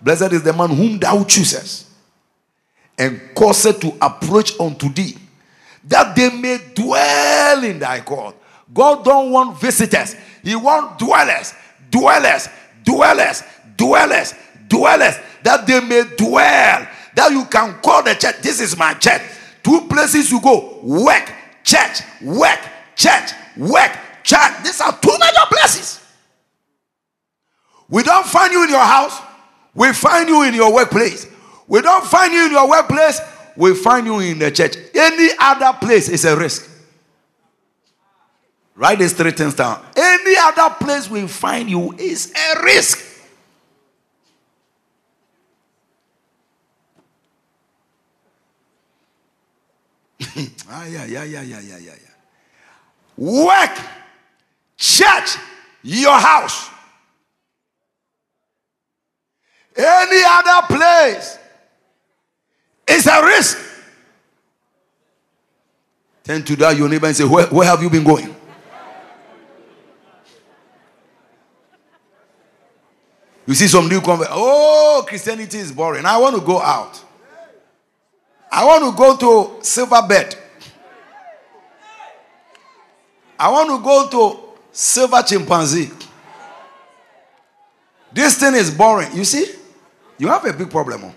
Blessed 0.00 0.32
is 0.32 0.42
the 0.42 0.52
man 0.52 0.70
whom 0.70 0.98
thou 0.98 1.24
choosest 1.24 1.89
and 3.00 3.20
causeth 3.34 3.80
to 3.80 3.96
approach 4.02 4.60
unto 4.60 4.92
thee, 4.92 5.16
that 5.84 6.14
they 6.14 6.30
may 6.30 6.58
dwell 6.74 7.64
in 7.64 7.78
thy 7.78 8.00
court. 8.00 8.36
God 8.72 9.04
don't 9.04 9.32
want 9.32 9.58
visitors, 9.58 10.14
He 10.44 10.54
want 10.54 10.98
dwellers, 10.98 11.54
dwellers, 11.90 12.48
dwellers, 12.84 13.42
dwellers, 13.76 14.34
dwellers, 14.68 15.14
that 15.42 15.66
they 15.66 15.80
may 15.80 16.04
dwell. 16.16 16.86
That 17.16 17.32
you 17.32 17.44
can 17.46 17.80
call 17.80 18.04
the 18.04 18.14
church. 18.14 18.36
This 18.40 18.60
is 18.60 18.76
my 18.76 18.94
church. 18.94 19.22
Two 19.62 19.88
places 19.88 20.30
you 20.30 20.40
go: 20.40 20.78
work, 20.82 21.32
church, 21.64 22.02
work, 22.22 22.60
church, 22.94 23.32
work, 23.56 23.98
church. 24.22 24.62
These 24.62 24.80
are 24.80 24.96
two 25.00 25.16
major 25.18 25.46
places. 25.48 26.00
We 27.88 28.02
don't 28.04 28.26
find 28.26 28.52
you 28.52 28.62
in 28.62 28.70
your 28.70 28.84
house. 28.84 29.20
We 29.74 29.92
find 29.92 30.28
you 30.28 30.42
in 30.42 30.54
your 30.54 30.72
workplace. 30.72 31.26
We 31.70 31.80
don't 31.82 32.04
find 32.04 32.32
you 32.32 32.46
in 32.46 32.50
your 32.50 32.68
workplace. 32.68 33.20
We 33.56 33.76
find 33.76 34.04
you 34.04 34.18
in 34.18 34.40
the 34.40 34.50
church. 34.50 34.76
Any 34.92 35.30
other 35.38 35.78
place 35.78 36.08
is 36.08 36.24
a 36.24 36.36
risk. 36.36 36.68
Write 38.74 38.98
these 38.98 39.12
three 39.12 39.30
things 39.30 39.54
down. 39.54 39.80
Any 39.96 40.34
other 40.36 40.74
place 40.74 41.08
we 41.08 41.28
find 41.28 41.70
you 41.70 41.92
is 41.92 42.32
a 42.34 42.60
risk. 42.64 43.06
ah, 50.68 50.86
yeah, 50.86 51.04
yeah, 51.04 51.22
yeah, 51.22 51.42
yeah, 51.42 51.60
yeah, 51.60 51.78
yeah. 51.78 51.94
Work, 53.16 53.78
church, 54.76 55.36
your 55.84 56.18
house. 56.18 56.68
Any 59.76 60.22
other 60.26 60.66
place 60.66 61.36
it's 62.90 63.06
a 63.06 63.24
risk. 63.24 63.58
Turn 66.24 66.44
to 66.44 66.56
that 66.56 66.76
your 66.76 66.88
neighbor 66.88 67.06
and 67.06 67.16
say, 67.16 67.24
Where, 67.24 67.46
where 67.46 67.66
have 67.66 67.82
you 67.82 67.90
been 67.90 68.04
going? 68.04 68.34
You 73.46 73.54
see 73.54 73.66
some 73.66 73.88
new 73.88 74.00
convert. 74.00 74.28
Oh, 74.30 75.04
Christianity 75.08 75.58
is 75.58 75.72
boring. 75.72 76.04
I 76.06 76.18
want 76.18 76.36
to 76.36 76.40
go 76.40 76.60
out. 76.60 77.04
I 78.52 78.64
want 78.64 78.84
to 78.84 78.96
go 78.96 79.16
to 79.16 79.64
silver 79.64 80.02
bed. 80.06 80.36
I 83.38 83.50
want 83.50 83.70
to 83.70 83.82
go 83.82 84.08
to 84.08 84.40
silver 84.70 85.22
chimpanzee. 85.22 85.90
This 88.12 88.38
thing 88.38 88.54
is 88.54 88.70
boring. 88.70 89.16
You 89.16 89.24
see, 89.24 89.46
you 90.18 90.28
have 90.28 90.44
a 90.44 90.52
big 90.52 90.70
problem. 90.70 91.04
Oh. 91.04 91.14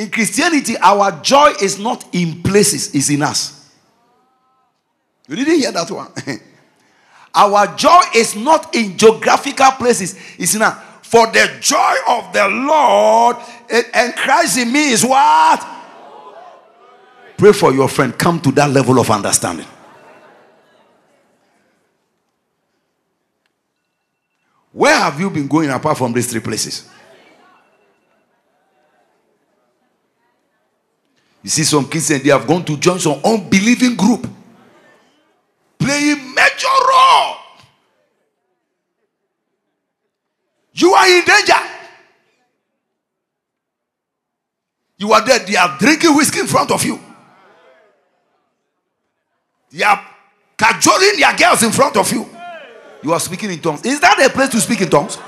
In 0.00 0.10
Christianity, 0.10 0.78
our 0.78 1.20
joy 1.20 1.52
is 1.60 1.78
not 1.78 2.06
in 2.14 2.42
places, 2.42 2.94
it's 2.94 3.10
in 3.10 3.20
us. 3.20 3.70
You 5.28 5.36
didn't 5.36 5.58
hear 5.58 5.72
that 5.72 5.90
one. 5.90 6.08
our 7.34 7.76
joy 7.76 8.00
is 8.14 8.34
not 8.34 8.74
in 8.74 8.96
geographical 8.96 9.72
places, 9.72 10.18
it's 10.38 10.54
in 10.54 10.62
us. 10.62 10.74
For 11.02 11.26
the 11.26 11.54
joy 11.60 11.96
of 12.08 12.32
the 12.32 12.48
Lord 12.48 13.36
eh, 13.68 13.82
and 13.92 14.16
Christ 14.16 14.56
in 14.56 14.72
me 14.72 14.90
is 14.90 15.04
what? 15.04 15.68
Pray 17.36 17.52
for 17.52 17.70
your 17.70 17.88
friend. 17.90 18.16
Come 18.16 18.40
to 18.40 18.52
that 18.52 18.70
level 18.70 18.98
of 18.98 19.10
understanding. 19.10 19.66
Where 24.72 24.96
have 24.96 25.20
you 25.20 25.28
been 25.28 25.46
going 25.46 25.68
apart 25.68 25.98
from 25.98 26.14
these 26.14 26.30
three 26.30 26.40
places? 26.40 26.88
You 31.42 31.50
see, 31.50 31.64
some 31.64 31.88
Christians 31.88 32.22
they 32.22 32.30
have 32.30 32.46
gone 32.46 32.64
to 32.64 32.76
join 32.76 32.98
some 32.98 33.20
unbelieving 33.24 33.96
group, 33.96 34.28
playing 35.78 36.34
major 36.34 36.66
role. 36.88 37.36
You 40.74 40.92
are 40.92 41.08
in 41.08 41.24
danger. 41.24 41.60
You 44.98 45.12
are 45.12 45.24
there, 45.24 45.38
they 45.38 45.56
are 45.56 45.78
drinking 45.78 46.14
whiskey 46.14 46.40
in 46.40 46.46
front 46.46 46.70
of 46.70 46.84
you. 46.84 47.00
They 49.70 49.82
are 49.82 50.04
cajoling 50.58 51.18
their 51.18 51.34
girls 51.36 51.62
in 51.62 51.70
front 51.70 51.96
of 51.96 52.12
you. 52.12 52.28
You 53.02 53.12
are 53.14 53.20
speaking 53.20 53.50
in 53.50 53.60
tongues. 53.60 53.84
Is 53.86 53.98
that 54.00 54.20
a 54.22 54.28
place 54.28 54.50
to 54.50 54.60
speak 54.60 54.82
in 54.82 54.90
tongues? 54.90 55.18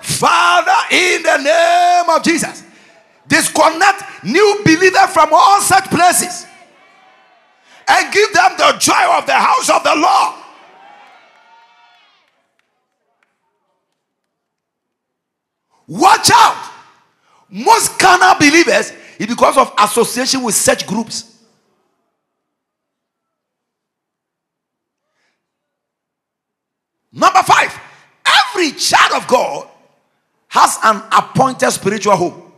Father, 0.00 0.94
in 0.94 1.22
the 1.22 1.38
name 1.38 2.16
of 2.16 2.22
Jesus, 2.22 2.62
disconnect 3.26 4.24
new 4.24 4.60
believers 4.64 5.10
from 5.12 5.30
all 5.32 5.60
such 5.60 5.84
places 5.84 6.46
and 7.88 8.12
give 8.12 8.32
them 8.32 8.52
the 8.58 8.76
joy 8.78 9.16
of 9.18 9.26
the 9.26 9.34
house 9.34 9.70
of 9.70 9.82
the 9.82 9.94
Lord. 9.94 10.34
Watch 15.88 16.30
out. 16.32 16.70
Most 17.50 17.98
carnal 17.98 18.34
believers 18.38 18.92
is 19.18 19.26
because 19.26 19.58
of 19.58 19.72
association 19.78 20.42
with 20.42 20.54
such 20.54 20.86
groups. 20.86 21.32
Number 27.12 27.42
five, 27.42 27.78
every 28.24 28.72
child 28.72 29.22
of 29.22 29.28
God 29.28 29.68
has 30.48 30.78
an 30.82 31.02
appointed 31.12 31.70
spiritual 31.70 32.16
home. 32.16 32.51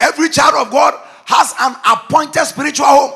Every 0.00 0.28
child 0.28 0.66
of 0.66 0.72
God 0.72 0.94
has 1.24 1.54
an 1.60 1.76
appointed 1.90 2.44
spiritual 2.44 2.86
home 2.86 3.12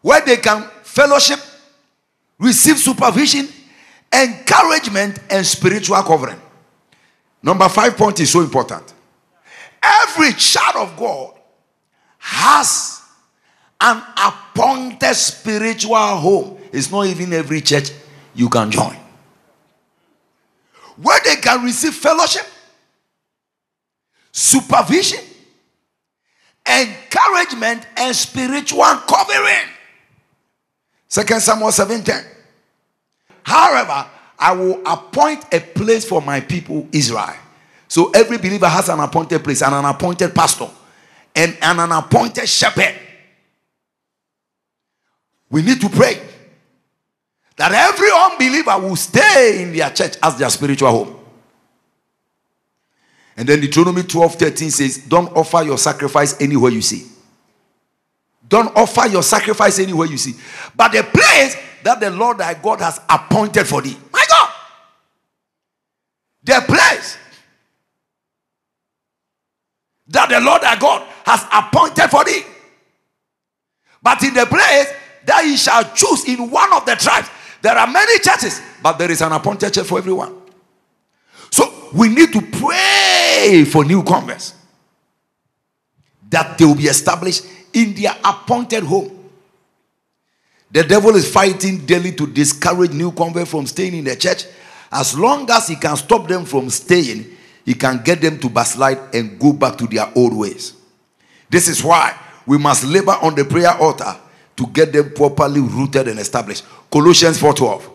where 0.00 0.20
they 0.24 0.36
can 0.36 0.62
fellowship, 0.82 1.38
receive 2.38 2.78
supervision, 2.78 3.48
encouragement, 4.12 5.18
and 5.30 5.46
spiritual 5.46 6.02
covering. 6.02 6.40
Number 7.42 7.68
five 7.68 7.96
point 7.96 8.20
is 8.20 8.30
so 8.30 8.40
important. 8.40 8.92
Every 9.82 10.32
child 10.32 10.88
of 10.88 10.96
God 10.96 11.34
has 12.18 13.02
an 13.80 14.02
appointed 14.16 15.14
spiritual 15.14 15.96
home. 15.96 16.58
It's 16.72 16.90
not 16.90 17.06
even 17.06 17.32
every 17.32 17.60
church 17.60 17.90
you 18.34 18.48
can 18.48 18.70
join. 18.70 18.96
Where 20.96 21.20
they 21.24 21.36
can 21.36 21.62
receive 21.64 21.94
fellowship, 21.94 22.46
supervision, 24.32 25.20
encouragement 26.68 27.86
and 27.96 28.14
spiritual 28.14 28.84
covering. 29.06 29.68
Second 31.08 31.40
Samuel 31.40 31.72
17. 31.72 32.14
However, 33.42 34.06
I 34.38 34.52
will 34.52 34.82
appoint 34.86 35.44
a 35.52 35.60
place 35.60 36.04
for 36.04 36.20
my 36.20 36.40
people, 36.40 36.88
Israel. 36.92 37.36
So 37.88 38.10
every 38.10 38.38
believer 38.38 38.66
has 38.66 38.88
an 38.88 39.00
appointed 39.00 39.44
place 39.44 39.62
and 39.62 39.74
an 39.74 39.84
appointed 39.84 40.34
pastor 40.34 40.68
and, 41.34 41.56
and 41.60 41.80
an 41.80 41.92
appointed 41.92 42.48
shepherd. 42.48 42.94
We 45.50 45.62
need 45.62 45.80
to 45.80 45.88
pray 45.88 46.20
that 47.56 47.72
every 47.72 48.08
unbeliever 48.10 48.78
will 48.78 48.96
stay 48.96 49.62
in 49.62 49.72
their 49.72 49.90
church 49.90 50.16
as 50.22 50.36
their 50.36 50.50
spiritual 50.50 50.90
home. 50.90 51.23
And 53.36 53.48
then 53.48 53.60
Deuteronomy 53.60 54.02
12 54.02 54.34
13 54.36 54.70
says, 54.70 54.98
Don't 54.98 55.34
offer 55.36 55.62
your 55.62 55.78
sacrifice 55.78 56.40
anywhere 56.40 56.70
you 56.70 56.82
see. 56.82 57.06
Don't 58.48 58.74
offer 58.76 59.08
your 59.08 59.22
sacrifice 59.22 59.78
anywhere 59.78 60.06
you 60.06 60.18
see. 60.18 60.34
But 60.76 60.92
the 60.92 61.02
place 61.02 61.56
that 61.82 62.00
the 62.00 62.10
Lord 62.10 62.38
thy 62.38 62.54
God 62.54 62.80
has 62.80 63.00
appointed 63.08 63.66
for 63.66 63.82
thee. 63.82 63.96
My 64.12 64.24
God. 64.28 64.50
The 66.44 66.64
place 66.66 67.18
that 70.08 70.28
the 70.28 70.40
Lord 70.40 70.62
thy 70.62 70.76
God 70.78 71.06
has 71.24 71.44
appointed 71.52 72.08
for 72.08 72.24
thee. 72.24 72.42
But 74.02 74.22
in 74.22 74.34
the 74.34 74.46
place 74.46 74.92
that 75.24 75.44
he 75.44 75.56
shall 75.56 75.82
choose 75.94 76.28
in 76.28 76.50
one 76.50 76.72
of 76.74 76.84
the 76.84 76.94
tribes, 76.94 77.28
there 77.62 77.76
are 77.76 77.86
many 77.86 78.18
churches, 78.18 78.60
but 78.82 78.98
there 78.98 79.10
is 79.10 79.22
an 79.22 79.32
appointed 79.32 79.72
church 79.72 79.86
for 79.86 79.96
everyone. 79.96 80.34
So 81.50 81.72
we 81.94 82.08
need 82.08 82.32
to 82.34 82.42
pray 82.42 83.03
for 83.64 83.84
new 83.84 84.02
converts 84.02 84.54
that 86.30 86.58
they 86.58 86.64
will 86.64 86.74
be 86.74 86.84
established 86.84 87.44
in 87.72 87.94
their 87.94 88.16
appointed 88.24 88.82
home. 88.82 89.10
The 90.70 90.82
devil 90.82 91.14
is 91.14 91.30
fighting 91.30 91.86
daily 91.86 92.12
to 92.12 92.26
discourage 92.26 92.92
new 92.92 93.12
converts 93.12 93.50
from 93.50 93.66
staying 93.66 93.94
in 93.94 94.04
the 94.04 94.16
church. 94.16 94.44
As 94.90 95.16
long 95.16 95.48
as 95.50 95.68
he 95.68 95.76
can 95.76 95.96
stop 95.96 96.26
them 96.26 96.44
from 96.44 96.70
staying, 96.70 97.26
he 97.64 97.74
can 97.74 98.02
get 98.02 98.20
them 98.20 98.38
to 98.40 98.48
backslide 98.48 99.14
and 99.14 99.38
go 99.38 99.52
back 99.52 99.76
to 99.78 99.86
their 99.86 100.10
old 100.16 100.36
ways. 100.36 100.74
This 101.48 101.68
is 101.68 101.84
why 101.84 102.18
we 102.46 102.58
must 102.58 102.84
labor 102.84 103.16
on 103.22 103.34
the 103.34 103.44
prayer 103.44 103.70
altar 103.70 104.16
to 104.56 104.66
get 104.68 104.92
them 104.92 105.12
properly 105.12 105.60
rooted 105.60 106.08
and 106.08 106.18
established. 106.18 106.64
Colossians 106.90 107.38
4:12. 107.38 107.90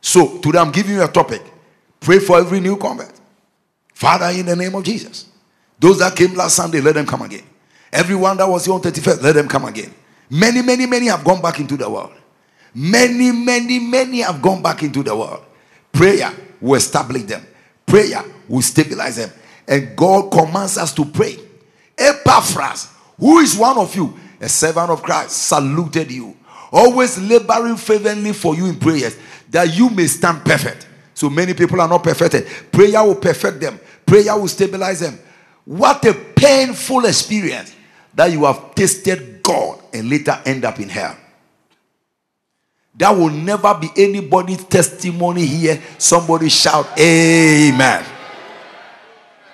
So 0.00 0.38
today 0.38 0.58
I'm 0.58 0.72
giving 0.72 0.94
you 0.94 1.02
a 1.02 1.08
topic. 1.08 1.42
Pray 2.00 2.18
for 2.18 2.38
every 2.38 2.60
new 2.60 2.76
convert. 2.76 3.21
Father, 3.92 4.26
in 4.38 4.46
the 4.46 4.56
name 4.56 4.74
of 4.74 4.84
Jesus. 4.84 5.26
Those 5.78 5.98
that 5.98 6.16
came 6.16 6.34
last 6.34 6.56
Sunday, 6.56 6.80
let 6.80 6.94
them 6.94 7.06
come 7.06 7.22
again. 7.22 7.44
Everyone 7.92 8.36
that 8.36 8.48
was 8.48 8.64
here 8.64 8.74
on 8.74 8.80
31st, 8.80 9.22
let 9.22 9.34
them 9.34 9.48
come 9.48 9.64
again. 9.64 9.92
Many, 10.30 10.62
many, 10.62 10.86
many 10.86 11.06
have 11.06 11.24
gone 11.24 11.42
back 11.42 11.60
into 11.60 11.76
the 11.76 11.88
world. 11.88 12.12
Many, 12.74 13.32
many, 13.32 13.78
many 13.78 14.20
have 14.20 14.40
gone 14.40 14.62
back 14.62 14.82
into 14.82 15.02
the 15.02 15.14
world. 15.14 15.44
Prayer 15.92 16.32
will 16.60 16.76
establish 16.76 17.24
them. 17.24 17.46
Prayer 17.84 18.22
will 18.48 18.62
stabilize 18.62 19.16
them. 19.16 19.30
And 19.68 19.94
God 19.96 20.30
commands 20.30 20.78
us 20.78 20.94
to 20.94 21.04
pray. 21.04 21.36
Epaphras, 21.98 22.88
who 23.18 23.40
is 23.40 23.56
one 23.56 23.76
of 23.76 23.94
you, 23.94 24.18
a 24.40 24.48
servant 24.48 24.90
of 24.90 25.02
Christ, 25.02 25.30
saluted 25.30 26.10
you, 26.10 26.36
always 26.72 27.20
laboring 27.20 27.76
fervently 27.76 28.32
for 28.32 28.54
you 28.54 28.66
in 28.66 28.78
prayers, 28.78 29.16
that 29.50 29.76
you 29.76 29.90
may 29.90 30.06
stand 30.06 30.44
perfect. 30.44 30.86
So 31.14 31.28
many 31.30 31.54
people 31.54 31.80
are 31.80 31.88
not 31.88 32.02
perfected. 32.02 32.46
Prayer 32.70 33.04
will 33.04 33.16
perfect 33.16 33.60
them, 33.60 33.78
prayer 34.04 34.36
will 34.36 34.48
stabilize 34.48 35.00
them. 35.00 35.18
What 35.64 36.04
a 36.06 36.14
painful 36.14 37.04
experience 37.04 37.74
that 38.14 38.32
you 38.32 38.44
have 38.44 38.74
tasted 38.74 39.42
God 39.42 39.80
and 39.92 40.08
later 40.08 40.40
end 40.44 40.64
up 40.64 40.80
in 40.80 40.88
hell. 40.88 41.16
That 42.94 43.10
will 43.10 43.30
never 43.30 43.74
be 43.74 43.88
anybody's 43.96 44.64
testimony 44.64 45.46
here. 45.46 45.80
Somebody 45.98 46.48
shout, 46.48 46.86
Amen. 46.98 48.04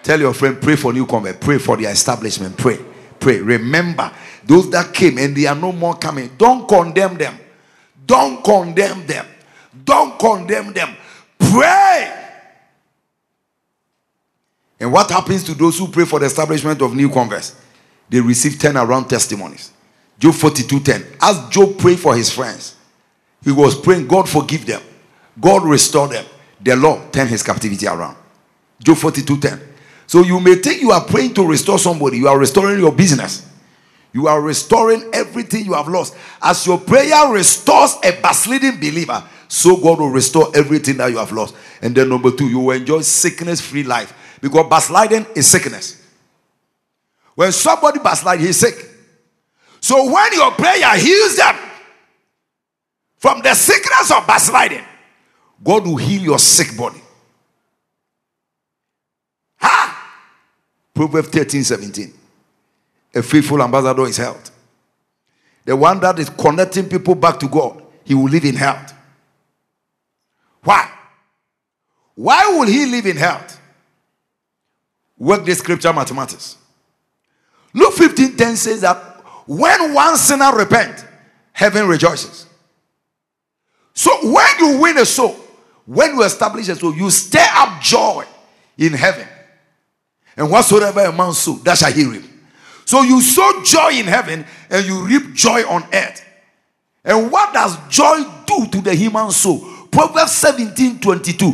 Tell 0.03 0.19
your 0.19 0.35
friend, 0.35 0.61
pray 0.61 0.77
for 0.77 0.93
newcomer, 0.93 1.35
pray 1.35 1.59
for 1.59 1.77
the 1.77 1.85
establishment, 1.85 2.57
pray, 2.57 2.79
pray. 3.21 3.41
Remember, 3.41 4.11
those 4.45 4.71
that 4.71 4.93
came 4.95 5.19
and 5.19 5.37
they 5.37 5.47
are 5.47 5.55
no 5.55 5.71
more 5.71 5.95
coming, 5.97 6.31
don't 6.39 6.67
condemn 6.67 7.17
them. 7.17 7.39
Don't 8.07 8.43
condemn 8.43 9.07
them. 9.07 9.27
Don't 9.85 10.19
condemn 10.19 10.73
them. 10.73 10.97
Pray. 11.51 12.15
And 14.81 14.93
what 14.93 15.11
happens 15.11 15.45
to 15.45 15.55
those 15.55 15.79
who 15.79 15.89
pray 15.89 16.05
for 16.05 16.19
the 16.19 16.27
establishment 16.27 16.81
of 16.83 16.95
new 16.95 17.11
converts? 17.11 17.57
They 18.09 18.21
receive 18.21 18.59
10 18.59 18.77
around 18.77 19.09
testimonies. 19.09 19.73
Job 20.19 20.35
42 20.35 20.81
10. 20.81 21.07
As 21.21 21.49
Job 21.49 21.79
prayed 21.79 21.99
for 21.99 22.17
his 22.17 22.33
friends, 22.33 22.77
he 23.43 23.53
was 23.53 23.79
praying, 23.79 24.09
God 24.09 24.29
forgive 24.29 24.67
them. 24.67 24.83
God 25.41 25.65
restore 25.65 26.09
them. 26.09 26.25
The 26.61 26.75
Lord 26.75 27.13
turn 27.13 27.29
his 27.29 27.43
captivity 27.43 27.87
around. 27.87 28.17
Job 28.83 28.97
42 28.97 29.39
10. 29.39 29.61
So 30.07 30.23
you 30.23 30.41
may 30.41 30.57
think 30.57 30.81
you 30.81 30.91
are 30.91 31.05
praying 31.05 31.35
to 31.35 31.47
restore 31.47 31.79
somebody, 31.79 32.19
you 32.19 32.29
are 32.29 32.39
restoring 32.39 32.79
your 32.79 32.93
business. 32.93 33.47
You 34.13 34.27
are 34.27 34.41
restoring 34.41 35.11
everything 35.13 35.67
you 35.67 35.75
have 35.75 35.87
lost. 35.87 36.17
As 36.41 36.67
your 36.67 36.79
prayer 36.79 37.31
restores 37.31 37.97
a 38.03 38.13
backsliding 38.21 38.79
believer, 38.79 39.23
so 39.49 39.77
God 39.77 39.99
will 39.99 40.11
restore 40.11 40.55
everything 40.55 40.99
that 40.99 41.11
you 41.11 41.17
have 41.17 41.33
lost. 41.33 41.55
And 41.81 41.95
then 41.95 42.11
number 42.11 42.31
two, 42.31 42.49
you 42.49 42.61
will 42.61 42.77
enjoy 42.77 43.01
sickness-free 43.01 43.85
life. 43.85 44.39
Because 44.41 44.69
backsliding 44.69 45.27
is 45.35 45.47
sickness. 45.47 46.07
When 47.35 47.51
somebody 47.53 47.99
backslide, 47.99 48.41
he's 48.41 48.59
sick. 48.59 48.75
So 49.81 50.13
when 50.13 50.33
your 50.33 50.51
prayer 50.53 50.97
heals 50.97 51.37
them 51.37 51.57
from 53.17 53.41
the 53.43 53.55
sickness 53.55 54.11
of 54.11 54.27
backsliding, 54.27 54.85
God 55.65 55.87
will 55.87 55.97
heal 55.97 56.23
your 56.23 56.39
sick 56.39 56.77
body. 56.77 57.01
Ha! 59.61 60.15
Proverbs 60.95 61.29
13, 61.29 61.65
17. 61.65 62.13
A 63.15 63.23
faithful 63.23 63.63
ambassador 63.63 64.07
is 64.07 64.17
health. 64.19 64.51
The 65.65 65.75
one 65.75 66.01
that 66.01 66.19
is 66.19 66.29
connecting 66.29 66.89
people 66.89 67.15
back 67.15 67.39
to 67.41 67.49
God, 67.49 67.83
he 68.05 68.15
will 68.15 68.29
live 68.29 68.45
in 68.45 68.55
health. 68.55 68.95
Why? 70.63 70.91
Why 72.15 72.49
will 72.49 72.67
he 72.67 72.87
live 72.87 73.07
in 73.07 73.17
health? 73.17 73.61
Work 75.17 75.45
this 75.45 75.59
scripture 75.59 75.93
mathematics. 75.93 76.57
Luke 77.75 77.95
15 77.95 78.37
10 78.37 78.57
says 78.57 78.81
that 78.81 78.97
when 79.47 79.95
one 79.95 80.17
sinner 80.17 80.55
repent, 80.55 81.05
heaven 81.53 81.89
rejoices. 81.89 82.47
So 83.95 84.11
when 84.31 84.59
you 84.59 84.79
win 84.79 84.99
a 84.99 85.07
soul, 85.07 85.37
when 85.87 86.15
you 86.15 86.23
establish 86.23 86.69
a 86.69 86.77
soul, 86.77 86.95
you 86.95 87.11
stir 87.11 87.47
up 87.53 87.81
joy 87.83 88.25
in 88.77 88.93
heaven. 88.93 89.27
And 90.37 90.51
whatsoever 90.51 91.01
a 91.01 91.13
man 91.13 91.33
sow, 91.33 91.55
that 91.65 91.79
shall 91.79 91.91
he 91.91 92.05
reap. 92.05 92.25
So 92.85 93.03
you 93.03 93.21
sow 93.21 93.63
joy 93.65 93.91
in 93.95 94.07
heaven 94.07 94.47
and 94.71 94.87
you 94.87 95.05
reap 95.05 95.35
joy 95.35 95.63
on 95.69 95.83
earth. 95.93 96.25
And 97.05 97.31
what 97.33 97.53
does 97.53 97.77
joy 97.89 98.23
do 98.47 98.67
to 98.69 98.81
the 98.81 98.95
human 98.95 99.31
soul? 99.31 99.59
Proverbs 99.91 100.33
17 100.33 101.01
22. 101.01 101.47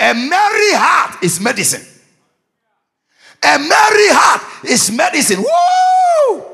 A 0.00 0.14
merry 0.14 0.72
heart 0.74 1.22
is 1.22 1.40
medicine. 1.40 1.82
A 3.42 3.58
merry 3.58 4.08
heart 4.10 4.64
is 4.64 4.90
medicine. 4.90 5.38
Woo! 5.38 6.44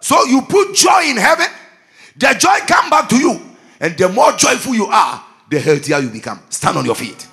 So 0.00 0.24
you 0.26 0.42
put 0.42 0.74
joy 0.74 1.02
in 1.06 1.16
heaven, 1.16 1.46
the 2.16 2.34
joy 2.38 2.58
come 2.66 2.88
back 2.90 3.08
to 3.10 3.16
you. 3.16 3.40
And 3.80 3.96
the 3.96 4.08
more 4.08 4.32
joyful 4.32 4.74
you 4.74 4.86
are, 4.86 5.24
the 5.50 5.60
healthier 5.60 5.98
you 5.98 6.10
become. 6.10 6.40
Stand 6.50 6.78
on 6.78 6.84
your 6.84 6.94
feet. 6.94 7.26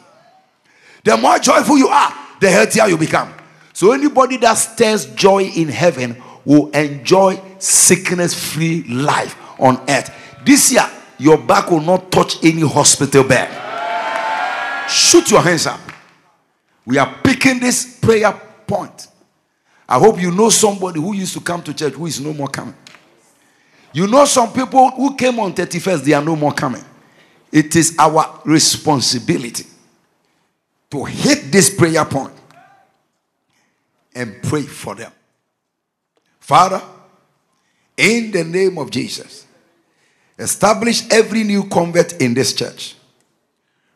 The 1.04 1.18
more 1.18 1.40
joyful 1.40 1.78
you 1.78 1.88
are, 1.88 2.14
the 2.40 2.50
healthier 2.50 2.88
you 2.88 2.98
become. 2.98 3.34
So 3.74 3.92
anybody 3.92 4.38
that 4.38 4.54
stirs 4.56 5.06
joy 5.16 5.44
in 5.44 5.68
heaven 5.68 6.22
will 6.46 6.70
enjoy 6.72 7.42
sickness-free 7.60 8.84
life 8.84 9.36
on 9.60 9.84
earth. 9.90 10.14
This 10.46 10.72
year, 10.72 10.88
your 11.18 11.38
back 11.38 11.72
will 11.72 11.82
not 11.82 12.12
touch 12.12 12.44
any 12.44 12.62
hospital 12.62 13.24
bed. 13.24 13.50
Shoot 14.90 15.32
your 15.32 15.42
hands 15.42 15.68
up. 15.68 15.80
We 16.86 16.98
are 16.98 17.20
picking 17.24 17.60
this 17.60 18.00
prayer 18.00 18.32
point. 18.68 19.08
I 19.88 20.00
hope 20.00 20.20
you 20.20 20.32
know 20.32 20.50
somebody 20.50 21.00
who 21.00 21.14
used 21.14 21.34
to 21.34 21.42
come 21.42 21.62
to 21.64 21.74
church 21.74 21.94
who 21.94 22.06
is 22.06 22.20
no 22.20 22.34
more 22.34 22.48
coming. 22.48 22.76
You 23.94 24.08
know 24.08 24.26
some 24.26 24.52
people 24.52 24.92
who 24.92 25.16
came 25.16 25.40
on 25.40 25.54
31st, 25.54 26.04
they 26.04 26.14
are 26.14 26.24
no 26.24 26.36
more 26.36 26.54
coming. 26.54 26.84
It 27.52 27.76
is 27.76 27.96
our 27.98 28.42
responsibility 28.44 29.66
to 30.90 31.06
hit 31.06 31.52
this 31.52 31.74
prayer 31.74 32.04
point 32.06 32.34
and 34.14 34.42
pray 34.44 34.64
for 34.64 34.96
them. 34.96 35.12
Father, 36.40 36.82
in 37.98 38.32
the 38.32 38.44
name 38.44 38.78
of 38.78 38.92
Jesus, 38.92 39.45
establish 40.38 41.10
every 41.12 41.44
new 41.44 41.64
convert 41.66 42.22
in 42.22 42.34
this 42.34 42.54
church. 42.54 42.96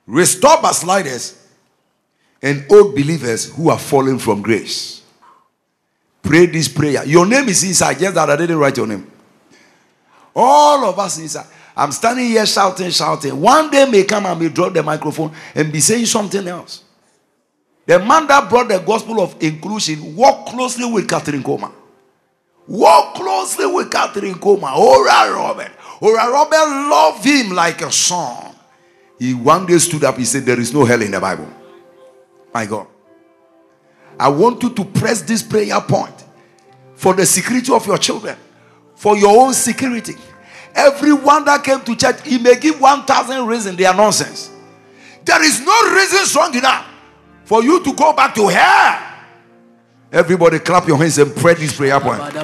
Restore 0.05 0.61
backsliders 0.61 1.47
and 2.41 2.65
old 2.71 2.95
believers 2.95 3.53
who 3.53 3.69
are 3.69 3.79
falling 3.79 4.17
from 4.17 4.41
grace. 4.41 5.03
Pray 6.21 6.45
this 6.45 6.67
prayer. 6.67 7.05
Your 7.05 7.25
name 7.25 7.47
is 7.49 7.63
inside, 7.63 7.99
just 7.99 8.15
that 8.15 8.29
I 8.29 8.35
didn't 8.35 8.57
write 8.57 8.77
your 8.77 8.87
name. 8.87 9.09
All 10.35 10.85
of 10.85 10.97
us 10.99 11.17
inside. 11.19 11.47
I'm 11.75 11.91
standing 11.91 12.27
here 12.27 12.45
shouting, 12.45 12.89
shouting. 12.91 13.39
One 13.39 13.69
day 13.71 13.89
may 13.89 14.03
come 14.03 14.25
and 14.25 14.39
may 14.39 14.49
drop 14.49 14.73
the 14.73 14.83
microphone 14.83 15.31
and 15.55 15.71
be 15.71 15.79
saying 15.79 16.05
something 16.07 16.45
else. 16.47 16.83
The 17.85 17.99
man 17.99 18.27
that 18.27 18.49
brought 18.49 18.67
the 18.67 18.79
gospel 18.79 19.21
of 19.21 19.41
inclusion 19.41 20.15
walked 20.15 20.49
closely 20.49 20.91
with 20.91 21.07
Kathryn 21.07 21.41
Kuhlman. 21.41 21.71
Walk 22.67 23.15
closely 23.15 23.65
with 23.65 23.89
Kathryn 23.89 24.33
Kuhlman. 24.35 24.75
Oral 24.77 25.33
Robert. 25.33 25.71
Oral 26.01 26.31
Robert 26.31 26.89
loved 26.89 27.25
him 27.25 27.51
like 27.51 27.81
a 27.81 27.91
son. 27.91 28.55
He 29.17 29.33
one 29.33 29.65
day 29.65 29.77
stood 29.79 30.03
up, 30.05 30.17
he 30.17 30.25
said, 30.25 30.45
There 30.45 30.59
is 30.59 30.73
no 30.73 30.85
hell 30.85 31.01
in 31.01 31.11
the 31.11 31.19
Bible. 31.19 31.47
My 32.53 32.65
God. 32.65 32.87
I 34.19 34.29
want 34.29 34.63
you 34.63 34.69
to 34.73 34.85
press 34.85 35.21
this 35.21 35.43
prayer 35.43 35.79
point 35.81 36.25
for 36.95 37.13
the 37.13 37.25
security 37.25 37.71
of 37.73 37.85
your 37.85 37.97
children, 37.97 38.37
for 38.95 39.17
your 39.17 39.45
own 39.45 39.53
security. 39.53 40.15
Everyone 40.75 41.45
that 41.45 41.63
came 41.63 41.81
to 41.81 41.95
church, 41.95 42.21
he 42.25 42.37
may 42.37 42.59
give 42.59 42.79
1,000 42.79 43.45
reasons, 43.47 43.77
they 43.77 43.85
are 43.85 43.95
nonsense. 43.95 44.51
There 45.23 45.43
is 45.43 45.61
no 45.61 45.95
reason 45.95 46.25
strong 46.25 46.55
enough 46.55 46.85
for 47.43 47.63
you 47.63 47.83
to 47.83 47.93
go 47.93 48.13
back 48.13 48.35
to 48.35 48.47
hell. 48.47 49.05
Everybody 50.11 50.59
clap 50.59 50.87
your 50.87 50.97
hands 50.97 51.17
and 51.17 51.35
pray 51.35 51.53
this 51.53 51.75
prayer 51.75 51.99
point. 51.99 52.19
Father, 52.19 52.43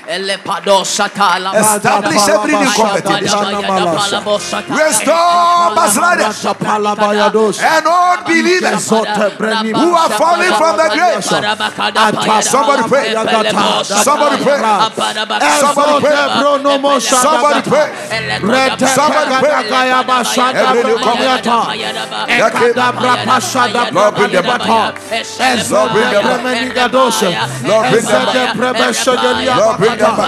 Establish 1.75 2.27
every 2.35 2.55
new 2.55 2.71
competence. 2.75 3.31
Restore 4.83 5.75
backsliders 5.75 6.35
and 7.75 7.87
all 7.87 8.17
believers 8.25 8.89
who 9.81 9.95
are 9.95 10.09
falling 10.21 10.53
from 10.61 10.77
the 10.77 10.89
grave. 10.89 11.23
Somebody 12.43 12.83
pray. 12.89 13.13
Somebody 14.03 14.37
pray. 14.43 14.57
Somebody 15.79 16.01
pray. 16.01 16.21
Somebody 17.21 17.61
pray. 17.63 17.87
Somebody 18.95 19.31
pray. 19.39 19.63
Every 20.61 20.83
new 20.83 20.99
competence. 20.99 21.41
Lord, 22.31 22.53
bring 22.55 22.73
them 22.73 22.85
back. 22.95 23.43
Lord, 23.93 24.15
bring 24.15 24.31
them 24.31 24.45
back. 24.45 24.61
Lord, 25.71 25.93
bring 25.93 26.03
them 26.03 26.81
back. 26.81 26.91
Lord, 27.63 27.85
bring 27.91 28.05
them 28.05 28.25
back. 28.25 28.95
Lord, 29.57 29.77
bring 29.77 29.97
them 30.01 30.17
back. 30.17 30.27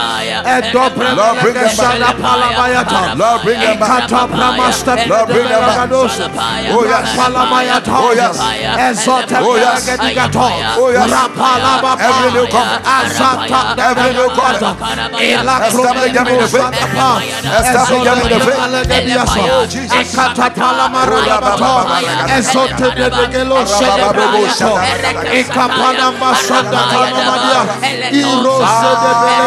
Lord, 1.17 1.35
bring 1.41 1.53
them 1.53 1.75
back. 1.77 1.99
Lord, 3.19 3.41
bring 3.43 3.59
them 3.59 3.79
back. 3.79 3.89
Lord, 5.09 5.27
bring 5.27 5.47
them 5.49 5.61
back. 5.67 5.89
Oh, 6.73 6.85
yes. 6.85 7.07
Oh, 8.03 8.13
yes. 8.13 8.35
Oh, 9.43 9.57
yes. 9.57 9.85
Oh, 10.77 10.89
yes. 10.89 11.09
Every 11.99 12.31
new. 12.33 12.47
Every 13.89 14.13
new. 14.13 14.29
Establish 15.43 16.11
them 16.13 16.27
in 16.27 16.39
the 16.39 16.47
faith. 16.49 16.73
Establish 17.63 18.03
them 18.03 18.17
in 18.23 18.29
the 18.29 18.39
faith. 18.45 18.59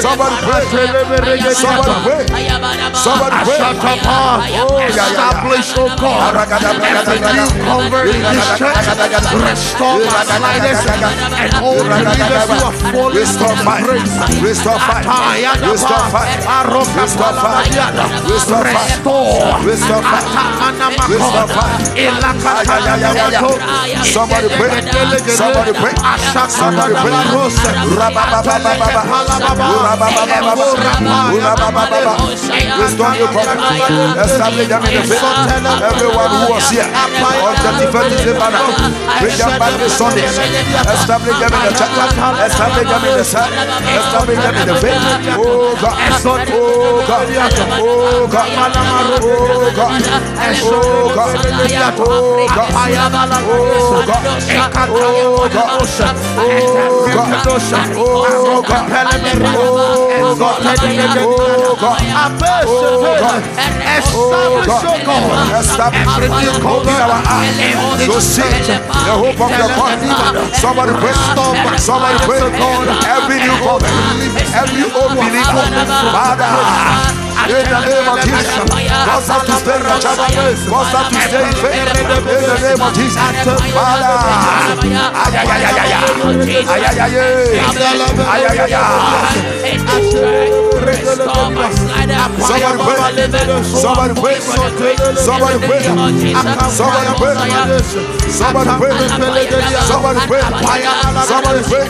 Somebody 0.00 0.36
pray. 0.44 0.64
Somebody 1.54 1.94
pray. 2.04 2.26
Somebody 2.94 3.36
pray. 3.44 3.58
Oh, 4.54 4.78
Establish, 4.84 5.72
oh 5.76 5.88
God, 5.96 6.36
every 6.84 7.20
new 7.20 7.48
convert 7.64 8.08
in 8.14 8.22
this 8.22 8.48
church. 8.58 8.84
Restore 9.34 9.98
my 10.04 10.22
sliders 10.24 10.84
and 10.84 11.54
all 11.62 11.80
believers 11.80 12.44
who 12.48 12.58
are 12.64 12.72
falling 12.92 13.16
Restore 13.16 13.56
fight. 13.64 13.84
Restore 14.42 14.78
fight. 14.78 15.06
Restore 15.64 16.04
fight. 16.12 16.44
Restore 16.94 17.34
fight. 17.40 17.68
Restore 18.28 18.64
fight. 18.64 19.00
Restore 19.64 20.02
fight. 20.02 20.24
Restore 21.08 21.48
fight. 21.48 21.80
Somebody 24.04 24.48
pray. 24.56 24.70
Somebody 25.26 25.72
pray. 25.72 25.94
Somebody 26.48 26.92
pray. 26.92 27.14
Your 31.34 31.54
prophet. 31.56 32.06
Establish 34.24 34.68
them 34.68 34.84
in 34.84 34.94
the 34.94 35.02
faith. 35.08 35.22
Everyone 35.82 36.30
who 36.30 36.52
was 36.54 36.68
here 36.70 36.88
on 37.44 37.54
31st 37.56 38.08
December, 38.10 38.50
bring 39.20 39.36
them 39.38 39.52
back 39.58 39.74
this 39.78 39.94
Sunday. 39.96 40.26
Establish 40.94 41.38
them 41.38 41.52
in 41.54 41.62
the 41.62 41.72
church. 41.78 41.94
Establish 42.46 42.88
them 42.88 43.04
in 43.04 43.14
the 43.16 43.24
church. 43.24 43.52
Establish 43.98 44.38
them 44.44 44.54
in 44.56 44.66
the 44.66 44.74
faith. 44.82 45.02
Oh 45.38 45.76
God. 45.80 45.96
Oh 46.50 47.02
God. 47.06 47.28
Oh 47.80 48.26
God. 48.28 48.48
Oh 49.22 49.70
God. 49.74 50.02
Oh 50.62 51.10
God. 51.14 51.34
Oh 51.34 51.68
God. 51.74 52.64
Oh 53.54 54.02
God. 54.06 54.14
Oh 54.14 54.14
God. 54.14 54.34
Oh 56.36 56.58
God. 56.74 57.30
Oh 57.96 58.62
God. 58.62 59.03
God. 60.34 60.80
Oh 61.16 61.76
God. 61.80 62.00
Oh 62.66 63.16
God. 63.20 63.42
Establish, 63.94 64.82
oh 64.84 64.98
God, 65.04 65.24
Establish. 65.60 66.08
Open 66.64 66.96
our 67.04 67.20
eyes 67.28 67.56
to 68.06 68.20
see 68.20 68.42
the 69.06 69.14
hope 69.14 69.40
of 69.40 69.50
your 69.52 69.68
God. 69.76 70.00
Somebody 70.56 70.92
pray. 70.98 71.14
Somebody 71.78 72.18
pray. 72.24 72.40
Every 73.04 73.38
new 73.44 73.56
comer, 73.64 73.92
every 74.54 74.84
old 74.92 75.12
believer, 75.14 75.66
Father, 76.14 76.52
in 77.44 77.64
the 77.68 77.80
name 77.84 78.08
of 78.08 78.18
Jesus, 78.24 78.56
cause 79.04 79.28
us 79.30 79.42
to 79.44 79.52
stay 79.60 79.76
in 79.76 79.82
the 79.84 79.94
church, 80.00 80.16
cause 80.68 80.94
us 80.94 81.06
to 81.08 81.18
stay 81.20 81.44
in 81.44 81.52
faith. 81.60 81.74
In 81.74 82.24
the 82.24 82.56
name 82.64 82.80
of 82.80 82.92
Jesus, 82.94 83.20
Father. 83.74 84.16
Ay, 85.14 85.34
ay, 85.34 85.44
ay, 85.44 85.64
ay, 85.64 85.78
ay, 85.78 85.92
ay. 85.92 86.04
Ay, 86.64 86.84
ay, 86.84 87.14
eh. 87.14 87.60
ay, 87.60 87.76
ay. 87.76 88.00
Ay, 88.24 88.44
ay, 88.44 88.58
ay, 88.60 88.74
ay. 88.74 89.84
Somebody 92.44 92.78
pray. 92.78 92.98
Somebody 93.64 94.14
pray. 94.14 94.40
Somebody 95.16 95.58
pray. 95.60 95.82
Somebody 96.70 97.12
pray. 97.18 97.34
Somebody 98.30 98.70
pray. 98.78 98.92
Somebody 99.84 100.20
pray. 100.26 100.42
Somebody 101.24 101.62
pray. 101.68 101.84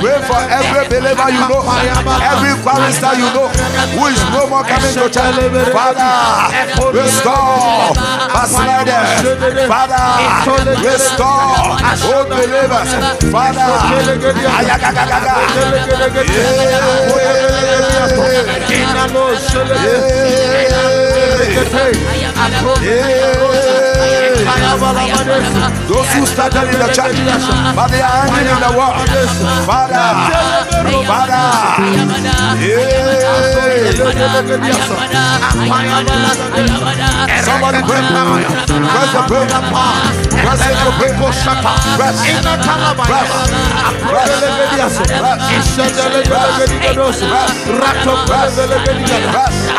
Pray 0.00 0.18
for 0.28 0.40
every 0.50 0.84
believer 0.88 1.28
you 1.30 1.44
know, 1.48 1.62
every 2.20 2.54
chorister 2.62 3.14
you 3.16 3.28
know, 3.32 3.48
who 3.94 4.06
is 4.08 4.20
no 4.32 4.46
more 4.48 4.63
coming 4.68 4.94
to 4.94 5.06
church. 5.10 5.38
Father, 5.72 6.14
restore 6.92 7.92
backsliders. 8.32 9.10
Father, 9.68 10.04
restore 10.82 11.78
old 12.10 12.28
believers. 12.28 12.90
Father, 13.30 13.70
ayagagaga. 14.58 15.34
Those 25.88 26.08
who 26.14 26.26
started 26.26 26.68
in 26.72 26.78
the 26.80 26.88
church, 26.92 27.16
but 27.76 27.88
they 27.90 28.00
are 28.00 28.26
hanging 28.26 28.50
in 28.50 28.60
the 28.60 28.70
world. 28.76 28.96
Father, 29.66 30.06
Father, 31.06 31.44
Somebody 33.94 34.42
bring 37.86 38.02
fire. 38.10 38.42
Press 38.66 39.14
the 39.14 39.22
the 39.46 39.60
power. 39.70 40.10
Press. 40.42 40.66
Press 41.94 42.18
in 42.26 42.42
the 42.42 42.56
calabas. 42.58 43.06
Press. 43.06 43.30
Press 44.02 44.30
the 44.40 44.50
medias. 44.58 44.98
Press. 44.98 46.58
The 46.58 46.74
medias. 46.74 47.22
Press. 48.26 48.56
The 48.56 48.78
medias. 48.98 49.30
Press. 49.30 49.63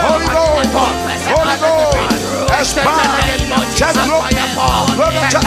Holy 0.00 0.26
Ghost. 0.26 0.74
Holy 1.26 1.56
Ghost. 1.56 2.19
Expand. 2.60 2.84
Check 3.74 3.96
look. 4.04 4.20
Look 5.00 5.16
at 5.16 5.32
check. 5.32 5.40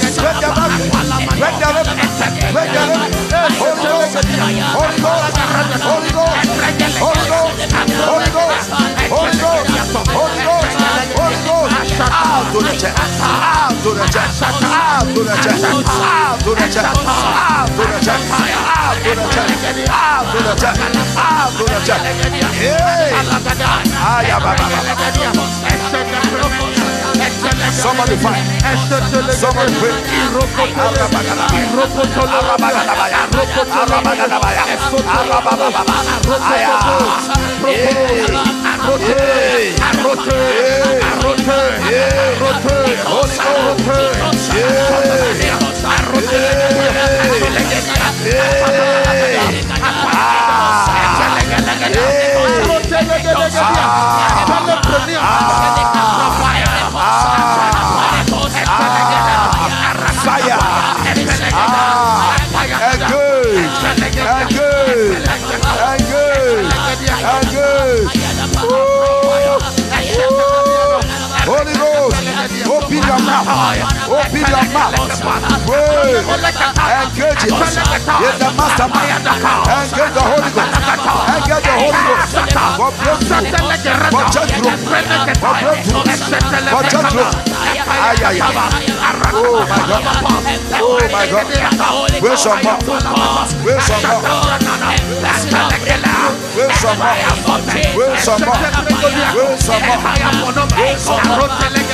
Spread 0.00 0.40
the 0.40 0.48
rock. 0.48 0.72
Spread 1.36 1.60
the 1.60 1.68
rock. 1.68 1.92
Spread 2.24 2.72
the 2.72 2.80
rock. 2.88 3.12
Holy 3.60 3.84
Ghost. 3.84 4.16
Holy 4.72 4.96
Ghost. 5.04 5.36
Holy 5.84 6.08
Ghost. 6.08 6.48
Holy 6.64 7.28
Ghost. 7.28 7.52
Holy 7.52 8.32
Ghost. 8.32 8.70
Holy 9.12 9.36
Ghost. 9.36 9.68
Holy 10.08 10.40
Ghost. 10.40 10.80
Holy 11.12 11.36
Ghost. 11.44 11.73
Adonece, 12.02 12.88
adonece, 12.88 14.18
adonece, 14.18 15.50
adonece, 16.28 16.80
adonece, 16.80 18.10
adonece, 18.10 19.30
adonece, 20.34 20.68
adonece. 21.46 21.94
Somebody 27.72 28.16
fight. 28.16 28.42
Somebody 29.32 29.72
pray. 29.78 29.92
Arabagada. 30.74 31.46
Arabagada. 32.24 32.98
Arabagada 35.06 36.04
arroté, 38.84 39.74
arroté, 39.80 40.74
Fire! 60.24 60.58
Ah, 62.76 62.96
good! 63.08 63.68
Ah, 64.26 64.46
good! 64.48 65.63
Open 73.34 74.46
your 74.46 74.62
mouth, 74.70 74.94
your 74.94 75.18
mouth, 75.26 75.42
pray, 75.66 76.22
engage 77.02 77.42
it, 77.44 77.50
in 77.50 78.34
the 78.38 78.48
mastermind, 78.54 79.26
engage 79.26 80.14
the 80.14 80.22
Holy 80.22 80.50
Ghost, 80.54 80.70
engage 81.34 81.66
the 81.66 81.74
Holy 81.74 81.98
Ghost, 82.06 82.30
for 82.78 82.90
breakthrough, 82.94 83.50
for 84.14 84.22
group, 84.30 84.78
for 85.42 85.54
breakthrough, 85.58 86.06
for 86.70 86.82
group, 87.10 87.34
ay, 87.50 88.22
ay, 88.22 88.38
ay, 88.38 88.54
oh 89.34 89.66
my 89.66 89.82
God, 89.88 90.04
oh 90.80 91.02
my 91.10 91.26
God, 91.26 91.50
where's 92.22 92.40
some 92.40 92.62
more, 92.62 92.78
where's 93.64 93.90
will 96.56 96.70
some 96.72 96.98
more, 96.98 97.14
will 97.96 98.16
some 98.16 98.40
more, 98.44 98.56
will 99.36 99.58
some 99.58 99.80
more, 99.80 100.04
will 100.74 100.98
some 100.98 101.20
more. 101.24 101.84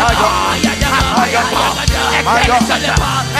I 0.00 0.14
got 0.14 0.77
fire. 1.18 1.42
My 2.24 2.46
God. 2.46 3.27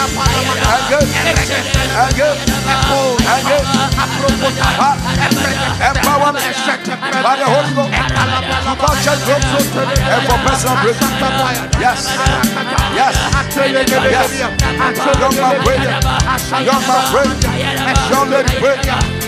And 0.00 0.88
good. 2.16 2.32
Ah, 4.80 4.96
Empowerment 5.92 6.40
by 7.22 7.36
the 7.36 7.44
Holy 7.44 7.72
Ghost. 7.76 7.92
For 8.80 8.94
church 9.04 9.20
breakthrough 9.28 9.84
and 10.08 10.22
for 10.24 10.38
personal 10.48 10.76
breakthrough. 10.80 11.80
Yes. 11.80 12.08
Yes. 12.96 13.14
Yes. 14.08 14.40
Young 15.20 15.36
man 15.36 15.60
pray. 15.64 15.78
Young 16.64 16.82
man 16.88 17.02
pray. 17.12 17.28
Young 18.08 18.28
lady 18.30 18.54
pray. 18.56 19.19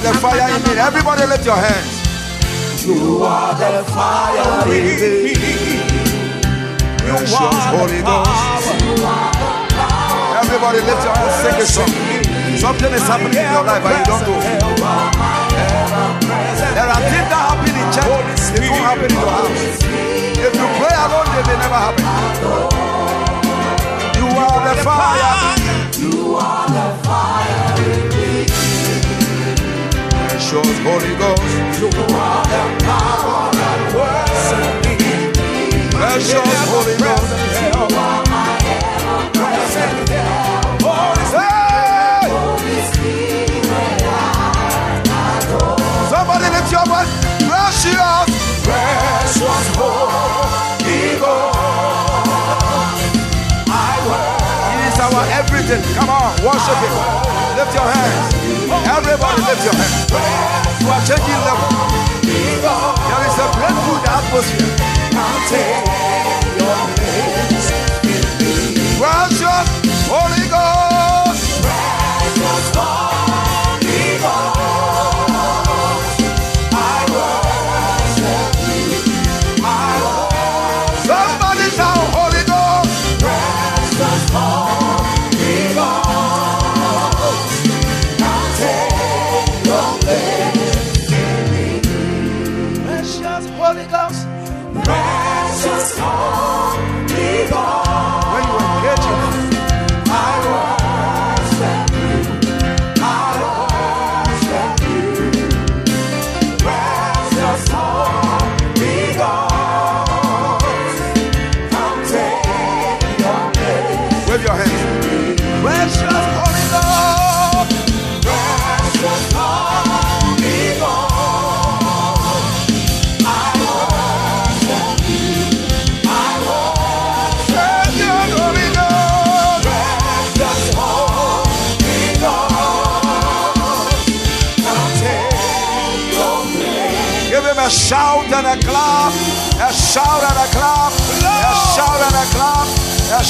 are 0.00 0.12
the 0.12 0.18
fire 0.18 0.48
in 0.56 0.62
me. 0.62 0.78
Everybody 0.78 1.26
lift 1.26 1.44
your 1.44 1.56
hands. 1.56 2.86
You 2.86 3.22
are 3.22 3.54
the 3.54 3.84
fire 3.92 4.68
in 4.72 4.98
me. 5.24 5.34
Precious 6.96 7.64
Holy 7.74 8.00
Ghost. 8.00 8.30
Everybody 10.40 10.80
lift 10.80 11.04
your 11.04 11.14
hands, 11.14 11.36
sing 11.42 11.60
a 11.60 11.66
song. 11.66 11.92
Something 12.56 12.92
is 12.92 13.02
happening 13.02 13.44
in 13.44 13.52
your 13.52 13.64
life 13.64 13.84
and 13.84 13.98
you 13.98 14.04
don't 14.08 14.24
know. 14.24 14.40
There 16.76 16.88
are 16.88 17.02
things 17.10 17.28
that 17.28 17.42
happen 17.50 17.74
in 17.76 17.88
church, 17.92 18.40
they 18.56 18.64
don't 18.64 18.80
happen 18.80 19.04
in 19.04 19.20
your 19.20 19.28
house. 19.28 19.84
If 20.40 20.52
you 20.56 20.66
pray 20.80 20.96
alone, 20.96 21.28
they 21.34 21.44
may 21.44 21.56
never 21.60 21.80
happen. 21.84 22.04
You 24.16 24.26
are 24.32 24.60
the 24.64 24.74
fire. 24.80 25.60
You 26.00 26.36
are 26.36 26.66
the 26.72 26.79
Precious 30.50 30.78
Holy 30.80 31.14
Ghost. 31.14 31.78
You 31.78 31.86
are 32.12 32.42
the 32.42 32.84
power 32.84 33.52
that 33.54 33.80
works 33.94 34.50
in 34.50 34.98
me. 34.98 35.90
Precious 35.92 36.70
Holy 36.70 36.96
Ghost. 36.98 37.49
Come 55.70 56.10
on, 56.10 56.32
worship 56.42 56.78
Him. 56.82 56.94
Lift 57.54 57.74
your 57.74 57.86
hands. 57.86 58.34
Everybody 58.90 59.42
lift 59.42 59.62
your 59.62 59.74
hands. 59.78 60.82
You 60.82 60.88
are 60.88 61.00
changing 61.06 61.44
level. 61.46 61.69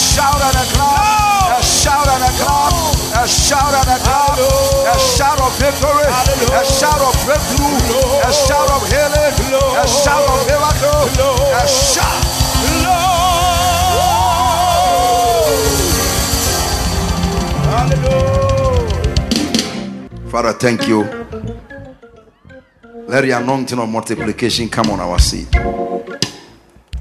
Shout 0.00 0.40
and 0.40 0.56
a 0.56 0.64
clap. 0.72 1.60
A 1.60 1.62
shout 1.62 2.08
and 2.08 2.24
a 2.24 2.32
clap. 2.40 2.72
A 3.20 3.28
shout 3.28 3.74
and 3.76 3.90
a 3.92 3.98
clap. 4.00 4.40
A 4.40 4.96
shout 4.98 5.40
of 5.44 5.52
victory. 5.60 6.08
A 6.08 6.64
shout 6.64 7.00
of 7.04 7.14
breakthrough. 7.28 7.76
A 8.24 8.32
shout 8.32 8.70
of 8.72 8.82
healing. 8.88 9.36
A 9.76 9.86
shout 9.86 10.24
of 10.24 10.40
miracle. 10.48 11.04
A 11.52 11.68
shout. 11.68 12.40
Father, 20.30 20.52
thank 20.52 20.86
you. 20.86 21.02
Let 23.08 23.22
the 23.22 23.32
anointing 23.32 23.78
of 23.78 23.88
multiplication 23.88 24.68
come 24.68 24.90
on 24.90 25.00
our 25.00 25.18
seed. 25.18 25.48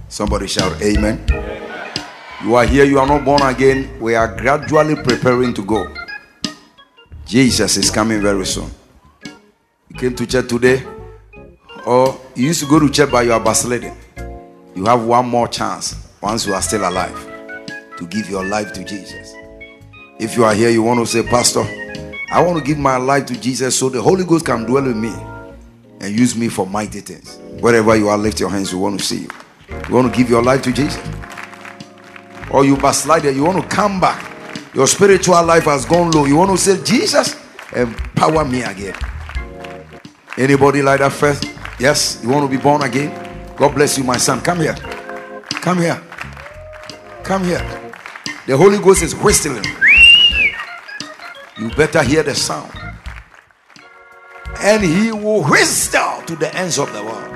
Somebody 0.08 0.48
shout, 0.48 0.82
Amen. 0.82 1.69
You 2.42 2.56
are 2.56 2.66
here, 2.66 2.86
you 2.86 3.00
are 3.00 3.06
not 3.08 3.26
born 3.26 3.42
again. 3.42 4.00
We 4.00 4.16
are 4.16 4.34
gradually 4.34 4.96
preparing 4.96 5.54
to 5.56 5.62
go. 5.62 5.94
Jesus 7.26 7.76
is 7.76 7.92
coming 7.92 8.22
very 8.22 8.46
soon. 8.46 8.72
You 9.90 10.00
came 10.00 10.16
to 10.16 10.26
church 10.26 10.48
today, 10.48 10.82
or 11.86 12.18
you 12.36 12.48
used 12.48 12.62
to 12.62 12.70
go 12.70 12.80
to 12.80 12.90
church 12.90 13.12
but 13.12 13.26
you 13.26 13.34
are 13.34 13.44
backsliding. 13.44 13.96
You 14.74 14.86
have 14.86 15.04
one 15.04 15.28
more 15.28 15.50
chance 15.50 16.08
once 16.22 16.48
you 16.48 16.54
are 16.54 16.62
still 16.62 16.88
alive 16.88 17.14
to 17.98 18.08
give 18.08 18.30
your 18.30 18.46
life 18.46 18.72
to 18.72 18.86
Jesus. 18.86 19.34
If 20.18 20.38
you 20.38 20.46
are 20.46 20.54
here, 20.54 20.70
you 20.70 20.82
want 20.82 21.02
to 21.02 21.06
say, 21.06 21.24
Pastor, 21.24 21.64
I 22.32 22.42
want 22.42 22.58
to 22.58 22.64
give 22.64 22.78
my 22.78 22.96
life 22.96 23.26
to 23.28 23.40
Jesus 23.40 23.78
so 23.78 23.90
the 23.90 24.02
Holy 24.02 24.24
Ghost 24.24 24.46
can 24.46 24.64
dwell 24.64 24.86
in 24.86 25.00
me 25.02 25.14
and 26.00 26.18
use 26.18 26.38
me 26.38 26.48
for 26.48 26.66
mighty 26.66 27.02
things. 27.02 27.38
Wherever 27.60 27.98
you 27.98 28.08
are, 28.08 28.18
lift 28.18 28.40
your 28.40 28.50
hands. 28.50 28.74
We 28.74 28.80
want 28.80 28.98
to 28.98 29.06
see 29.06 29.24
you. 29.24 29.30
You 29.90 29.96
want 29.96 30.14
to 30.14 30.18
give 30.18 30.30
your 30.30 30.42
life 30.42 30.62
to 30.64 30.72
Jesus? 30.72 30.98
Or 32.52 32.66
you 32.66 32.76
backslided, 32.78 33.36
you 33.36 33.44
want 33.44 33.62
to 33.62 33.68
come 33.76 34.00
back. 34.00 34.26
Your 34.74 34.88
spiritual 34.88 35.44
life 35.44 35.66
has 35.66 35.86
gone 35.86 36.12
low. 36.12 36.26
You 36.26 36.36
want 36.36 36.52
to 36.52 36.58
say, 36.58 36.84
Jesus, 36.84 37.36
empower 37.76 38.46
me 38.46 38.64
again. 38.64 38.96
Anybody 40.38 40.82
like 40.82 41.00
that 41.00 41.12
first? 41.12 41.46
Yes, 41.80 42.20
you 42.24 42.30
want 42.30 42.50
to 42.50 42.58
be 42.58 42.62
born 42.62 42.82
again? 42.82 43.12
God 43.56 43.76
bless 43.76 43.98
you, 43.98 44.04
my 44.04 44.18
son. 44.18 44.42
Come 44.42 44.60
here. 44.60 44.76
Come 45.50 45.80
here. 45.80 46.02
Come 47.24 47.44
here. 47.44 47.92
The 48.48 48.56
Holy 48.56 48.78
Ghost 48.80 49.04
is 49.04 49.16
whistling. 49.16 49.66
You 51.58 51.70
better 51.76 52.02
hear 52.02 52.24
the 52.24 52.34
sound. 52.34 52.72
And 54.62 54.84
he 54.84 55.12
will 55.12 55.44
whistle 55.44 56.22
to 56.26 56.36
the 56.36 56.54
ends 56.56 56.80
of 56.80 56.92
the 56.94 57.04
world. 57.04 57.36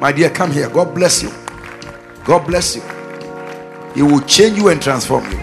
My 0.00 0.12
dear, 0.12 0.30
come 0.30 0.52
here. 0.52 0.68
God 0.68 0.94
bless 0.94 1.22
you. 1.22 1.32
God 2.24 2.46
bless 2.46 2.76
you. 2.76 2.97
He 3.98 4.02
will 4.04 4.20
change 4.20 4.56
you 4.56 4.68
and 4.68 4.80
transform 4.80 5.28
you. 5.28 5.40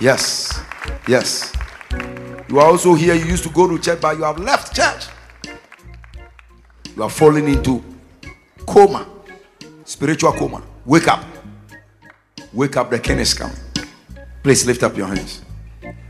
Yes. 0.00 0.60
Yes. 1.08 1.52
You 2.48 2.60
are 2.60 2.66
also 2.66 2.94
here. 2.94 3.14
You 3.14 3.24
used 3.24 3.42
to 3.42 3.50
go 3.50 3.66
to 3.66 3.80
church, 3.80 4.00
but 4.00 4.16
you 4.16 4.22
have 4.22 4.38
left 4.38 4.76
church. 4.76 5.06
You 6.94 7.02
are 7.02 7.10
falling 7.10 7.48
into 7.48 7.82
coma, 8.64 9.08
spiritual 9.84 10.30
coma. 10.34 10.62
Wake 10.84 11.08
up. 11.08 11.24
Wake 12.52 12.76
up. 12.76 12.90
The 12.90 13.00
king 13.00 13.18
is 13.18 13.34
coming. 13.34 13.56
Please 14.44 14.64
lift 14.64 14.84
up 14.84 14.96
your 14.96 15.08
hands. 15.08 15.42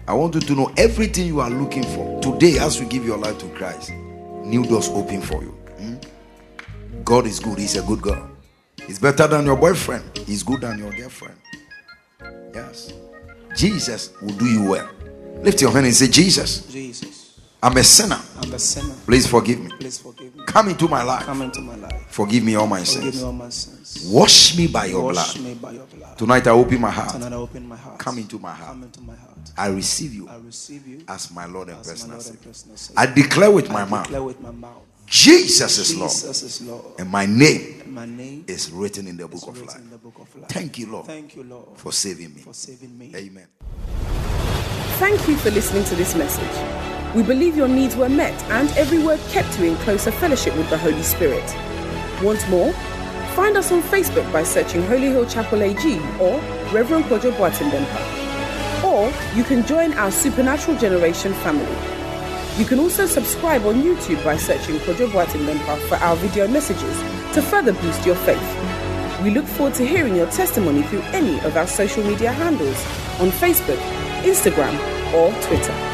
I 0.06 0.12
want 0.12 0.34
you 0.34 0.42
to 0.42 0.54
know 0.54 0.70
everything 0.76 1.26
you 1.28 1.40
are 1.40 1.48
looking 1.48 1.84
for 1.84 2.20
today 2.20 2.58
as 2.58 2.78
you 2.78 2.84
give 2.84 3.06
your 3.06 3.16
life 3.16 3.38
to 3.38 3.48
Christ. 3.54 3.90
New 3.90 4.66
doors 4.66 4.90
open 4.90 5.22
for 5.22 5.42
you. 5.42 5.52
Hmm? 5.78 5.94
God 7.04 7.24
is 7.24 7.40
good. 7.40 7.58
He's 7.58 7.76
a 7.76 7.82
good 7.84 8.02
God. 8.02 8.33
He's 8.86 8.98
better 8.98 9.26
than 9.26 9.46
your 9.46 9.56
boyfriend. 9.56 10.04
He's 10.26 10.42
good 10.42 10.60
than 10.60 10.78
your 10.78 10.92
girlfriend. 10.92 11.36
Yes. 12.54 12.92
Jesus 13.56 14.12
will 14.20 14.34
do 14.34 14.46
you 14.46 14.68
well. 14.70 14.88
Lift 15.42 15.60
your 15.60 15.70
hand 15.70 15.86
and 15.86 15.94
say, 15.94 16.08
Jesus, 16.08 16.66
Jesus, 16.66 17.40
I'm 17.62 17.76
a 17.76 17.84
sinner. 17.84 18.18
I'm 18.40 18.52
a 18.52 18.58
sinner. 18.58 18.94
Please 19.06 19.26
forgive 19.26 19.60
me. 19.60 19.70
Please 19.78 19.98
forgive 19.98 20.34
me. 20.34 20.44
Come 20.46 20.68
into 20.70 20.88
my 20.88 21.02
life. 21.02 21.24
Come 21.24 21.42
into 21.42 21.60
my 21.60 21.76
life. 21.76 22.04
Forgive 22.08 22.42
me 22.44 22.54
all 22.56 22.66
my 22.66 22.82
Forgive 22.84 23.04
me 23.04 23.10
sins. 23.10 23.22
all 23.22 23.32
my 23.32 23.48
sins. 23.48 24.08
Wash 24.12 24.56
me 24.56 24.66
by 24.66 24.86
your 24.86 25.02
Wash 25.04 25.34
blood. 25.34 25.44
me 25.44 25.54
by 25.54 25.70
your 25.72 25.84
blood. 25.86 26.16
Tonight 26.18 26.46
I 26.46 26.50
open 26.50 26.80
my 26.80 26.90
heart. 26.90 27.10
Tonight 27.12 27.32
I 27.32 27.36
open 27.36 27.68
my 27.68 27.76
heart. 27.76 27.98
Come 27.98 28.18
into 28.18 28.38
my 28.38 28.52
heart. 28.52 28.68
Come 28.70 28.82
into 28.84 29.00
my 29.00 29.14
heart. 29.14 29.30
I 29.56 29.68
receive 29.68 30.14
you 30.14 30.28
I 30.28 30.36
receive 30.36 30.86
you 30.86 31.04
as 31.06 31.30
my 31.30 31.46
Lord 31.46 31.68
and 31.68 31.78
personal 31.78 32.18
Savior. 32.20 32.50
I 32.96 33.06
declare 33.06 33.50
with 33.50 33.68
my 33.70 33.82
I 33.82 33.84
mouth, 33.84 34.04
declare 34.04 34.22
with 34.22 34.40
my 34.40 34.50
mouth. 34.50 34.82
Jesus 35.06 35.78
is 35.78 35.96
Lord, 35.96 36.10
Jesus 36.10 36.42
is 36.42 36.62
Lord. 36.62 36.84
and 36.98 37.08
my 37.10 37.26
name 37.26 37.80
And 37.84 37.92
my 37.94 38.06
name 38.06 38.44
is 38.48 38.70
written 38.70 39.06
in 39.06 39.16
the 39.16 39.24
book 39.28 39.34
is 39.36 39.42
of 39.48 39.54
written 39.54 39.66
life. 39.68 39.78
in 39.78 39.90
the 39.90 39.98
book 39.98 40.14
of 40.18 40.34
life. 40.36 40.48
Thank 40.50 40.78
you, 40.78 40.86
Lord, 40.90 41.06
Thank 41.06 41.36
you, 41.36 41.44
Lord, 41.44 41.68
for 41.76 41.92
saving 41.92 42.34
me. 42.34 42.40
for 42.40 42.54
saving 42.54 42.96
me. 42.98 43.12
Amen. 43.14 43.46
Thank 44.98 45.26
you 45.28 45.36
for 45.36 45.50
listening 45.50 45.84
to 45.84 45.94
this 45.96 46.14
message. 46.14 47.14
We 47.14 47.22
believe 47.22 47.56
your 47.56 47.68
needs 47.68 47.96
were 47.96 48.08
met 48.08 48.34
and 48.44 48.68
every 48.76 48.98
word 49.02 49.20
kept 49.30 49.58
you 49.58 49.66
in 49.66 49.76
closer 49.78 50.10
fellowship 50.10 50.56
with 50.56 50.68
the 50.70 50.78
Holy 50.78 51.02
Spirit. 51.02 51.44
Want 52.22 52.48
more? 52.48 52.72
Find 53.36 53.56
us 53.56 53.70
on 53.72 53.82
Facebook 53.82 54.30
by 54.32 54.42
searching 54.44 54.82
Holy 54.86 55.08
Hill 55.08 55.26
Chapel 55.26 55.62
AG 55.62 55.98
or 56.20 56.38
Reverend 56.72 57.04
Kojo 57.06 57.32
Boatendempa. 57.32 58.84
Or 58.84 59.12
you 59.36 59.44
can 59.44 59.66
join 59.66 59.92
our 59.94 60.10
Supernatural 60.10 60.76
Generation 60.78 61.34
family. 61.34 61.76
You 62.56 62.64
can 62.64 62.78
also 62.78 63.04
subscribe 63.06 63.66
on 63.66 63.82
YouTube 63.82 64.22
by 64.22 64.36
searching 64.36 64.76
Kojo 64.76 65.08
Boatendempa 65.08 65.76
for 65.88 65.96
our 65.96 66.14
video 66.14 66.46
messages 66.46 66.96
to 67.34 67.42
further 67.42 67.72
boost 67.72 68.06
your 68.06 68.14
faith. 68.14 69.20
We 69.24 69.30
look 69.30 69.44
forward 69.44 69.74
to 69.74 69.84
hearing 69.84 70.14
your 70.14 70.30
testimony 70.30 70.82
through 70.82 71.02
any 71.10 71.40
of 71.40 71.56
our 71.56 71.66
social 71.66 72.04
media 72.04 72.30
handles 72.30 72.76
on 73.20 73.30
Facebook, 73.30 73.80
Instagram, 74.22 74.78
or 75.12 75.32
Twitter. 75.42 75.93